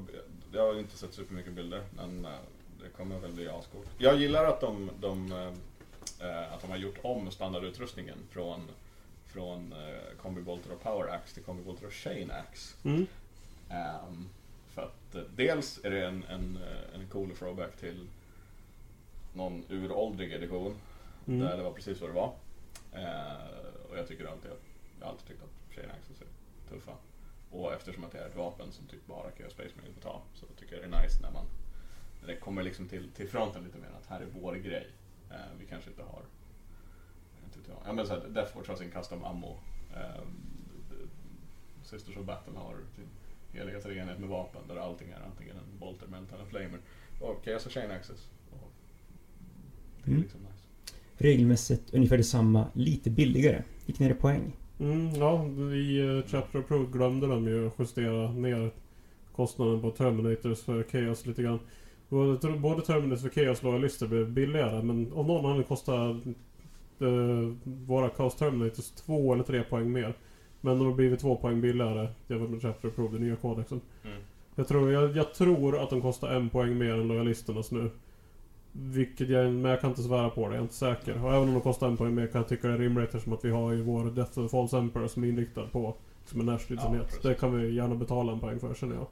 jag 0.53 0.67
har 0.67 0.79
inte 0.79 0.97
sett 0.97 1.15
supermycket 1.15 1.53
bilder, 1.53 1.83
men 1.97 2.25
eh, 2.25 2.31
det 2.83 2.89
kommer 2.89 3.19
väl 3.19 3.33
bli 3.33 3.49
ascoolt. 3.49 3.89
Jag 3.99 4.17
gillar 4.17 4.45
att 4.45 4.61
de, 4.61 4.91
de, 5.01 5.33
eh, 6.21 6.53
att 6.53 6.61
de 6.61 6.71
har 6.71 6.77
gjort 6.77 6.99
om 7.03 7.31
standardutrustningen 7.31 8.19
från, 8.31 8.61
från 9.27 9.73
eh, 9.73 10.17
Combi 10.23 10.41
Bolter 10.43 10.73
och 10.73 10.83
Power 10.83 11.09
Axe 11.15 11.35
till 11.35 11.43
Combi 11.43 11.63
Bolter 11.63 11.87
och 11.87 11.93
Chain 11.93 12.31
Axe. 12.31 12.77
Mm. 12.85 13.07
Ehm, 13.71 14.29
för 14.75 14.83
att 14.83 15.15
eh, 15.15 15.23
dels 15.37 15.81
är 15.85 15.91
det 15.91 16.07
en, 16.07 16.25
en, 16.25 16.57
eh, 16.57 17.01
en 17.01 17.09
cool 17.09 17.31
throwback 17.37 17.77
till 17.77 18.07
någon 19.35 19.65
uråldrig 19.69 20.33
edition 20.33 20.77
Mm. 21.29 21.41
där 21.41 21.57
det 21.57 21.63
var 21.63 21.73
precis 21.73 22.01
vad 22.01 22.11
det 22.11 22.15
var. 22.15 22.33
Eh, 22.93 23.91
och 23.91 23.99
jag 23.99 24.09
tycker 24.09 24.25
alltid 24.25 24.51
jag 25.01 25.07
har 25.07 25.13
alltid 25.13 25.29
tyckt 25.29 25.43
att 25.43 25.75
Chain 25.77 25.91
Axes 25.91 26.21
är 26.21 26.27
tuffa. 26.75 26.93
Och 27.51 27.73
eftersom 27.75 28.05
att 28.05 28.13
det 28.13 28.19
är 28.19 28.27
ett 28.29 28.37
vapen 28.37 28.73
som 28.73 28.87
typ 28.87 29.07
bara 29.07 29.31
Chaos 29.39 29.53
Space 29.53 29.71
Marine 29.77 29.95
får 29.95 30.01
ta 30.01 30.23
så 30.35 30.47
tycker 30.47 30.73
jag 30.77 30.91
det 30.91 30.97
är 30.97 31.03
nice 31.03 31.23
när 31.23 31.31
man 31.31 31.45
när 32.21 32.29
det 32.29 32.37
kommer 32.37 32.63
liksom 32.63 32.89
till, 32.89 33.11
till 33.11 33.29
fronten 33.29 33.65
lite 33.65 33.79
mer 33.79 33.89
att 34.01 34.07
här 34.07 34.21
är 34.21 34.27
vår 34.41 34.55
grej. 34.55 34.87
Eh, 35.31 35.37
vi 35.61 35.67
kanske 35.67 35.91
inte 35.91 36.03
har 36.03 36.23
inte. 37.45 37.71
Ja 37.85 37.93
men 37.93 38.07
såhär, 38.07 38.29
Death 38.29 38.53
Force 38.53 38.73
har 38.73 38.77
sin 38.79 38.91
custom 38.91 39.25
ammo. 39.25 39.57
Eh, 39.97 40.23
Sisters 41.85 42.17
of 42.17 42.27
Battle 42.27 42.53
har 42.57 42.77
sin 42.97 43.07
heliga 43.53 43.81
treenighet 43.81 44.19
med 44.19 44.29
vapen 44.29 44.61
där 44.69 44.77
allting 44.77 45.09
är 45.11 45.21
antingen 45.27 45.57
en 45.57 45.79
Bolter, 45.79 46.07
Melt 46.07 46.33
eller 46.33 46.45
Flamer. 46.45 46.81
Och 47.21 47.45
Chaos 47.45 47.67
och 47.67 47.73
Chain 47.73 47.91
Axes. 47.91 48.29
Och 48.51 48.71
det 50.05 50.11
är 50.11 50.13
Mm. 50.13 50.23
liksom 50.23 50.41
nice. 50.41 50.95
Regelmässigt 51.17 51.95
ungefär 51.95 52.17
detsamma, 52.17 52.67
lite 52.75 53.11
billigare. 53.11 53.63
Gick 53.87 53.99
ner 53.99 54.11
i 54.11 54.15
poäng. 54.15 54.53
Mm, 54.81 55.11
ja, 55.15 55.45
i 55.75 56.01
uh, 56.03 56.23
Chapter 56.27 56.59
Approved 56.59 56.93
glömde 56.93 57.27
de 57.27 57.47
ju 57.47 57.71
justera 57.79 58.33
ner 58.33 58.71
kostnaden 59.37 59.81
på 59.81 59.91
Terminators 59.91 60.63
för 60.63 60.83
Chaos 60.83 61.27
lite 61.27 61.43
grann. 61.43 61.59
Både, 62.09 62.59
både 62.59 62.83
Terminators 62.83 63.25
och 63.25 63.35
Chaos 63.35 63.63
lojalister 63.63 64.07
blev 64.07 64.31
billigare 64.31 64.83
men 64.83 65.13
av 65.13 65.27
någon 65.27 65.45
anledning 65.45 65.65
kostar 65.65 66.21
uh, 67.03 67.53
våra 67.65 68.11
Chaos 68.11 68.37
Terminators 68.37 68.91
två 68.91 69.35
eller 69.35 69.45
tre 69.45 69.63
poäng 69.63 69.93
mer. 69.93 70.15
Men 70.61 70.79
de 70.79 70.87
har 70.87 70.95
blivit 70.95 71.21
två 71.21 71.37
poäng 71.37 71.61
billigare 71.61 72.09
jämfört 72.27 72.51
med 72.51 72.63
Chapter 72.63 72.89
Approved, 72.89 73.13
den 73.13 73.29
nya 73.29 73.37
kodexen. 73.37 73.81
Mm. 74.05 74.19
Jag 74.55 74.69
tror, 74.69 74.93
jag, 74.93 75.17
jag 75.17 75.35
tror 75.35 75.83
att 75.83 75.91
de 75.91 76.03
kostar 76.03 76.29
en 76.29 76.49
poäng 76.51 76.79
mer 76.79 76.93
än 76.93 77.09
lojalisternas 77.09 77.71
nu. 77.71 77.91
Vilket 78.73 79.29
jag, 79.29 79.53
men 79.53 79.71
jag 79.71 79.81
kan 79.81 79.91
inte 79.91 80.03
svära 80.03 80.31
på 80.31 80.41
det, 80.41 80.47
jag 80.55 80.55
är 80.57 80.63
inte 80.63 80.75
säker. 80.75 81.25
Och 81.25 81.31
även 81.35 81.49
om 81.49 81.55
de 81.55 81.61
kostar 81.61 81.87
en 81.89 81.97
poäng 81.97 82.15
mer 82.15 82.27
kan 82.27 82.41
jag 82.41 82.49
tycka 82.49 82.69
det 82.69 82.75
är 82.75 82.79
rimligt 82.79 83.05
eftersom 83.15 83.33
att 83.33 83.45
vi 83.45 83.51
har 83.51 83.73
ju 83.73 83.83
vår 83.83 84.05
Death 84.05 84.39
of 84.39 84.47
the 84.47 84.49
False 84.49 84.79
Emperor 84.79 85.09
som 85.09 85.25
är 85.25 85.29
inriktad 85.29 85.67
på 85.67 85.95
som 86.25 86.41
en 86.41 86.47
Ja, 86.47 86.53
närstridsenhet. 86.53 87.07
precis. 87.07 87.23
det 87.23 87.35
kan 87.35 87.59
vi 87.59 87.75
gärna 87.75 87.95
betala 87.95 88.33
en 88.33 88.41
poäng 88.41 88.61
för 88.61 88.75
känner 88.75 88.95
jag. 88.97 89.07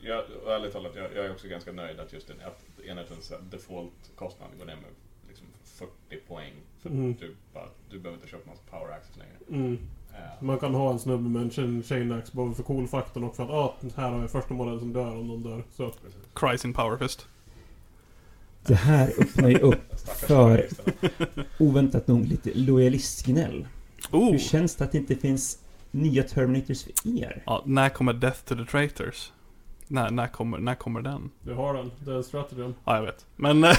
Jag, 0.00 0.24
och 0.44 0.52
ärligt 0.52 0.72
talat, 0.72 0.92
jag, 0.96 1.04
jag 1.14 1.26
är 1.26 1.30
också 1.32 1.48
ganska 1.48 1.72
nöjd 1.72 2.00
att 2.00 2.12
just 2.12 2.28
den, 2.28 2.36
att 2.46 2.64
enhetens 2.88 3.32
default-kostnad 3.50 4.48
går 4.58 4.64
ner 4.66 4.76
med 4.76 4.84
liksom 5.28 5.46
40 5.64 5.90
poäng. 6.28 6.52
För 6.82 6.90
Mm. 6.90 7.14
du, 7.20 7.34
bara, 7.54 7.64
du 7.90 7.98
behöver 7.98 8.16
inte 8.16 8.28
köpa 8.28 8.50
massa 8.50 8.62
power 8.70 8.92
access 8.94 9.16
längre. 9.16 9.62
Mm. 9.64 9.78
Eh, 10.14 10.42
Man 10.42 10.58
kan 10.58 10.74
ha 10.74 10.90
en 10.92 10.98
snubbe 10.98 11.28
med 11.28 11.42
en 11.60 11.82
chain, 11.82 12.12
axe 12.12 12.36
både 12.36 12.54
för 12.54 12.62
cool-faktorn 12.62 13.24
och 13.24 13.36
för 13.36 13.42
att 13.42 13.50
ah, 13.50 13.74
här 13.96 14.10
har 14.10 14.18
vi 14.20 14.28
första 14.28 14.54
modellen 14.54 14.80
som 14.80 14.92
dör 14.92 15.16
om 15.16 15.26
någon 15.28 15.42
dör. 15.42 15.62
Så. 15.70 15.92
Cries 16.34 16.64
in 16.64 16.72
Powerfist. 16.74 17.28
Det 18.66 18.74
här 18.74 19.12
öppnar 19.18 19.48
ju 19.48 19.58
upp 19.58 20.00
för 20.28 20.68
oväntat 21.58 22.06
nog 22.06 22.26
lite 22.26 22.50
lojalistgnäll. 22.54 23.66
Oh! 24.10 24.30
Hur 24.30 24.38
känns 24.38 24.76
det 24.76 24.84
att 24.84 24.92
det 24.92 24.98
inte 24.98 25.16
finns 25.16 25.58
nya 25.90 26.22
Terminators 26.22 26.84
för 26.84 26.92
er? 27.18 27.42
Ja, 27.46 27.62
när 27.66 27.88
kommer 27.88 28.12
Death 28.12 28.40
to 28.44 28.54
the 28.56 28.64
Traitors? 28.64 29.32
När, 29.90 30.10
när, 30.10 30.26
kommer, 30.26 30.58
när 30.58 30.74
kommer 30.74 31.00
den? 31.02 31.30
Du 31.42 31.54
har 31.54 31.74
den. 31.74 31.90
Det 32.04 32.10
är 32.10 32.16
en 32.16 32.24
strategin. 32.24 32.74
Ja, 32.84 32.96
jag 32.96 33.02
vet. 33.02 33.26
Men... 33.36 33.64
eh, 33.64 33.70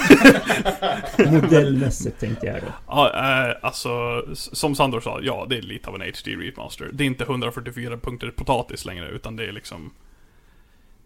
Modellmässigt 1.32 2.20
tänkte 2.20 2.46
jag 2.46 2.62
då. 2.62 2.68
ja, 2.88 3.10
eh, 3.50 3.56
alltså, 3.62 4.24
som 4.34 4.76
Sandor 4.76 5.00
sa, 5.00 5.20
ja, 5.22 5.46
det 5.50 5.58
är 5.58 5.62
lite 5.62 5.90
av 5.90 5.96
en 5.96 6.02
HD 6.02 6.32
remaster. 6.36 6.90
Det 6.94 7.04
är 7.04 7.06
inte 7.08 7.24
144 7.24 7.98
punkter 7.98 8.32
potatis 8.32 8.86
längre, 8.86 9.10
utan 9.10 9.36
det 9.36 9.46
är 9.46 9.52
liksom... 9.52 9.92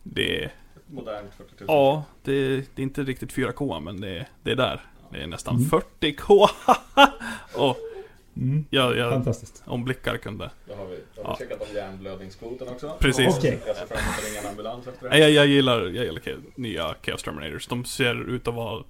Det 0.04 0.44
är... 0.44 0.52
Modernt 0.94 1.34
40 1.38 1.50
000. 1.60 1.66
Ja, 1.68 2.04
det, 2.24 2.56
det 2.58 2.82
är 2.82 2.84
inte 2.84 3.04
riktigt 3.04 3.34
4K, 3.34 3.80
men 3.80 4.02
det, 4.02 4.26
det 4.44 4.52
är 4.52 4.56
där. 4.56 4.82
Det 5.12 5.24
är 5.24 5.28
nästan 5.28 5.56
Mm. 5.56 5.70
40K! 5.70 6.48
Och 7.56 7.78
Mm. 8.38 8.66
jag, 8.70 8.98
jag, 8.98 9.12
Fantastiskt. 9.14 9.64
om 9.66 9.84
blickar 9.84 10.18
kunde... 10.18 10.52
Då 10.68 10.76
har 10.76 10.86
vi, 10.86 11.00
då 11.16 11.22
har 11.24 11.30
Ja. 11.30 11.38
vi 11.40 11.46
checkat 11.46 11.70
om 11.70 11.76
hjärnblödningskvoten 11.76 12.68
också. 12.68 12.98
Precis. 13.00 13.38
Okej. 13.38 13.60
Jag 13.68 13.76
ser 13.76 13.86
fram 13.86 13.98
emot 14.00 14.18
att 14.18 14.26
ringa 14.30 14.40
en 14.42 14.48
ambulans 14.48 14.88
efter 14.88 15.10
det. 15.10 15.18
Jag, 15.18 15.32
jag 15.32 15.48
gillar, 15.48 15.82
jag 15.82 16.06
gillar 16.06 16.22
nya 16.56 16.96
Chaos 17.06 17.24
Terminators. 17.24 17.68
De 17.68 17.86
ser 17.86 18.30
ut 18.30 18.48
att 18.48 18.54
vara, 18.54 18.84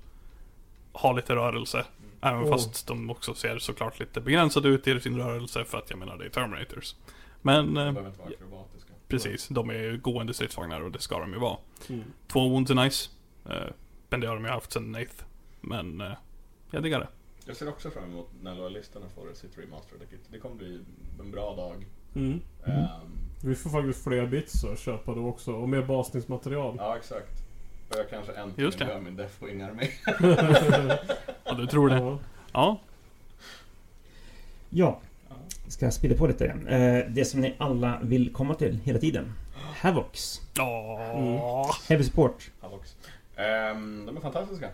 ha 0.93 1.11
lite 1.11 1.35
rörelse. 1.35 1.85
Även 2.21 2.43
Oh. 2.43 2.49
fast 2.51 2.87
de 2.87 3.09
också 3.09 3.33
ser 3.33 3.59
såklart 3.59 3.99
lite 3.99 4.21
begränsade 4.21 4.69
ut 4.69 4.87
i 4.87 4.99
sin 4.99 5.17
rörelse 5.17 5.65
för 5.65 5.77
att 5.77 5.89
jag 5.89 5.99
menar 5.99 6.17
det 6.17 6.25
är 6.25 6.29
Terminators. 6.29 6.95
Men 7.41 7.73
De 7.73 7.77
eh, 7.87 7.91
behöver 7.93 8.07
inte 8.09 8.19
vara 8.19 8.29
akrobatiska. 8.29 8.82
Precis, 9.17 9.47
de 9.47 9.69
är 9.69 9.73
ju 9.73 9.97
gående 9.97 10.33
stridsvagnar 10.33 10.81
och 10.81 10.91
det 10.91 10.99
ska 10.99 11.19
de 11.19 11.33
ju 11.33 11.39
vara. 11.39 11.57
Mm. 11.89 12.03
Två 12.27 12.49
wounds 12.49 12.71
är 12.71 12.75
nice. 12.75 13.09
Eh, 13.49 13.73
men 14.09 14.19
det 14.19 14.27
har 14.27 14.35
de 14.35 14.45
ju 14.45 14.51
haft 14.51 14.71
sen 14.71 14.91
Nath. 14.91 15.23
Men 15.61 16.01
eh, 16.01 16.11
jag 16.71 16.83
diggar 16.83 16.99
det. 16.99 17.07
Jag 17.45 17.55
ser 17.55 17.69
också 17.69 17.89
fram 17.91 18.03
emot 18.03 18.29
när 18.41 18.55
lojalisterna 18.55 19.05
får 19.15 19.33
sitt 19.33 19.57
remasterade 19.57 20.05
kit. 20.05 20.19
Det 20.31 20.39
kommer 20.39 20.55
bli 20.55 20.79
en 21.19 21.31
bra 21.31 21.55
dag. 21.55 21.85
Mm. 22.15 22.41
Ehm, 22.65 23.11
Vi 23.43 23.55
får 23.55 23.69
faktiskt 23.69 24.03
fler 24.03 24.25
bits 24.25 24.63
att 24.63 24.79
köpa 24.79 25.15
då 25.15 25.27
också. 25.27 25.51
Och 25.53 25.69
mer 25.69 25.81
basningsmaterial. 25.81 26.75
ja, 26.77 26.97
exakt. 26.97 27.31
Och 27.89 27.95
jag 27.99 28.09
kanske 28.09 28.33
äntligen 28.33 28.65
Just 28.65 28.79
det. 28.79 28.85
gör 28.85 28.99
min 29.01 29.15
Deathwing-armé. 29.17 29.87
Ja, 31.45 31.53
du 31.53 31.67
tror 31.67 31.89
det? 31.89 32.17
Ja. 32.53 32.79
Ja. 34.69 34.99
Ska 35.67 35.85
jag 35.85 35.93
spela 35.93 36.15
på 36.15 36.27
lite 36.27 36.45
igen. 36.45 36.67
Eh, 36.67 37.05
det 37.09 37.25
som 37.25 37.41
ni 37.41 37.55
alla 37.57 37.99
vill 38.03 38.33
komma 38.33 38.55
till 38.55 38.79
hela 38.83 38.99
tiden. 38.99 39.33
Havocs. 39.53 40.41
Ja. 40.55 41.75
Heavy 41.89 42.03
support. 42.03 42.51
Havocs. 42.59 42.95
Ehm, 43.35 44.05
de 44.05 44.17
är 44.17 44.21
fantastiska. 44.21 44.69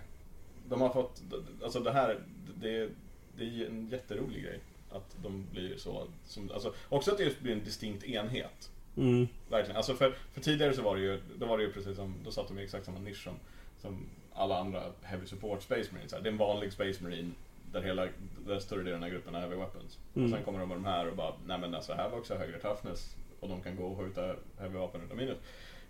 De 0.70 0.82
har 0.82 0.90
fått, 0.90 1.22
alltså 1.64 1.80
det 1.80 1.92
här, 1.92 2.20
det, 2.62 2.90
det 3.38 3.44
är 3.44 3.66
en 3.66 3.90
jätterolig 3.92 4.44
grej. 4.44 4.60
Att 4.92 5.16
de 5.24 5.46
blir 5.52 5.78
så, 5.78 6.08
som, 6.26 6.52
alltså, 6.54 6.74
också 6.90 7.12
att 7.12 7.18
det 7.18 7.24
just 7.24 7.40
blir 7.40 7.54
en 7.54 7.64
distinkt 7.64 8.04
enhet. 8.04 8.72
Mm. 8.98 9.28
Verkligen. 9.50 9.78
Alltså 9.78 9.96
för, 9.96 10.16
för 10.34 10.42
tidigare 10.42 10.74
så 10.74 10.82
var 10.82 10.96
det 10.96 11.02
ju, 11.02 11.20
då 11.40 11.46
var 11.46 11.58
det 11.58 11.64
ju 11.64 11.72
precis 11.72 11.96
som, 11.96 12.16
då 12.24 12.32
satt 12.32 12.48
de 12.48 12.60
i 12.60 12.64
exakt 12.64 12.86
samma 12.86 13.00
nisch 13.00 13.24
som, 13.24 13.34
som 13.82 14.06
alla 14.34 14.60
andra 14.60 14.84
Heavy 15.02 15.26
Support 15.26 15.64
Space 15.64 15.90
Marines. 15.92 16.12
Det 16.12 16.18
är 16.18 16.32
en 16.32 16.38
vanlig 16.38 16.74
Space 16.74 17.04
Marine 17.04 17.32
där 17.72 17.82
hela, 17.82 18.08
där 18.48 18.60
större 18.60 18.84
delen 18.84 19.04
av 19.04 19.10
gruppen 19.10 19.36
är 19.36 19.40
Heavy 19.40 19.56
Weapons. 19.56 20.00
Mm. 20.16 20.26
Och 20.26 20.38
sen 20.38 20.46
kommer 20.46 20.60
de 20.60 20.68
med 20.70 20.78
de 20.78 20.86
här 20.86 21.08
och 21.10 21.16
bara, 21.16 21.34
nej 21.46 21.60
men 21.60 21.76
alltså 21.76 21.94
här 21.94 22.10
var 22.10 22.18
också 22.18 22.36
högre 22.36 22.60
toughness 22.60 23.16
och 23.40 23.50
de 23.50 23.62
kan 23.62 23.76
gå 23.76 23.86
och 23.88 23.98
skjuta 23.98 24.36
Heavy 24.60 24.78
Vapen 24.78 25.02
utan 25.02 25.18
minus. 25.18 25.38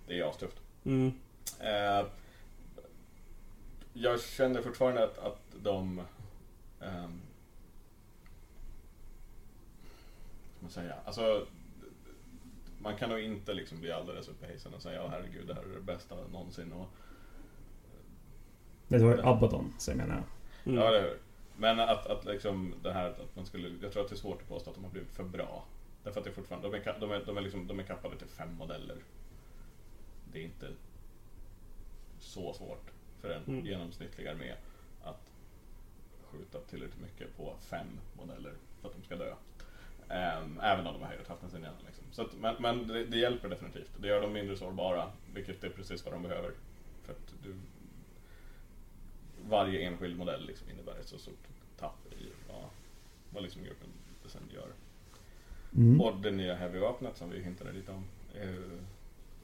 Det 0.07 0.19
är 0.19 0.29
astufft. 0.29 0.57
Mm. 0.83 1.11
Eh, 1.59 2.05
jag 3.93 4.21
känner 4.21 4.61
fortfarande 4.61 5.03
att, 5.03 5.17
att 5.17 5.41
de... 5.63 6.01
ehm, 6.81 7.21
vad 10.61 10.71
ska 10.71 10.81
man 10.81 10.87
säga? 10.87 10.95
Alltså, 11.05 11.45
man 12.81 12.95
kan 12.97 13.09
nog 13.09 13.19
inte 13.19 13.53
liksom 13.53 13.79
bli 13.79 13.91
alldeles 13.91 14.27
upphejsad 14.27 14.73
och 14.73 14.81
säga 14.81 15.01
ja 15.01 15.07
herregud 15.07 15.47
det 15.47 15.53
här 15.53 15.61
är 15.61 15.75
det 15.75 15.81
bästa 15.81 16.15
någonsin. 16.31 16.71
Och, 16.73 16.87
Det 18.87 18.97
var 19.03 19.17
Abaddon, 19.17 19.73
så 19.77 19.91
jag 19.91 19.97
menar. 19.97 20.23
Mm. 20.65 20.77
Ja, 20.77 20.91
det 20.91 21.01
hör. 21.01 21.17
Men 21.59 21.79
att, 21.79 22.07
att 22.07 22.25
liksom 22.25 22.73
det 22.83 22.93
här 22.93 23.09
att 23.09 23.35
man 23.35 23.45
skulle, 23.45 23.77
jag 23.81 23.93
tror 23.93 24.03
att 24.03 24.09
det 24.09 24.15
är 24.15 24.17
svårt 24.17 24.41
att 24.41 24.47
påstå 24.47 24.69
att 24.69 24.75
de 24.75 24.83
har 24.83 24.91
blivit 24.91 25.11
för 25.11 25.23
bra. 25.23 25.65
Därför 26.03 26.19
att 26.19 26.23
det 26.23 26.29
är 26.29 26.33
fortfarande, 26.33 26.69
de 26.69 26.75
är, 26.77 26.99
de 26.99 27.11
är, 27.11 27.25
de 27.25 27.37
är, 27.37 27.41
liksom, 27.41 27.67
de 27.67 27.79
är 27.79 27.83
kappade 27.83 28.17
till 28.17 28.27
fem 28.27 28.53
modeller. 28.53 28.97
Det 30.31 30.39
är 30.39 30.43
inte 30.43 30.67
så 32.19 32.53
svårt 32.53 32.91
för 33.21 33.29
en 33.29 33.43
Mm. 33.47 33.65
genomsnittlig 33.65 34.27
armé 34.27 34.53
att 35.03 35.31
skjuta 36.23 36.59
tillräckligt 36.59 37.01
mycket 37.01 37.37
på 37.37 37.55
fem 37.61 37.99
modeller 38.13 38.53
för 38.81 38.87
att 38.87 38.93
de 38.95 39.03
ska 39.03 39.15
dö. 39.15 39.33
Ehm, 40.09 40.59
även 40.63 40.87
om 40.87 40.93
de 40.93 41.01
har 41.01 41.15
toughness 41.27 41.53
än 41.53 41.61
gärna, 41.63 41.77
liksom. 41.85 42.03
Så 42.11 42.21
att, 42.21 42.33
men 42.33 42.55
men 42.59 42.87
det, 42.87 43.03
det 43.03 43.17
hjälper 43.17 43.49
definitivt. 43.49 43.91
Det 43.97 44.07
gör 44.07 44.21
dem 44.21 44.33
mindre 44.33 44.55
sårbara, 44.55 45.09
vilket 45.33 45.63
är 45.63 45.69
precis 45.69 46.05
vad 46.05 46.13
de 46.13 46.21
behöver. 46.21 46.51
För 47.03 47.11
att 47.11 47.33
du, 47.43 47.55
varje 49.49 49.79
enskild 49.87 50.17
modell 50.17 50.45
liksom 50.47 50.69
innebär 50.69 50.91
ett 51.01 51.07
så 51.07 51.17
stort 51.17 51.43
tapp 51.79 51.97
i 52.11 52.23
vad, 52.47 52.63
vad 53.33 53.43
liksom 53.43 53.63
gruppen 53.63 53.87
sen 54.27 54.41
gör. 54.53 54.67
Mm. 55.75 56.01
Och 56.01 56.21
det 56.21 56.31
nya 56.31 56.55
heavy-vapnet 56.55 57.17
som 57.17 57.29
vi 57.29 57.43
hintade 57.43 57.71
lite 57.71 57.91
om. 57.91 58.03
är 58.35 58.45
ju- 58.47 58.79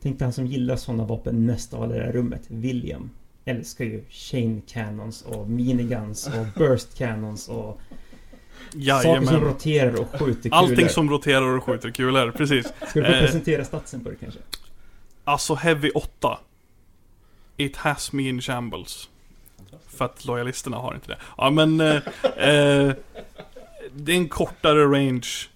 Tänkte 0.01 0.23
han 0.23 0.33
som 0.33 0.45
gillar 0.45 0.75
sådana 0.75 1.05
vapen 1.05 1.45
mest 1.45 1.73
av 1.73 1.83
alla 1.83 1.95
i 1.95 1.99
det 1.99 2.05
här 2.05 2.11
rummet, 2.11 2.41
William. 2.47 3.09
Älskar 3.45 3.85
ju 3.85 4.03
chain 4.09 4.61
cannons 4.67 5.21
och 5.21 5.49
miniguns 5.49 6.27
och 6.27 6.45
burst 6.59 6.97
cannons 6.97 7.49
och 7.49 7.81
saker 8.71 8.71
som 8.71 8.81
Jajamän. 8.81 9.39
roterar 9.41 9.99
och 9.99 10.07
skjuter 10.19 10.41
kulor. 10.41 10.55
Allting 10.55 10.89
som 10.89 11.09
roterar 11.09 11.57
och 11.57 11.63
skjuter 11.63 11.91
kulor, 11.91 12.31
precis. 12.31 12.65
Ska 12.89 12.99
du 12.99 13.05
få 13.05 13.11
Eh. 13.11 13.19
presentera 13.21 13.65
statsen 13.65 14.03
på 14.03 14.09
det 14.09 14.15
kanske? 14.15 14.39
Alltså 15.23 15.55
Heavy 15.55 15.89
8. 15.89 16.39
It 17.57 17.75
has 17.77 18.13
me 18.13 18.29
in 18.29 18.41
shambles. 18.41 19.09
För 19.87 20.05
att 20.05 20.25
lojalisterna 20.25 20.77
har 20.77 20.95
inte 20.95 21.07
det. 21.07 21.17
Ja 21.37 21.49
men... 21.49 21.81
Eh, 21.81 21.95
eh, 22.37 22.93
det 23.97 24.11
är 24.11 24.17
en 24.17 24.29
kortare 24.29 24.85
range 24.85 25.49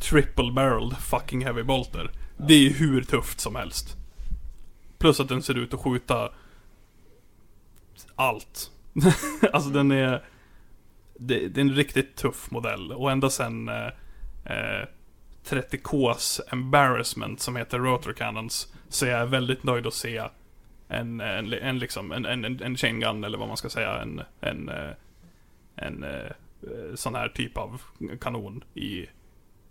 Triple 0.00 0.52
barreled 0.52 0.96
fucking 0.96 1.44
heavy 1.44 1.62
bolter. 1.62 2.10
Det 2.36 2.54
är 2.54 2.58
ju 2.58 2.72
hur 2.72 3.02
tufft 3.02 3.40
som 3.40 3.56
helst. 3.56 3.96
Plus 4.98 5.20
att 5.20 5.28
den 5.28 5.42
ser 5.42 5.58
ut 5.58 5.74
att 5.74 5.80
skjuta 5.80 6.30
allt. 8.16 8.70
alltså 9.52 9.70
den 9.70 9.90
är... 9.90 10.24
Det, 11.18 11.48
det 11.48 11.60
är 11.60 11.64
en 11.64 11.74
riktigt 11.74 12.16
tuff 12.16 12.50
modell. 12.50 12.92
Och 12.92 13.10
ända 13.10 13.30
sen 13.30 13.68
eh, 13.68 13.86
eh, 14.44 14.86
30Ks 15.44 16.40
embarrassment 16.52 17.40
som 17.40 17.56
heter 17.56 17.78
Rotor 17.78 18.12
Cannons 18.12 18.72
så 18.88 19.06
jag 19.06 19.20
är 19.20 19.26
väldigt 19.26 19.62
nöjd 19.62 19.86
att 19.86 19.94
se 19.94 20.22
en, 20.94 21.20
en, 21.20 21.52
en, 21.52 21.78
liksom, 21.78 22.12
en, 22.12 22.26
en, 22.26 22.44
en, 22.62 23.00
gun 23.00 23.24
eller 23.24 23.38
vad 23.38 23.48
man 23.48 23.56
ska 23.56 23.68
säga. 23.68 24.02
En, 24.02 24.22
en, 24.40 24.68
eh, 24.68 24.90
en 25.76 26.04
eh, 26.04 26.30
sån 26.94 27.14
här 27.14 27.28
typ 27.28 27.58
av 27.58 27.82
kanon 28.20 28.64
i, 28.74 29.06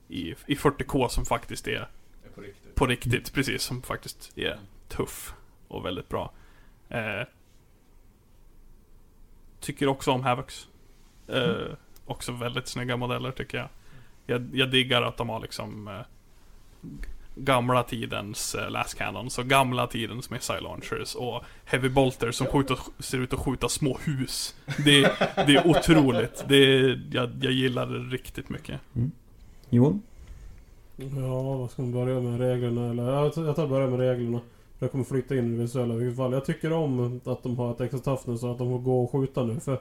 i, 0.07 0.36
i 0.45 0.55
40K 0.55 1.07
som 1.07 1.26
faktiskt 1.26 1.67
är 1.67 1.88
på 2.36 2.41
riktigt. 2.41 2.76
på 2.76 2.86
riktigt, 2.86 3.34
precis. 3.34 3.61
Som 3.61 3.82
faktiskt 3.82 4.38
är 4.38 4.59
tuff 4.88 5.34
och 5.67 5.86
väldigt 5.86 6.09
bra. 6.09 6.32
Eh, 6.89 7.21
tycker 9.59 9.88
också 9.88 10.11
om 10.11 10.24
Havocs. 10.24 10.67
Eh, 11.28 11.74
också 12.05 12.32
väldigt 12.32 12.67
snygga 12.67 12.97
modeller 12.97 13.32
tycker 13.32 13.57
jag. 13.57 13.69
jag, 14.26 14.49
jag 14.53 14.71
diggar 14.71 15.01
att 15.01 15.17
de 15.17 15.30
har 15.30 15.39
liksom 15.39 15.88
eh, 15.88 16.01
gamla 17.36 17.84
tidens 17.84 18.55
eh, 18.55 18.69
last 18.69 18.97
cannons 18.97 19.38
och 19.38 19.45
gamla 19.45 19.88
tidens 19.88 20.29
missile 20.29 20.59
launchers 20.59 21.15
och 21.15 21.41
heavy 21.65 21.89
bolters 21.89 22.36
som 22.36 22.47
skjuter, 22.47 22.77
ser 22.99 23.17
ut 23.17 23.34
att 23.34 23.39
skjuta 23.39 23.69
små 23.69 23.97
hus. 24.05 24.55
Det, 24.86 25.01
det 25.47 25.55
är 25.55 25.67
otroligt. 25.67 26.45
Det, 26.47 26.55
är- 26.55 27.01
jag, 27.11 27.31
jag 27.41 27.51
gillar 27.53 27.86
det 27.86 27.99
riktigt 27.99 28.49
mycket. 28.49 28.79
Johan? 29.69 30.01
Ja, 30.97 31.41
vad 31.57 31.71
ska 31.71 31.81
man 31.81 31.91
börja 31.91 32.19
med? 32.19 32.39
Reglerna 32.39 32.89
eller? 32.89 33.03
Ja, 33.11 33.23
Jag 33.23 33.34
tar- 33.34 33.45
jag 33.45 33.55
tar 33.55 33.67
börja 33.67 33.88
med 33.88 33.99
reglerna. 33.99 34.39
Jag 34.79 34.91
kommer 34.91 35.03
flytta 35.03 35.36
in 35.36 35.53
i 35.53 35.57
det 35.57 35.61
visuella 35.61 35.93
i 35.93 35.97
vilket 35.97 36.17
fall. 36.17 36.34
Jag 36.34 36.45
tycker 36.45 36.73
om 36.73 37.21
att 37.25 37.43
de 37.43 37.57
har 37.57 37.71
ett 37.71 37.81
extra 37.81 37.99
toughness 37.99 38.43
och 38.43 38.51
att 38.51 38.57
de 38.57 38.69
får 38.69 38.79
gå 38.79 39.03
och 39.03 39.11
skjuta 39.11 39.43
nu. 39.43 39.59
För 39.59 39.79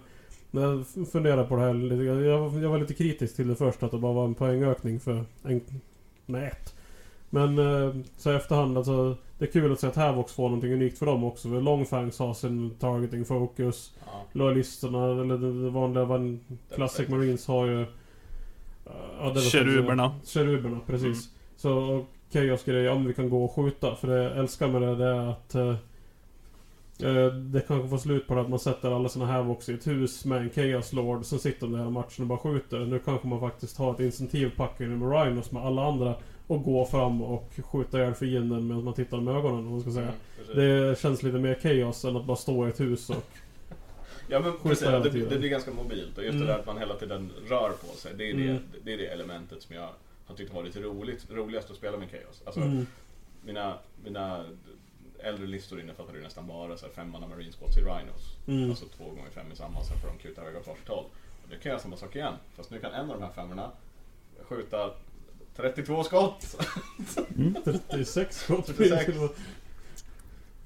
när 0.50 0.62
jag 0.62 0.84
funderar 1.12 1.44
på 1.44 1.56
det 1.56 1.62
här 1.62 1.74
lite 1.74 2.04
jag, 2.04 2.22
jag 2.62 2.68
var 2.68 2.78
lite 2.78 2.94
kritisk 2.94 3.36
till 3.36 3.48
det 3.48 3.56
först 3.56 3.82
att 3.82 3.90
det 3.90 3.98
bara 3.98 4.12
var 4.12 4.24
en 4.24 4.34
poängökning 4.34 5.00
för 5.00 5.24
en, 5.42 5.60
med 6.26 6.48
ett. 6.48 6.74
Men 7.34 7.58
eh, 7.58 7.94
så 8.16 8.32
i 8.32 8.34
efterhand 8.34 8.76
alltså, 8.78 9.16
det 9.38 9.44
är 9.44 9.50
kul 9.52 9.72
att 9.72 9.80
se 9.80 9.86
att 9.86 9.96
Havox 9.96 10.32
får 10.32 10.42
någonting 10.42 10.72
unikt 10.72 10.98
för 10.98 11.06
dem 11.06 11.24
också. 11.24 11.48
För 11.48 11.60
Longfangs 11.60 12.18
har 12.18 12.34
sin 12.34 12.70
targeting 12.78 13.24
focus. 13.24 13.92
Ja, 14.06 14.22
Lojalisterna, 14.32 15.04
eller 15.22 15.38
det, 15.38 15.70
vanliga 15.70 16.04
van, 16.04 16.40
Classic 16.74 17.08
Marines 17.08 17.46
har 17.46 17.66
ju... 17.66 17.86
ja, 19.18 19.24
det 19.28 19.34
var- 19.34 19.40
Keruberna. 19.50 20.14
Keruberna, 20.24 20.80
precis. 20.86 21.28
Så 21.56 22.04
Chaos 22.32 22.64
grej, 22.64 22.88
om 22.88 23.04
vi 23.04 23.14
kan 23.14 23.30
gå 23.30 23.44
och 23.44 23.52
skjuta. 23.52 23.94
För 23.94 24.08
det 24.08 24.22
jag 24.22 24.36
älskar 24.38 24.68
med 24.68 24.82
det, 24.82 24.96
det 24.96 25.04
är 25.08 25.30
att... 25.30 25.54
eh, 25.54 25.74
eh, 27.08 27.26
det 27.34 27.60
kanske 27.60 27.88
får 27.88 27.98
slut 27.98 28.26
på 28.26 28.34
det 28.34 28.40
att 28.40 28.50
man 28.50 28.58
sätter 28.58 28.90
alla 28.96 29.08
sina 29.08 29.26
Havocs 29.26 29.68
i 29.68 29.74
ett 29.74 29.86
hus 29.86 30.24
med 30.24 30.38
en 30.42 30.50
Chaos 30.50 30.92
Lord. 30.92 31.24
Sen 31.24 31.38
sitter 31.38 31.60
de 31.66 31.72
där 31.72 31.78
hela 31.78 31.90
matchen 31.90 32.22
och 32.22 32.28
bara 32.28 32.38
skjuter. 32.38 32.78
Nu 32.78 32.98
kanske 32.98 33.28
man 33.28 33.40
faktiskt 33.40 33.78
har 33.78 33.92
ett 33.94 34.00
incentivpack 34.00 34.78
med 34.78 35.12
Rhinos 35.12 35.52
med 35.52 35.62
alla 35.66 35.86
andra. 35.88 36.14
Och 36.46 36.62
gå 36.64 36.84
fram 36.86 37.22
och 37.22 37.50
skjuta 37.64 37.98
ihjäl 37.98 38.14
fienden 38.14 38.66
medan 38.66 38.84
man 38.84 38.94
tittar 38.94 39.20
med 39.20 39.34
ögonen, 39.36 39.58
om 39.58 39.70
man 39.72 39.80
ska 39.80 39.90
säga. 39.90 40.12
Mm. 40.52 40.88
Det 40.88 40.98
känns 41.00 41.22
lite 41.22 41.38
mer 41.38 41.54
chaos 41.54 42.04
än 42.04 42.16
att 42.16 42.24
bara 42.24 42.36
stå 42.36 42.66
i 42.66 42.68
ett 42.68 42.80
hus 42.80 43.10
och... 43.10 43.16
Ja 44.28 44.40
men 44.40 44.52
precis, 44.62 44.86
det, 44.88 45.00
det 45.10 45.38
blir 45.38 45.48
ganska 45.48 45.70
mobilt 45.70 46.18
och 46.18 46.24
just 46.24 46.34
Mm. 46.34 46.46
det 46.46 46.52
där 46.52 46.58
att 46.60 46.66
man 46.66 46.78
hela 46.78 46.94
tiden 46.94 47.32
rör 47.48 47.70
på 47.70 47.86
sig. 47.96 48.12
Det 48.16 48.30
är 48.30 48.34
det, 48.34 48.42
Mm. 48.48 48.62
det, 48.84 48.92
är 48.92 48.98
det 48.98 49.06
elementet 49.06 49.62
som 49.62 49.76
jag 49.76 49.88
har 50.26 50.34
tyckt 50.34 50.54
varit 50.54 50.76
roligt, 50.76 51.26
roligast 51.30 51.70
att 51.70 51.76
spela 51.76 51.96
med 51.98 52.08
Chaos. 52.10 52.42
Alltså, 52.44 52.60
Mm. 52.60 52.86
mina, 53.44 53.74
mina 54.04 54.44
äldre 55.18 55.46
listor 55.46 55.80
innefattar 55.80 56.14
ju 56.14 56.22
nästan 56.22 56.46
bara 56.46 56.76
så 56.76 56.86
här 56.86 56.92
femmanna 56.92 57.26
Marine 57.28 57.52
Squads 57.52 57.76
i 57.78 57.80
Rhinos. 57.80 58.36
Mm. 58.46 58.70
Alltså 58.70 58.84
två 58.96 59.04
gånger 59.04 59.30
fem 59.34 59.46
i 59.52 59.56
samma, 59.56 59.84
sen 59.84 59.98
får 59.98 60.08
de 60.08 60.18
kuta 60.18 60.42
iväg 60.42 60.56
åt 60.56 60.66
varsitt 60.66 60.88
håll. 60.88 61.04
Nu 61.50 61.58
kan 61.58 61.72
jag 61.72 61.80
samma 61.80 61.96
sak 61.96 62.16
igen. 62.16 62.34
Fast 62.56 62.70
nu 62.70 62.78
kan 62.78 62.92
en 62.92 63.10
av 63.10 63.20
de 63.20 63.22
här 63.26 63.32
femmorna 63.32 63.70
skjuta 64.42 64.90
32 65.56 66.04
skott. 66.04 66.56
Mm. 67.36 67.56
36 67.90 68.36
skott. 68.40 68.66
36. 68.66 69.12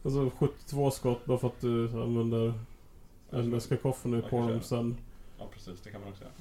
Alltså 0.04 0.30
72 0.38 0.90
skott 0.90 1.24
bara 1.26 1.38
för 1.38 1.46
att 1.48 1.60
du 1.60 1.88
använder 2.02 2.54
engelska 3.32 3.76
kofferna 3.76 4.20
på 4.22 4.36
dem 4.48 4.60
sen. 4.62 4.96
Ja 5.38 5.48
precis, 5.54 5.80
det 5.84 5.90
kan 5.90 6.00
man 6.00 6.10
också 6.10 6.24
göra. 6.24 6.32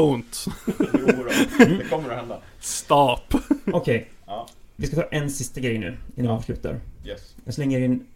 Don't. 0.00 0.48
Jo 0.92 1.06
då, 1.24 1.24
det 1.64 1.88
kommer 1.90 2.10
att 2.10 2.16
hända. 2.18 2.40
Stop. 2.60 3.34
Okej. 3.72 4.10
Ja, 4.26 4.48
Vi 4.76 4.86
ska 4.86 4.96
ta 4.96 5.02
en 5.02 5.30
sista 5.30 5.60
grej 5.60 5.78
nu 5.78 5.86
innan 6.16 6.30
vi 6.32 6.38
avslutar. 6.38 6.80
yes. 7.04 7.36
Jag 7.44 7.54
slänger 7.54 7.80
in 7.80 8.06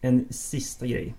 en 0.00 0.26
sista 0.32 0.86
grej. 0.86 1.14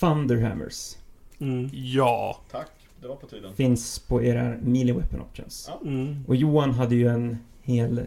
Thunderhammers. 0.00 0.96
Mm. 1.38 1.70
Ja. 1.72 2.40
Tack, 2.50 2.68
det 3.06 3.10
var 3.10 3.20
på 3.20 3.26
tiden. 3.26 3.54
Finns 3.54 3.98
på 3.98 4.22
era 4.22 4.54
melee 4.62 4.94
weapon 4.94 5.20
options. 5.20 5.70
Ja. 5.70 5.88
Mm. 5.88 6.24
Och 6.28 6.36
Johan 6.36 6.70
hade 6.70 6.94
ju 6.94 7.08
en 7.08 7.38
hel 7.62 8.00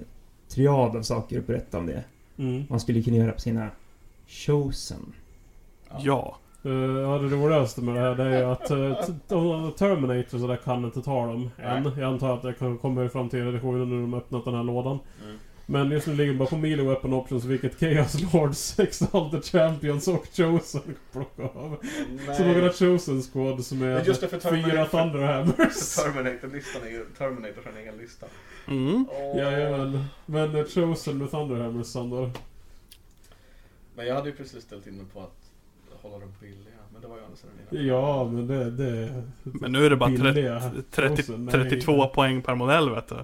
triad 0.48 0.96
av 0.96 1.02
saker 1.02 1.40
att 1.40 1.48
berätta 1.48 1.78
om 1.78 1.86
det. 1.86 2.04
Mm. 2.38 2.64
Man 2.70 2.80
skulle 2.80 3.04
kunna 3.04 3.18
göra 3.18 3.32
på 3.32 3.40
sina 3.40 3.70
chosen. 4.28 5.14
Ja. 6.00 6.38
Uh, 6.66 7.00
ja, 7.00 7.18
det 7.18 7.28
roligaste 7.28 7.82
med 7.82 7.96
det 7.96 8.02
här 8.02 8.16
det 8.16 8.24
är 8.24 8.40
ju 8.40 8.46
att 8.46 8.72
uh, 8.72 9.72
Terminator 9.72 10.38
så 10.38 10.48
där 10.48 10.56
kan 10.56 10.86
inte 10.86 11.02
ta 11.02 11.26
dem 11.26 11.50
än. 11.58 11.84
Nej. 11.84 11.94
Jag 11.98 12.04
antar 12.04 12.34
att 12.34 12.42
det 12.42 12.54
kan 12.54 12.78
komma 12.78 13.06
i 13.06 13.10
framtida 13.10 13.50
editionen 13.50 13.90
när 13.90 14.02
de 14.02 14.14
öppnat 14.14 14.46
den 14.46 14.54
här 14.54 14.64
lådan. 14.64 15.00
Mm. 15.26 15.38
Men 15.70 15.92
just 15.92 16.08
nu 16.08 16.16
ligger 16.16 16.34
bara 16.34 16.50
på 16.50 16.58
melee 16.58 16.86
weapon 16.86 17.14
options 17.14 17.46
vilket 17.46 17.80
Chaos 17.80 18.34
Lords, 18.34 18.80
Exalted 18.80 19.46
Champions 19.46 20.08
och 20.08 20.26
Chosen 20.34 20.82
plockar 21.12 21.44
av. 21.44 21.78
Så 22.38 22.46
några 22.46 22.62
Nej. 22.62 22.74
Chosen 22.74 23.22
Squad 23.22 23.66
som 23.66 23.82
är 23.82 24.06
just 24.06 24.22
det, 24.22 24.28
för 24.28 24.40
fyra 24.40 24.52
Terminator- 24.52 24.86
Thunderhammers. 24.86 25.96
Terminator-listan 25.96 26.82
är 26.82 26.90
ju 26.90 27.06
Terminator 27.18 27.68
en 27.72 27.78
egen 27.78 27.98
lista. 27.98 28.26
Mm. 28.68 29.06
Åh. 29.10 29.38
Jajamän. 29.38 30.04
Men 30.26 30.56
uh, 30.56 30.66
Chosen 30.66 31.18
med 31.18 31.32
Thunderhammers, 31.32 31.88
Sandor. 31.88 32.32
Men 33.96 34.08
jag 34.08 34.16
hade 34.16 34.30
ju 34.30 34.36
precis 34.36 34.64
ställt 34.64 34.88
in 34.88 34.98
mig 34.98 35.06
på 35.14 35.20
att 35.20 35.52
hålla 36.02 36.20
dem 36.20 36.34
billiga. 36.40 36.80
Men 36.94 37.02
det 37.02 37.08
var 37.08 37.18
ju 37.18 37.24
andra 37.24 37.38
sidan. 37.38 37.88
Ja, 37.88 38.30
men 38.32 38.48
det... 38.48 38.72
det 38.72 39.24
Men 39.44 39.72
nu 39.72 39.86
är 39.86 39.90
det 39.90 39.96
bara 39.96 40.10
30, 40.10 40.24
billiga 40.24 40.72
30, 40.92 41.16
Chosen, 41.16 41.46
nej. 41.46 41.54
32 41.54 42.08
poäng 42.08 42.42
per 42.42 42.56
modell 42.56 42.90
vet 42.90 43.08
du. 43.08 43.16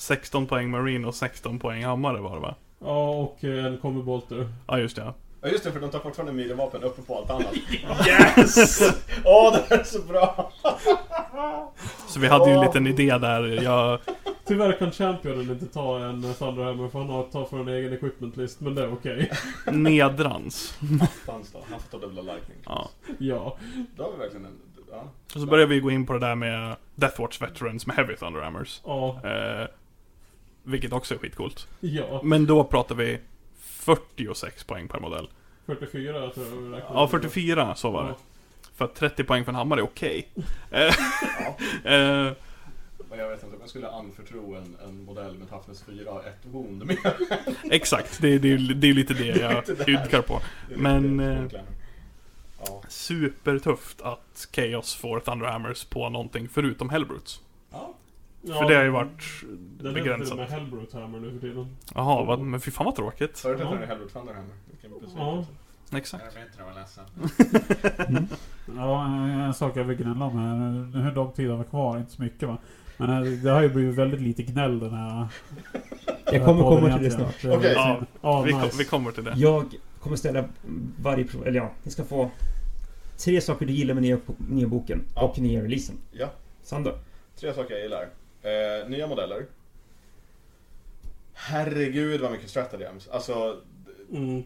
16 0.00 0.46
poäng 0.46 0.70
Marine 0.70 1.06
och 1.06 1.14
16 1.14 1.58
poäng 1.58 1.84
hammare 1.84 2.20
var 2.20 2.34
det 2.34 2.40
va? 2.40 2.54
Ja, 2.78 3.10
och 3.10 3.44
eh, 3.44 3.64
en 3.64 3.78
Combi 3.78 4.02
Bolter. 4.02 4.48
Ja 4.66 4.78
just 4.78 4.96
det. 4.96 5.02
ja. 5.40 5.48
Just 5.48 5.64
det, 5.64 5.72
för 5.72 5.80
de 5.80 5.90
tar 5.90 5.98
fortfarande 5.98 6.32
milevapen 6.32 6.82
uppe 6.82 7.02
på 7.02 7.16
allt 7.18 7.30
annat. 7.30 7.54
Yes! 8.06 8.80
Åh, 9.24 9.52
det 9.52 9.64
här 9.70 9.78
är 9.80 9.84
så 9.84 10.02
bra! 10.02 10.52
Så 12.08 12.20
vi 12.20 12.26
hade 12.26 12.50
ju 12.50 12.56
en 12.56 12.60
liten 12.60 12.86
idé 12.86 13.18
där. 13.18 13.62
Jag, 13.62 13.98
Tyvärr 14.44 14.72
kan 14.72 14.92
Championen 14.92 15.50
inte 15.50 15.66
ta 15.66 15.98
en 15.98 16.34
Thunderhammer 16.34 16.88
för 16.88 16.98
han 16.98 17.08
har 17.08 17.22
tar 17.22 17.44
från 17.44 17.60
en 17.60 17.74
egen 17.74 17.92
equipment 17.92 18.36
list, 18.36 18.60
men 18.60 18.74
det 18.74 18.82
är 18.82 18.92
okej. 18.92 19.30
nedrans. 19.72 20.78
Fanns 21.26 21.52
då, 21.52 21.58
han 21.70 21.80
får 21.80 21.88
ta 21.90 22.06
dubbla 22.06 22.22
lightning. 22.22 22.58
Ja. 22.64 22.88
Ja. 23.18 23.56
Då 23.96 24.02
har 24.02 24.10
vi 24.12 24.18
verkligen 24.18 24.46
en... 24.46 24.58
Ja. 24.92 25.02
Och 25.34 25.40
så 25.40 25.46
börjar 25.46 25.66
vi 25.66 25.80
gå 25.80 25.90
in 25.90 26.06
på 26.06 26.12
det 26.12 26.18
där 26.18 26.34
med 26.34 26.76
Deathwatch 26.94 27.42
Veterans 27.42 27.86
med 27.86 27.96
Heavy 27.96 28.16
Thunderhammers. 28.16 28.80
Ja. 28.84 29.20
Eh, 29.24 29.66
vilket 30.62 30.92
också 30.92 31.14
är 31.14 31.18
skitcoolt. 31.18 31.68
Ja. 31.80 32.20
Men 32.24 32.46
då 32.46 32.64
pratar 32.64 32.94
vi 32.94 33.18
46 33.58 34.64
poäng 34.64 34.88
per 34.88 35.00
modell. 35.00 35.28
44 35.66 36.30
tror 36.30 36.72
jag 36.74 36.82
Ja, 36.88 37.00
med. 37.00 37.10
44 37.10 37.74
så 37.74 37.90
var 37.90 38.04
det. 38.04 38.14
För 38.74 38.84
att 38.84 38.94
30 38.94 39.24
poäng 39.24 39.44
för 39.44 39.52
en 39.52 39.56
hammare 39.56 39.80
är 39.80 39.84
okej. 39.84 40.28
Eh, 40.70 40.94
ja. 41.84 41.90
eh, 41.90 42.32
Men 43.10 43.18
jag 43.18 43.28
vet 43.28 43.42
inte 43.42 43.54
om 43.56 43.60
jag 43.60 43.68
skulle 43.70 43.90
anförtro 43.90 44.54
en, 44.54 44.76
en 44.88 45.04
modell 45.04 45.34
med 45.38 45.50
Toughness 45.50 45.82
4 45.82 46.10
och 46.10 46.26
ett 46.26 46.38
wound 46.42 46.84
med. 46.86 46.96
exakt, 47.70 48.20
det, 48.20 48.38
det, 48.38 48.56
det 48.74 48.88
är 48.90 48.94
lite 48.94 49.14
det 49.14 49.26
jag 49.26 49.68
ydkar 49.88 50.22
på. 50.22 50.40
Men, 50.76 51.20
eh. 51.20 51.42
Ja. 52.66 52.82
Supertufft 52.88 54.00
att 54.02 54.48
Chaos 54.52 54.94
får 54.94 55.20
Thunderhammers 55.20 55.84
på 55.84 56.08
någonting 56.08 56.48
förutom 56.48 56.90
Hellbrutes. 56.90 57.40
ja. 57.72 57.94
Ja, 58.42 58.54
För 58.54 58.68
det 58.68 58.74
har 58.74 58.84
ju 58.84 58.90
varit 58.90 59.22
Den 59.42 59.50
är 59.50 59.78
till 59.78 59.86
och 59.88 59.94
begränsat. 59.94 60.36
med 60.36 60.48
Hellbrute 60.48 60.98
Hammer 60.98 61.20
nu 61.20 61.30
för 61.30 61.38
tiden. 61.48 61.76
Jaha, 61.94 62.24
vad, 62.24 62.40
men 62.40 62.60
fy 62.60 62.70
fan 62.70 62.84
vad 62.84 62.96
tråkigt. 62.96 63.38
Förut 63.38 63.58
hette 63.60 63.70
Ja. 63.74 63.78
den 63.80 63.88
Hellwood 63.88 64.12
Thunderhammer. 64.12 64.54
Vilken 64.70 64.90
Ja. 64.90 64.96
besvikelse. 65.00 65.46
Exakt. 65.96 66.24
Jag 66.34 66.40
vet 66.40 66.48
inte, 66.50 66.58
jag 66.58 66.66
var 66.66 66.74
ledsen. 66.80 68.28
Ja, 68.76 69.06
en 69.46 69.54
sak 69.54 69.76
jag 69.76 69.84
vill 69.84 69.96
gnälla 69.96 70.24
om 70.24 70.38
här. 70.38 71.00
Hur 71.02 71.12
lång 71.14 71.32
tid 71.32 71.50
har 71.50 71.58
vi 71.58 71.64
kvar? 71.64 71.98
Inte 71.98 72.12
så 72.12 72.22
mycket 72.22 72.48
va? 72.48 72.58
Men 72.96 73.10
eh, 73.10 73.22
det 73.32 73.50
har 73.50 73.62
ju 73.62 73.68
blivit 73.68 73.94
väldigt 73.94 74.20
lite 74.20 74.42
gnäll 74.42 74.78
den 74.78 74.94
här... 74.94 75.26
Jag 76.32 76.44
kommer 76.44 76.62
komma 76.62 76.94
till 76.98 77.04
det 77.04 77.10
snart. 77.10 77.44
Okej. 77.44 77.72
Ja, 77.72 77.94
synd. 77.96 78.06
Ja, 78.22 78.42
Vi, 78.42 78.52
kom, 78.52 78.60
nice. 78.60 78.78
vi 78.78 78.84
kommer 78.84 79.10
till 79.12 79.24
det. 79.24 79.32
Jag 79.36 79.74
kommer 80.00 80.16
ställa 80.16 80.44
varje 81.02 81.24
prov, 81.24 81.46
eller 81.46 81.56
ja, 81.60 81.70
ni 81.82 81.90
ska 81.90 82.04
få 82.04 82.30
tre 83.18 83.40
saker 83.40 83.66
du 83.66 83.72
gillar 83.72 83.94
med 83.94 84.02
nya, 84.02 84.18
nya 84.50 84.66
boken 84.66 85.02
Ja. 85.14 85.22
och 85.22 85.38
nya 85.38 85.62
releasen. 85.62 85.96
Ja, 86.12 86.26
Sandor? 86.62 86.94
tre 87.40 87.54
saker 87.54 87.74
jag 87.74 87.82
gillar. 87.82 88.06
Eh, 88.42 88.88
nya 88.88 89.06
modeller. 89.06 89.46
Herregud 91.34 92.20
vad 92.20 92.32
mycket 92.32 92.50
stratagems. 92.50 93.08
Alltså, 93.08 93.60
Mm. 94.12 94.42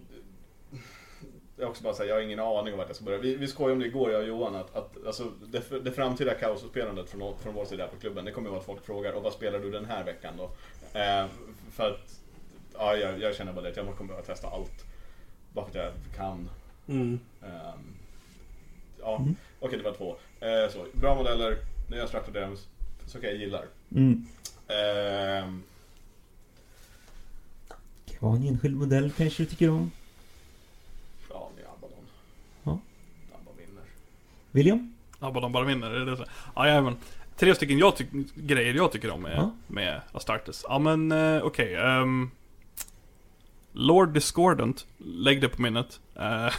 jag 1.56 1.70
också 1.70 1.82
bara 1.84 1.94
säga, 1.94 2.08
jag 2.08 2.14
har 2.16 2.22
ingen 2.22 2.40
aning 2.40 2.72
om 2.72 2.78
vart 2.78 2.88
jag 2.88 2.96
ska 2.96 3.04
börja. 3.04 3.18
Vi, 3.18 3.36
vi 3.36 3.46
skojade 3.48 3.72
om 3.72 3.78
det 3.78 3.86
igår, 3.86 4.10
jag 4.12 4.20
och 4.20 4.26
Johan, 4.28 4.54
att, 4.54 4.76
att 4.76 5.06
alltså, 5.06 5.32
det, 5.46 5.84
det 5.84 5.92
framtida 5.92 6.34
kaosutspelandet 6.34 7.10
från, 7.10 7.38
från 7.38 7.54
vår 7.54 7.64
sida 7.64 7.82
här 7.84 7.90
på 7.90 7.96
klubben, 8.00 8.24
det 8.24 8.32
kommer 8.32 8.46
ju 8.48 8.50
vara 8.50 8.60
att 8.60 8.66
folk 8.66 8.86
frågar, 8.86 9.12
och 9.12 9.22
vad 9.22 9.32
spelar 9.32 9.58
du 9.58 9.70
den 9.70 9.84
här 9.84 10.04
veckan 10.04 10.34
då? 10.36 10.44
Eh, 10.98 11.26
för 11.72 11.90
att, 11.90 12.20
ja, 12.74 12.96
jag, 12.96 13.20
jag 13.20 13.34
känner 13.36 13.52
bara 13.52 13.62
det, 13.62 13.68
att 13.70 13.76
jag 13.76 13.86
kommer 13.96 14.08
behöva 14.08 14.26
testa 14.26 14.48
allt. 14.48 14.84
Bara 15.52 15.66
för 15.66 15.78
att 15.78 15.84
jag 15.84 16.16
kan. 16.16 16.50
Mm. 16.88 17.20
Ehm, 17.42 17.96
ja, 19.00 19.16
Mm. 19.16 19.36
okej 19.60 19.78
det 19.78 19.84
var 19.84 19.92
två. 19.96 20.16
Eh, 20.40 20.68
så, 20.70 20.86
bra 20.92 21.14
modeller, 21.14 21.56
nya 21.90 22.06
stratagems, 22.06 22.68
saker 23.06 23.26
jag 23.28 23.36
gillar. 23.36 23.66
Mm. 23.94 24.26
Ehm, 24.68 25.62
Det 28.06 28.16
var 28.22 28.36
en 28.36 28.42
enskild 28.48 28.76
modell 28.76 29.10
kanske 29.16 29.42
du 29.42 29.48
tycker 29.50 29.70
om? 29.70 29.90
ja, 31.30 31.50
ni 31.56 31.62
Abaddon. 31.62 32.04
Ja. 32.64 32.78
Abba 33.34 33.50
vinner. 33.58 33.82
William? 34.50 34.94
Abaddon 35.18 35.52
bara 35.52 35.64
vinner, 35.64 35.90
är 35.90 36.06
det 36.06 36.16
så? 36.16 36.24
Ja, 36.54 36.66
jajamän. 36.68 36.96
tre 37.36 37.54
stycken 37.54 37.78
jag 37.78 37.94
grejer 38.34 38.74
jag 38.74 38.92
tycker 38.92 39.10
om 39.10 39.22
med, 39.22 39.36
Ja. 39.36 39.50
med 39.66 40.00
Astartes. 40.12 40.64
Ja 40.68 40.78
men 40.78 41.12
eh, 41.12 41.42
okej. 41.42 41.74
ehm, 41.74 42.30
Lord 43.72 44.12
Discordant, 44.12 44.86
lägg 44.98 45.40
det 45.40 45.48
på 45.48 45.62
minnet. 45.62 46.00
Uh, 46.20 46.50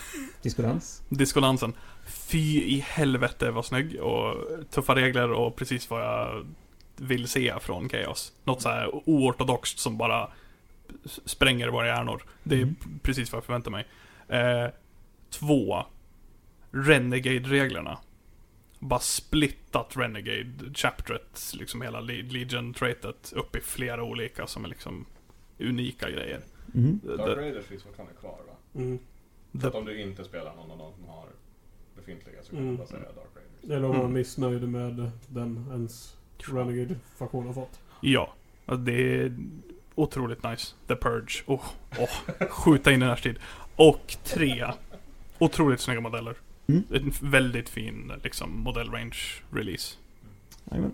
Diskodans. 0.41 1.01
Diskolansen. 1.09 1.73
Fy 2.07 2.61
i 2.63 2.79
helvete 2.87 3.51
vad 3.51 3.65
snygg 3.65 3.99
och 4.01 4.35
tuffa 4.71 4.95
regler 4.95 5.31
och 5.31 5.55
precis 5.55 5.89
vad 5.89 6.01
jag 6.01 6.45
vill 6.97 7.27
se 7.27 7.59
från 7.59 7.89
Chaos. 7.89 8.33
Något 8.43 8.61
så 8.61 8.69
här 8.69 9.09
oortodoxt 9.09 9.79
som 9.79 9.97
bara 9.97 10.31
spränger 11.25 11.67
våra 11.67 11.87
hjärnor. 11.87 12.23
Det 12.43 12.55
är 12.55 12.61
Mm. 12.61 12.75
precis 13.01 13.31
vad 13.31 13.37
jag 13.37 13.45
förväntar 13.45 13.71
mig. 13.71 13.85
Eh, 14.27 14.67
två. 15.29 15.85
Renegade-reglerna. 16.71 17.97
Bara 18.79 18.99
splittat 18.99 19.95
Renegade-chapteret, 19.97 21.53
liksom 21.53 21.81
hela 21.81 21.99
Le- 21.99 22.21
Legion-traitet 22.23 23.33
upp 23.35 23.55
i 23.55 23.59
flera 23.61 24.03
olika 24.03 24.47
som 24.47 24.65
är 24.65 24.69
liksom 24.69 25.05
unika 25.59 26.09
grejer. 26.11 26.41
Mm. 26.75 26.99
Dark 27.03 27.37
Raiders 27.37 27.65
finns 27.65 27.83
fortfarande 27.83 28.15
kvar 28.15 28.39
va? 28.47 28.81
Mm. 28.81 28.99
Så 29.61 29.67
att 29.67 29.75
om 29.75 29.85
du 29.85 30.01
inte 30.01 30.23
spelar 30.23 30.55
någon 30.55 30.71
av 30.71 30.77
de 30.77 30.93
som 30.93 31.05
har 31.09 31.27
befintliga 31.95 32.43
så 32.43 32.49
kan 32.49 32.59
Mm. 32.59 32.71
du 32.71 32.77
bara 32.77 32.87
säga 32.87 32.99
Dark 33.01 33.15
Raiders. 33.35 33.71
Eller 33.77 33.83
om 33.83 33.89
man 33.89 33.95
är 33.99 34.01
Mm. 34.01 34.13
missnöjd 34.13 34.67
med 34.69 35.11
den 35.27 35.67
ens 35.71 36.17
Renegade-faktion 36.43 37.45
har 37.45 37.53
fått. 37.53 37.79
Ja, 38.01 38.33
alltså 38.65 38.83
det 38.85 39.21
är 39.21 39.35
otroligt 39.95 40.43
nice. 40.43 40.73
The 40.87 40.95
Purge. 40.95 41.43
Oh, 41.45 41.61
oh, 41.99 42.47
skjuta 42.49 42.91
in 42.91 43.01
i 43.01 43.05
närstrid. 43.05 43.39
Och 43.75 44.17
tre, 44.23 44.65
otroligt 45.39 45.79
snygga 45.79 46.01
modeller. 46.01 46.35
Mm. 46.67 46.83
En 46.93 47.13
väldigt 47.31 47.69
fin 47.69 48.11
liksom 48.23 48.59
modellrange 48.59 49.17
release. 49.51 49.97
Jajamän. 50.71 50.93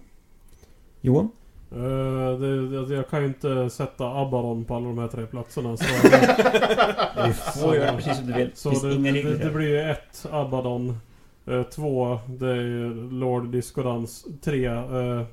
Johan? 1.01 1.29
Eh, 1.71 2.39
det, 2.39 2.85
det, 2.85 2.95
jag 2.95 3.09
kan 3.09 3.21
ju 3.21 3.27
inte 3.27 3.69
sätta 3.69 4.05
Abaddon 4.05 4.65
på 4.65 4.75
alla 4.75 4.87
de 4.87 4.97
här 4.97 5.07
tre 5.07 5.25
platserna. 5.25 5.77
Så, 5.77 5.85
Du 7.27 7.33
får 7.33 7.75
göra 7.75 7.95
precis 7.95 8.17
som 8.17 8.27
du 8.27 8.33
vill. 8.33 8.51
så 8.53 8.69
det 8.69 8.97
det, 8.97 9.11
det, 9.11 9.37
det 9.37 9.49
blir 9.49 9.67
ju 9.67 9.81
ett 9.81 10.25
Abaddon. 10.31 10.97
Eh, 11.45 11.63
två, 11.63 12.19
det 12.27 12.49
är 12.49 13.11
Lord 13.11 13.51
Discodans. 13.51 14.25
Tre, 14.41 14.65
eh, 14.65 15.25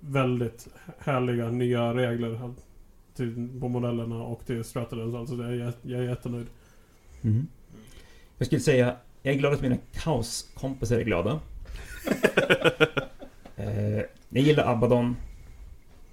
väldigt 0.00 0.68
härliga 0.98 1.50
nya 1.50 1.94
regler 1.94 2.54
till, 3.14 3.48
på 3.60 3.68
modellerna 3.68 4.22
och 4.22 4.46
till 4.46 4.64
Stratodens. 4.64 5.14
Alltså 5.14 5.36
det 5.36 5.56
jag, 5.56 5.72
jag 5.82 6.00
är 6.00 6.08
jättenöjd. 6.08 6.46
Mhm. 7.20 7.46
Jag 8.38 8.46
skulle 8.46 8.60
säga, 8.60 8.96
jag 9.22 9.34
är 9.34 9.38
glad 9.38 9.52
att 9.52 9.62
mina 9.62 9.76
kaoskompisar 9.92 10.98
är 10.98 11.04
glada. 11.04 11.40
eh, 13.56 14.02
jag 14.28 14.42
gillar 14.42 14.72
Abaddon. 14.72 15.16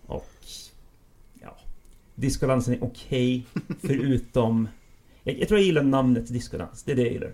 Och... 0.06 0.32
Ja. 1.42 1.58
Diskodansen 2.16 2.74
är 2.74 2.84
okej. 2.84 3.46
förutom... 3.82 4.68
Jag, 5.24 5.40
jag 5.40 5.48
tror 5.48 5.60
jag 5.60 5.66
gillar 5.66 5.84
namnet 5.84 6.28
diskodans. 6.28 6.84
Det 6.84 6.92
är 6.92 6.96
det 6.96 7.02
jag 7.02 7.14
gillar. 7.14 7.34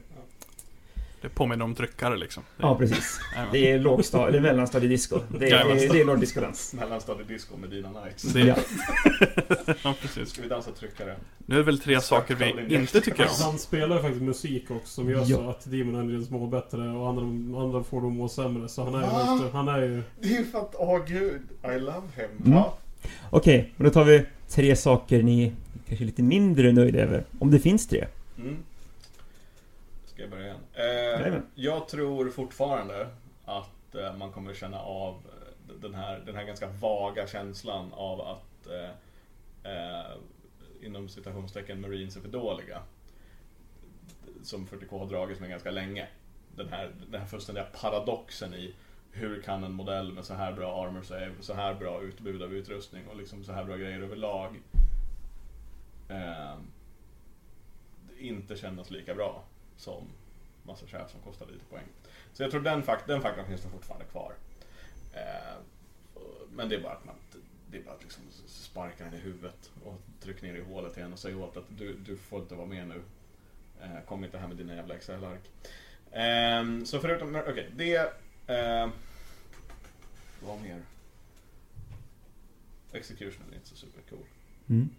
Det 1.22 1.30
påminner 1.30 1.65
om 1.65 1.76
tryckare 1.76 2.18
liksom. 2.18 2.43
Det, 2.57 2.63
Ja, 2.63 2.76
precis. 2.78 3.20
Det 3.51 3.72
är 3.72 3.80
lågstad, 3.80 4.28
eller 4.28 4.39
mellanstadiedisco. 4.39 5.20
Det 5.30 5.36
är, 5.36 5.39
det 5.76 5.86
är, 5.86 5.93
det 5.93 6.01
är 6.01 6.05
Lord 6.05 6.20
Diskodans. 6.20 6.74
Mellanstadiedisco 6.74 7.57
med 7.57 7.70
dina 7.70 7.89
Knights. 7.89 8.24
Det- 8.24 8.39
Ja. 8.39 8.55
ja, 9.84 9.95
precis. 10.01 10.30
Ska 10.30 10.41
vi 10.41 10.47
dansa 10.47 10.72
tryckare? 10.72 11.15
Nu 11.45 11.55
är 11.55 11.59
det 11.59 11.65
väl 11.65 11.80
tre 11.80 12.01
saker 12.01 12.36
vi 12.36 12.76
inte 12.76 13.01
tycker 13.01 13.24
om. 13.24 13.30
Han 13.43 13.57
spelar 13.59 14.01
faktiskt 14.01 14.22
musik 14.24 14.72
också 14.72 14.88
som 14.93 15.09
gör 15.09 15.20
Ja. 15.20 15.26
så 15.38 15.49
att 15.49 15.72
Demon 15.72 15.95
Engines 15.95 16.30
mår 16.30 16.47
bättre 16.47 16.89
och 16.89 17.09
andra, 17.09 17.22
andra 17.61 17.84
får 17.84 18.01
dem 18.01 18.18
må 18.18 18.30
sämre. 18.30 18.70
Så 18.70 18.84
han 18.84 18.95
är 18.95 18.99
ju, 19.01 19.26
faktiskt- 19.26 19.53
han 19.53 19.68
är 19.68 19.80
ju... 19.82 20.03
Det 20.22 20.28
är 20.28 20.38
ju 20.39 20.45
för 20.45 20.59
att, 20.59 20.76
åh 20.78 20.99
gud, 21.07 21.41
I 21.63 21.80
love 21.80 22.01
him. 22.15 22.30
Mm. 22.45 22.53
Ja. 22.57 22.78
Okej, 23.30 23.74
men 23.78 23.86
då 23.86 23.91
tar 23.93 24.03
vi 24.03 24.26
tre 24.49 24.76
saker 24.76 25.24
ni 25.24 25.51
kanske 25.88 26.03
är 26.03 26.05
lite 26.05 26.24
mindre 26.24 26.72
nöjda 26.72 26.99
över. 26.99 27.24
Om 27.39 27.51
det 27.51 27.59
finns 27.59 27.88
tre. 27.88 28.05
Mm. 28.38 28.57
Ska 30.18 30.24
jag 30.24 30.32
börja 30.32 30.45
igen? 30.45 30.59
Eh, 30.74 31.39
jag 31.55 31.88
tror 31.88 32.30
fortfarande 32.30 33.09
att 33.45 33.95
eh, 33.95 34.15
man 34.15 34.32
kommer 34.32 34.53
känna 34.53 34.80
av 34.80 35.13
eh, 35.13 35.76
den 35.82 35.93
här, 35.93 36.20
den 36.26 36.36
här 36.36 36.43
ganska 36.43 36.68
vaga 36.68 37.28
känslan 37.28 37.93
av 37.93 38.22
att 38.22 38.68
eh, 38.68 38.89
eh, 39.72 40.11
inom 40.82 41.09
citationstecken 41.09 41.82
Marines 41.82 42.18
är 42.18 42.22
för 42.22 42.28
dåliga. 42.28 42.82
Som 44.43 44.68
40K 44.68 44.99
har 44.99 45.05
dragits 45.05 45.39
med 45.39 45.49
ganska 45.49 45.72
länge. 45.72 46.07
Den 46.55 46.70
här, 46.70 46.91
den 47.09 47.22
här 47.22 47.28
fullständiga 47.28 47.65
paradoxen 47.82 48.53
i 48.53 48.74
hur 49.11 49.41
kan 49.41 49.63
en 49.63 49.74
modell 49.74 50.13
med 50.13 50.26
så 50.26 50.34
här 50.34 50.53
bra 50.53 50.86
armor 50.86 51.01
save, 51.01 51.32
så 51.39 51.53
här 51.53 51.74
bra 51.74 52.01
utbud 52.01 52.43
av 52.43 52.53
utrustning 52.53 53.07
och 53.07 53.18
liksom 53.18 53.43
så 53.43 53.51
här 53.51 53.63
bra 53.63 53.78
grejer 53.78 54.01
överlag 54.01 54.61
eh, 56.09 56.55
inte 58.20 58.55
kännas 58.55 58.91
lika 58.91 59.15
bra 59.15 59.43
som 59.78 60.04
massa 60.64 60.86
chef 60.86 61.12
som 61.12 61.22
kostar 61.22 61.46
lite 61.46 61.66
poäng. 61.66 61.86
Så 62.34 62.44
jag 62.44 62.52
tror 62.52 62.62
den, 62.62 62.84
fakt 62.84 63.08
den 63.08 63.22
faktorn 63.22 63.48
finns 63.48 63.62
det 63.62 63.70
fortfarande 63.70 64.06
kvar. 64.06 64.34
Eh, 65.14 65.58
men 66.52 66.70
det 66.70 66.76
är 66.76 66.82
bara 66.82 66.94
att 66.94 67.06
man 67.06 67.16
det 67.72 67.78
är 67.78 67.82
bara 67.82 67.96
att 67.96 68.04
liksom 68.04 68.24
sparka 68.48 69.04
den 69.04 69.14
i 69.14 69.18
huvudet 69.18 69.72
och 69.84 70.02
trycka 70.20 70.46
ner 70.46 70.56
i 70.56 70.62
hålet 70.62 70.98
igen 70.98 71.14
och 71.14 71.20
säga 71.20 71.38
åt 71.38 71.58
att 71.58 71.78
du, 71.78 71.94
du 71.94 72.18
får 72.18 72.42
inte 72.42 72.56
vara 72.56 72.68
med 72.68 72.88
nu. 72.88 73.02
Eh, 73.82 74.06
kom 74.06 74.24
inte 74.24 74.38
här 74.38 74.48
med 74.48 74.58
dina 74.58 74.76
jävla 74.76 74.96
Excel-ark. 74.96 75.52
Eh, 76.12 76.84
så 76.86 77.00
förutom, 77.00 77.36
okej, 77.36 77.72
det... 77.76 77.96
Eh, 78.48 78.90
vad 80.42 80.62
mer? 80.62 80.82
Executionen 82.92 83.52
är 83.52 83.56
inte 83.56 83.68
så 83.68 83.76
supercool. 83.76 84.26
Mm. 84.70 84.90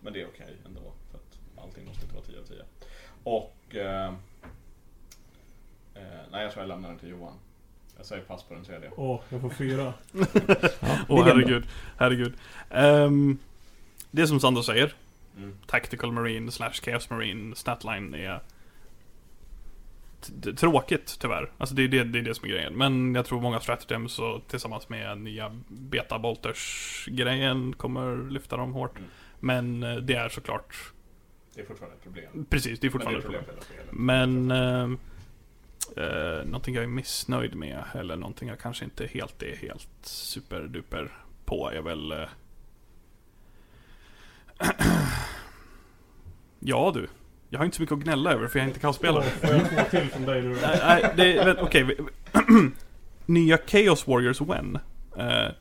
Men 0.00 0.12
det 0.12 0.20
är 0.20 0.26
okej 0.26 0.56
ändå. 0.66 0.92
För 1.10 1.18
att 1.18 1.38
allting 1.64 1.86
måste 1.86 2.02
inte 2.02 2.14
vara 2.14 2.24
10 2.24 2.38
av 2.38 2.44
10. 2.44 2.64
Och... 3.28 3.76
Eh, 3.76 4.06
eh, 5.94 6.20
nej, 6.30 6.42
jag 6.42 6.52
tror 6.52 6.62
jag 6.62 6.68
lämnar 6.68 6.88
den 6.88 6.98
till 6.98 7.08
Johan. 7.08 7.34
Jag 7.96 8.06
säger 8.06 8.22
pass 8.22 8.42
på 8.42 8.54
den 8.54 8.64
tredje. 8.64 8.90
Åh, 8.96 9.20
jag 9.28 9.40
får 9.40 9.50
fyra. 9.50 9.94
Ja, 10.80 10.98
Åh 11.08 11.24
William 11.24 11.24
då? 11.24 11.24
herregud, 11.24 11.66
herregud. 11.96 12.34
Ehm, 12.70 13.38
det 14.10 14.22
är 14.22 14.26
som 14.26 14.40
Sandro 14.40 14.62
säger. 14.62 14.94
Mm. 15.36 15.58
Tactical 15.66 16.12
Marine 16.12 16.52
slash 16.52 16.72
Chaos 16.72 17.10
Marine 17.10 17.56
statline 17.56 18.14
är 18.14 18.40
tråkigt 20.56 21.16
tyvärr. 21.20 21.50
Alltså 21.58 21.74
det 21.74 21.82
är 21.82 21.88
det, 21.88 22.04
det 22.04 22.18
är 22.18 22.22
det 22.22 22.34
som 22.34 22.44
är 22.44 22.52
grejen. 22.52 22.74
Men 22.74 23.14
jag 23.14 23.26
tror 23.26 23.40
många 23.40 23.60
stratagems 23.60 24.18
och 24.18 24.48
tillsammans 24.48 24.88
med 24.88 25.18
nya 25.18 25.60
beta 25.68 26.18
bolters 26.18 27.04
grejen 27.10 27.72
kommer 27.72 28.30
lyfta 28.30 28.56
dem 28.56 28.72
hårt. 28.72 28.98
Mm. 28.98 29.10
Men 29.40 29.82
eh, 29.82 29.96
det 29.96 30.14
är 30.14 30.28
såklart, 30.28 30.92
Det 31.58 31.62
är 31.62 31.66
fortfarande 31.66 31.96
ett 31.96 32.02
problem. 32.02 32.46
precis 32.50 32.80
det 32.80 32.86
är 32.86 32.90
Men 32.90 32.98
det 32.98 33.16
är 33.16 33.20
fortfarande 33.20 33.20
ett 33.20 33.24
problem. 33.24 33.44
problem. 33.86 34.06
Men 34.06 34.50
ehm, 34.50 34.98
eh, 35.96 36.44
någonting 36.46 36.74
jag 36.74 36.84
är 36.84 36.88
missnöjd 36.88 37.54
med, 37.54 37.84
eller 37.94 38.16
någonting 38.16 38.48
jag 38.48 38.58
kanske 38.58 38.84
inte 38.84 39.06
helt 39.06 39.42
är 39.42 39.56
helt 39.56 39.88
superduper 40.02 41.12
på, 41.44 41.70
är 41.70 41.80
väl... 41.82 42.12
Eh, 42.12 42.18
ja 46.60 46.90
du, 46.94 47.08
jag 47.50 47.58
har 47.58 47.64
inte 47.64 47.76
så 47.76 47.82
mycket 47.82 47.96
att 47.98 48.02
gnälla 48.02 48.32
över 48.32 48.46
för 48.48 48.58
jag 48.58 48.64
är 48.64 48.68
inte 48.68 48.80
kaosspelare. 48.80 49.22
får 49.24 49.50
jag 49.50 49.70
två 49.70 49.98
till 49.98 50.08
från 50.08 50.24
dig 50.24 50.42
nu 50.42 50.54
då? 50.54 50.60
Nej, 50.60 51.12
nej, 51.16 51.54
okej. 51.60 51.96
Nya 53.26 53.58
Chaos 53.66 54.06
Warriors 54.06 54.40
When. 54.40 54.76
Eh, 55.16 55.22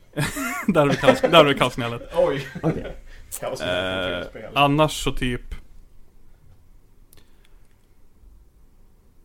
där 0.67 0.79
har 0.81 0.87
vi 0.87 0.95
kaos- 0.95 1.53
kaosgnället. 1.57 2.11
Oj! 2.15 2.47
Okej. 2.61 2.95
Kaos 3.39 3.61
Eh, 3.61 4.23
spel. 4.29 4.51
annars 4.55 5.03
så 5.03 5.11
typ... 5.11 5.41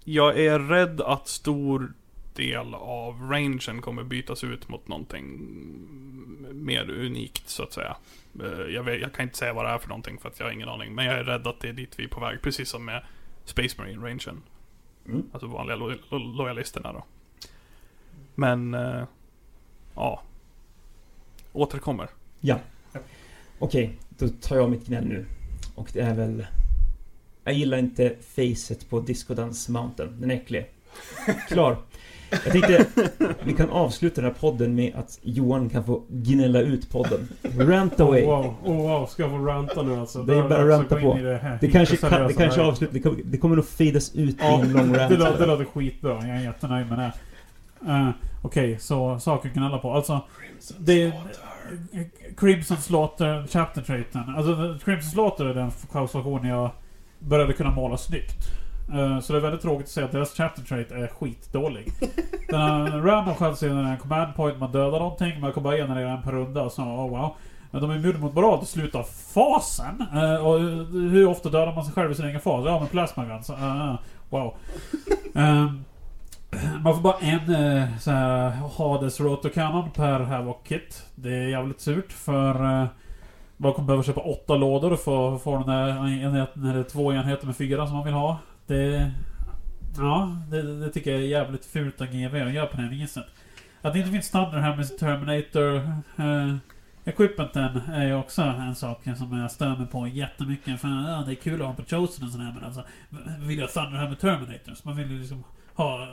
Jag 0.05 0.39
är 0.41 0.59
rädd 0.59 1.01
att 1.01 1.29
stor 1.29 1.93
del 2.35 2.75
av 2.75 3.31
rangen 3.31 3.83
kommer 3.83 4.03
bytas 4.05 4.45
ut 4.45 4.69
mot 4.69 4.89
någonting 4.89 5.39
mer 6.53 6.91
unikt 6.91 7.49
så 7.49 7.63
att 7.63 7.73
säga. 7.73 7.97
Eh, 8.43 8.75
Jag, 8.75 8.83
vet, 8.83 9.01
jag 9.01 9.13
kan 9.13 9.23
inte 9.23 9.39
säga 9.39 9.53
vad 9.53 9.65
det 9.65 9.71
är 9.71 9.79
för 9.79 9.89
någonting 9.89 10.19
för 10.19 10.29
att 10.29 10.39
jag 10.39 10.47
har 10.47 10.53
ingen 10.53 10.69
aning. 10.69 10.95
Men 10.95 11.05
jag 11.05 11.19
är 11.19 11.25
rädd 11.25 11.47
att 11.47 11.61
det 11.61 11.69
är 11.69 11.73
dit 11.73 11.99
vi 11.99 12.05
är 12.05 12.09
på 12.09 12.21
väg. 12.21 12.43
Precis 12.43 12.69
som 12.69 12.85
med 12.85 13.05
Space 13.45 13.75
Marine 13.79 14.07
rangen. 14.07 14.43
Mm. 15.07 15.23
Alltså 15.33 15.47
vanliga 15.47 15.77
lo 15.77 15.93
lo 16.11 16.19
lojalisterna 16.19 16.93
då. 16.93 17.05
Men... 18.35 18.75
Eh, 18.75 19.05
ja. 19.95 20.23
Återkommer. 21.53 22.09
Ja. 22.41 22.59
Okej, 23.59 23.99
då 24.09 24.29
tar 24.29 24.57
jag 24.57 24.71
mitt 24.71 24.87
gnäll 24.87 25.05
nu. 25.05 25.27
Och 25.75 25.91
det 25.93 26.01
är 26.01 26.15
väl... 26.15 26.47
Jag 27.45 27.55
gillar 27.55 27.79
inte 27.79 28.15
facet 28.37 28.91
på 28.91 29.01
Discodance 29.01 29.73
Mountain. 29.73 30.21
Den 30.21 30.31
är 30.31 30.35
äcklig. 30.35 30.67
Klar. 31.49 31.77
Jag 32.31 32.53
tänkte 32.53 32.87
vi 33.45 33.53
kan 33.53 33.71
avsluta 33.71 34.21
den 34.21 34.31
här 34.31 34.39
podden 34.41 34.75
med 34.75 34.95
att 34.95 35.19
Johan 35.23 35.71
kan 35.71 35.85
få 35.85 36.03
gnälla 36.09 36.61
ut 36.61 36.91
podden. 36.91 37.29
Rant 37.59 38.01
away. 38.01 38.23
Oh, 38.23 38.29
wow, 38.29 38.55
oh, 38.65 38.77
wow, 38.77 39.07
ska 39.07 39.23
jag 39.23 39.31
få 39.31 39.39
ranta 39.39 39.83
nu 39.83 39.97
alltså? 39.97 40.23
Det 40.23 40.35
är 40.35 40.43
bara 40.43 40.65
dags 40.65 40.69
ranta 40.69 41.01
på. 41.01 41.15
Det, 41.15 41.39
här 41.43 41.59
Det 41.61 41.71
kanske, 41.71 41.97
kan, 41.97 42.27
det 42.29 42.35
kanske 42.35 42.63
avslutar, 42.63 42.95
det 42.95 43.01
kommer, 43.01 43.21
det 43.25 43.39
kommer 43.39 43.57
nog 43.57 43.67
fadas 43.69 44.15
ut 44.15 44.41
i 44.43 44.45
en 44.45 44.73
lång 44.73 44.93
Det 44.93 44.99
rant. 44.99 45.19
låter, 45.19 45.39
det 45.39 45.47
låter 45.47 45.65
skitbra. 45.65 46.27
Jag 46.29 46.37
är 46.37 46.43
jättenöjd 46.43 46.89
med 46.89 46.99
det. 46.99 47.13
Eh, 47.93 48.09
Okej, 48.43 48.79
så 48.81 49.19
saker 49.19 49.49
att 49.49 49.55
gnälla 49.55 49.79
på. 49.79 49.93
Alltså, 49.93 50.21
det... 50.79 51.13
Crimson 52.37 52.77
Slaughter 52.77 53.47
Chapter 53.49 53.83
Traiten. 53.83 54.23
Alltså, 54.37 54.79
Crimson 54.85 55.11
Slaughter 55.11 55.45
är 55.45 55.55
den 55.55 55.71
kaosfaktionen 55.93 56.49
jag 56.51 56.71
började 57.29 57.53
kunna 57.53 57.71
måla 57.71 57.97
snyggt. 57.97 58.49
Eh, 58.93 59.21
Så 59.21 59.33
det 59.33 59.39
är 59.39 59.43
väldigt 59.43 59.63
tråkigt 59.63 59.87
att 59.87 59.91
säga 59.91 60.07
att 60.07 60.13
deras 60.13 60.35
Chapter 60.37 60.63
Trait 60.63 60.91
är 60.93 61.07
skitdålig. 61.07 61.93
Den 62.49 62.61
en 62.87 63.03
random 63.03 63.35
chans 63.35 63.63
i 63.63 63.69
en 63.69 63.97
command 63.97 64.35
point, 64.35 64.59
man 64.59 64.73
dödar 64.73 64.99
någonting, 64.99 65.41
man 65.41 65.53
kommer 65.53 65.65
bara 65.65 65.77
generera 65.77 66.11
en 66.11 66.23
per 66.23 66.33
runda 66.33 66.63
och 66.63 66.73
så, 66.73 66.83
oh 66.83 67.11
wow. 67.11 67.35
Men 67.71 67.81
de 67.83 67.91
är 67.91 67.97
immuna 67.97 68.19
mot 68.19 68.35
morad 68.35 68.63
i 68.63 68.67
slutet 68.67 68.95
av 68.95 69.07
fasen. 69.35 70.07
Eh, 70.15 70.47
och 70.47 70.61
hur 70.91 71.27
ofta 71.27 71.49
dödar 71.49 71.75
man 71.75 71.85
sig 71.85 71.95
själv 71.95 72.13
i 72.13 72.15
sin 72.15 72.25
egen 72.25 72.41
fas? 72.41 72.65
Ja, 72.67 72.81
med 72.81 72.91
plasma 72.91 73.25
guns. 73.25 73.51
Uh, 73.51 73.95
wow. 74.31 74.55
Ehm, 75.35 75.85
man 76.81 76.95
får 76.95 77.03
bara 77.03 77.19
en 77.19 77.55
uh, 77.55 77.99
så 77.99 78.11
här 78.11 78.53
Hades 78.77 79.21
Rotocannon 79.21 79.91
per 79.91 80.21
Havoc 80.21 80.57
Kit. 80.65 81.07
Det 81.15 81.35
är 81.35 81.49
jävligt 81.49 81.81
surt 81.81 82.13
för 82.13 82.63
uh, 82.65 82.87
man 83.63 83.73
kommer 83.73 83.87
behöva 83.87 84.03
köpa 84.03 84.21
åtta 84.21 84.57
lådor 84.57 84.97
för 84.97 85.35
att 85.35 85.43
få 85.43 85.59
den 85.59 85.67
där 85.67 85.89
enheten, 86.25 86.65
eller 86.65 86.83
två 86.83 87.13
enheter 87.13 87.47
med 87.47 87.57
fyra 87.57 87.87
som 87.87 87.97
man 87.97 88.05
vill 88.05 88.15
ha. 88.15 88.39
Det... 88.67 89.13
Ja, 89.97 90.37
det, 90.51 90.81
det 90.81 90.91
tycker 90.91 91.11
jag 91.11 91.21
är 91.21 91.25
jävligt 91.25 91.65
fult 91.65 92.01
av 92.01 92.07
GW 92.07 92.43
att 92.43 92.53
göra 92.53 92.67
på 92.67 92.77
det 92.77 92.89
viset. 92.89 93.25
Att 93.83 93.93
det 93.93 93.99
inte 93.99 94.11
finns 94.11 94.27
standard 94.27 94.61
här 94.61 94.77
med 94.77 94.99
Terminator 94.99 95.77
eh, 96.17 96.57
Equipmenten 97.05 97.81
är 97.93 98.07
ju 98.07 98.15
också 98.15 98.43
en 98.43 98.75
sak 98.75 99.05
som 99.19 99.39
jag 99.39 99.51
stör 99.51 99.77
mig 99.77 99.87
på 99.87 100.09
jättemycket. 100.09 100.81
För 100.81 100.89
ja, 100.89 101.23
det 101.27 101.33
är 101.33 101.35
kul 101.35 101.63
att 101.63 101.67
ha 101.67 101.75
på 101.75 101.83
Chosen 101.83 102.27
och 102.27 102.33
sådär 102.33 102.55
men 102.55 102.65
alltså 102.65 102.85
vill 103.41 103.59
jag 103.59 103.71
Thunder 103.71 103.99
här 103.99 104.09
med 104.09 104.19
Terminators? 104.19 104.85
Man 104.85 104.97
vill 104.97 105.11
ju 105.11 105.19
liksom 105.19 105.45
ha 105.75 106.07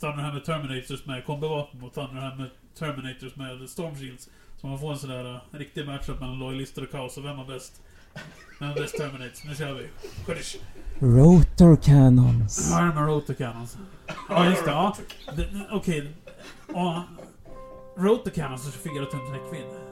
Thunder 0.00 0.22
här 0.22 0.32
med 0.32 0.44
Terminators 0.44 1.06
med 1.06 1.24
kombivapen 1.24 1.82
och 1.82 1.94
Thunder 1.94 2.20
här 2.20 2.34
med 2.34 2.50
Terminators 2.78 3.36
med 3.36 3.68
Storm 3.68 3.96
Shields. 3.96 4.30
Så 4.60 4.66
man 4.66 4.78
får 4.78 4.92
en 4.92 4.98
sån 4.98 5.10
där 5.10 5.34
uh, 5.34 5.40
riktig 5.50 5.86
matchup 5.86 6.20
mellan 6.20 6.38
lojalister 6.38 6.82
och 6.82 6.90
kaos 6.90 7.16
och 7.16 7.24
vem 7.24 7.36
har 7.36 7.44
bäst? 7.44 7.82
Vem 8.60 8.68
har 8.68 8.74
bäst 8.74 8.96
Terminators? 8.96 9.44
Nu 9.44 9.54
kör 9.54 9.74
vi! 9.74 9.88
Rotor 11.00 11.76
cannons. 11.76 12.72
Armor 12.72 13.06
Rotor 13.06 13.34
Cannons. 13.34 13.78
Ja, 14.28 14.50
just 14.50 14.64
det. 14.64 14.70
Ja. 14.70 14.96
Okej. 15.70 16.12
Ja. 16.74 17.04
Rotor 17.96 18.30
Cannons 18.30 18.64
har 18.64 18.72
24 18.72 19.06
tums 19.06 19.30
räckvidd. 19.30 19.88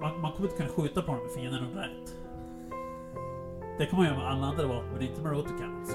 Man, 0.00 0.20
man 0.20 0.32
kommer 0.32 0.48
inte 0.48 0.56
kunna 0.56 0.68
skjuta 0.68 1.02
på 1.02 1.12
dem 1.12 1.22
med 1.22 1.32
fienden 1.34 1.64
under 1.64 1.82
rätt. 1.82 2.14
Det 3.78 3.86
kan 3.86 3.98
man 3.98 4.06
göra 4.06 4.18
med 4.18 4.26
alla 4.26 4.46
andra 4.46 4.66
vapen, 4.66 4.88
men 4.92 5.02
inte 5.02 5.20
med 5.20 5.32
Rotor 5.32 5.58
Cannons. 5.58 5.90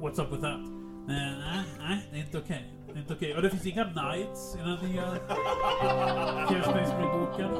What's 0.00 0.22
up 0.22 0.32
with 0.32 0.42
that? 0.42 0.60
Nej, 1.06 1.34
nej, 1.38 1.64
nej, 1.78 2.08
det 2.10 2.16
är 2.16 2.20
inte 2.20 2.38
okej. 2.38 2.72
Det 2.72 2.75
är 2.96 3.00
inte 3.00 3.14
Okej, 3.14 3.34
och 3.36 3.42
det 3.42 3.50
finns 3.50 3.66
inga 3.66 3.84
nights 3.84 4.56
i 4.56 4.58
den 4.58 4.90
nya 4.90 5.06
Kirstensbury-boken. 6.48 7.50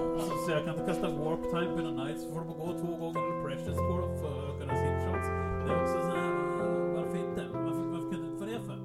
Så 0.46 0.50
jag 0.50 0.64
kan 0.64 0.74
inte 0.74 0.86
kasta 0.86 1.10
warp 1.10 1.42
time 1.50 1.72
på 1.76 1.78
en 1.78 1.96
nights. 1.96 2.22
Så 2.22 2.30
får 2.32 2.40
de 2.40 2.46
gå 2.46 2.78
två 2.80 2.96
gånger 2.96 3.20
eller 3.20 3.44
precious 3.44 3.76
score 3.76 4.18
för 4.20 4.28
att 4.28 4.54
öka 4.54 4.64
deras 4.66 4.80
hitchance. 4.86 5.30
Det 5.64 5.72
är 5.72 5.82
också 5.82 5.98
såhär, 6.08 6.30
varför 6.94 7.16
inte? 7.16 7.46
Varför, 7.52 7.82
varför 7.92 8.10
kunde 8.10 8.26
inte 8.26 8.38
få 8.38 8.44
det 8.44 8.60
för? 8.66 8.78